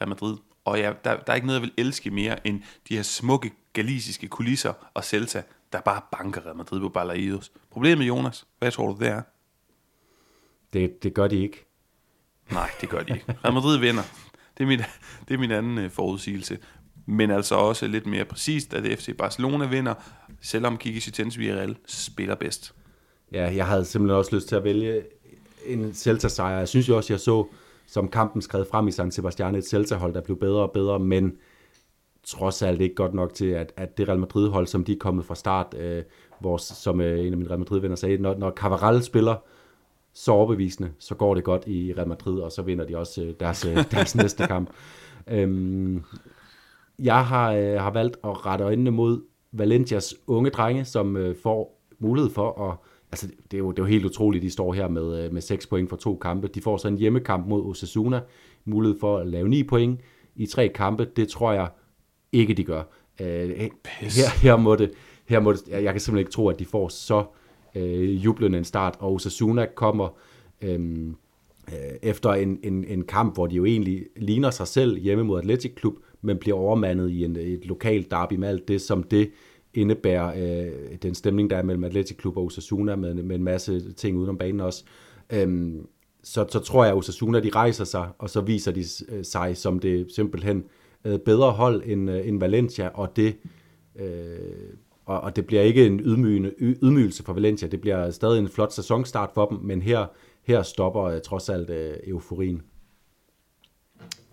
[0.00, 0.36] Real Madrid.
[0.64, 3.52] Og ja, der, der er ikke noget, jeg vil elske mere end de her smukke
[3.72, 5.42] galisiske kulisser og Celta,
[5.72, 7.52] der bare banker Real Madrid på Balaidos.
[7.70, 9.22] Problemet, Jonas, hvad tror du, det er?
[10.72, 11.66] Det, det gør de ikke.
[12.50, 13.36] Nej, det gør de ikke.
[13.44, 14.02] Real Madrid vinder.
[14.58, 14.78] Det er min,
[15.28, 16.58] det er min anden øh, forudsigelse.
[17.10, 19.94] Men altså også lidt mere præcist, at FC Barcelona vinder,
[20.40, 22.74] selvom Kiki Setens Villarreal spiller bedst.
[23.32, 25.02] Ja, jeg havde simpelthen også lyst til at vælge
[25.66, 26.58] en Celta-sejr.
[26.58, 27.46] Jeg synes jo også, jeg så,
[27.86, 31.32] som kampen skred frem i San Sebastian, et Celta-hold, der blev bedre og bedre, men
[32.22, 35.24] trods alt ikke godt nok til, at, at det Real Madrid-hold, som de er kommet
[35.24, 36.02] fra start, øh,
[36.40, 39.36] hvor, som øh, en af mine Real Madrid-venner sagde, når, når Cavaral spiller
[40.12, 43.34] så overbevisende, så går det godt i Real Madrid, og så vinder de også øh,
[43.40, 44.70] deres, øh, deres næste kamp.
[45.26, 46.04] Øhm,
[47.02, 49.22] jeg har, øh, har valgt at rette øjnene mod
[49.52, 52.76] Valencias unge drenge, som øh, får mulighed for at...
[53.12, 55.42] Altså, det er, jo, det er jo helt utroligt, de står her med, øh, med
[55.42, 56.48] 6 point for to kampe.
[56.48, 58.20] De får så en hjemmekamp mod Osasuna,
[58.64, 60.00] mulighed for at lave 9 point
[60.36, 61.04] i tre kampe.
[61.16, 61.68] Det tror jeg
[62.32, 62.82] ikke, de gør.
[63.20, 63.50] Øh,
[64.00, 64.90] her, her, må det,
[65.28, 67.24] her må det, jeg kan simpelthen ikke tro, at de får så
[67.74, 70.08] øh, jublende en start, og Osasuna kommer
[70.62, 71.06] øh,
[71.72, 75.38] øh, efter en, en, en kamp, hvor de jo egentlig ligner sig selv hjemme mod
[75.38, 79.30] Atletic Klub, men bliver overmandet i en, et lokalt derby med alt det, som det
[79.74, 83.92] indebærer, øh, den stemning, der er mellem Atletic Klub og Osasuna, med, med en masse
[83.92, 84.84] ting udenom banen også.
[85.32, 85.86] Øhm,
[86.22, 89.56] så, så tror jeg, at Osasuna de rejser sig, og så viser de øh, sig
[89.56, 90.64] som det simpelthen
[91.04, 93.36] øh, bedre hold end, øh, end Valencia, og det,
[93.96, 94.38] øh,
[95.04, 98.72] og, og det bliver ikke en ydmygende, ydmygelse for Valencia, det bliver stadig en flot
[98.72, 100.06] sæsonstart for dem, men her,
[100.42, 102.62] her stopper øh, trods alt øh, euforien.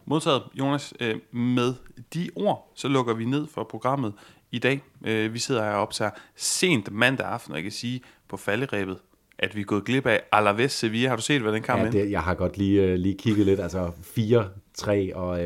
[0.10, 0.94] Modtaget, Jonas.
[1.00, 1.74] Øh, med
[2.14, 4.14] de ord, så lukker vi ned for programmet
[4.52, 4.82] i dag.
[5.06, 8.98] Øh, vi sidder her og optager sent mandag aften, og jeg kan sige på falderæbet,
[9.40, 11.10] at vi er gået glip af Alaves Sevilla.
[11.10, 13.46] Har du set, hvad den kamp ja, det, Jeg har godt lige, uh, lige kigget
[13.46, 13.60] lidt.
[13.60, 15.40] Altså 4-3, og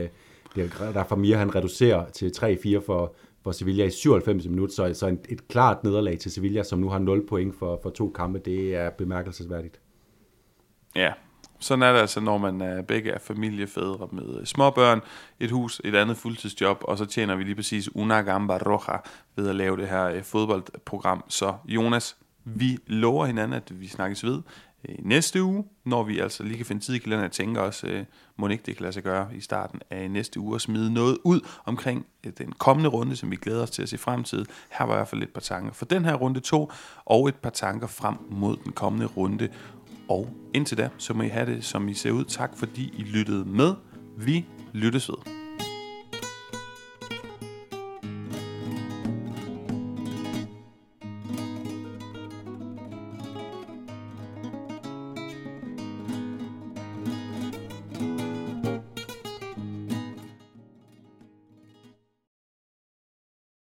[0.55, 4.75] uh, der for Mir, han reducerer til 3-4 for, for Sevilla i 97 minutter.
[4.75, 7.89] Så, så et, et klart nederlag til Sevilla, som nu har 0 point for, for
[7.89, 9.79] to kampe, det er bemærkelsesværdigt.
[10.95, 11.13] Ja,
[11.61, 15.01] sådan er det altså, når man er begge er familiefædre med øh, småbørn,
[15.39, 18.97] et hus, et andet fuldtidsjob, og så tjener vi lige præcis una gamba roja
[19.35, 21.23] ved at lave det her øh, fodboldprogram.
[21.27, 24.41] Så Jonas, vi lover hinanden, at vi snakkes ved
[24.99, 28.05] næste uge, når vi altså lige kan finde tid i kalenderen og tænker os, øh,
[28.37, 31.17] må ikke det kan lade sig gøre i starten af næste uge og smide noget
[31.23, 32.05] ud omkring
[32.37, 34.45] den kommende runde, som vi glæder os til at se fremtid.
[34.71, 36.71] Her var i hvert fald et par tanker for den her runde 2,
[37.05, 39.49] og et par tanker frem mod den kommende runde.
[40.11, 42.23] Og indtil da, så må I have det, som I ser ud.
[42.23, 43.73] Tak fordi I lyttede med.
[44.17, 45.40] Vi lyttes ved.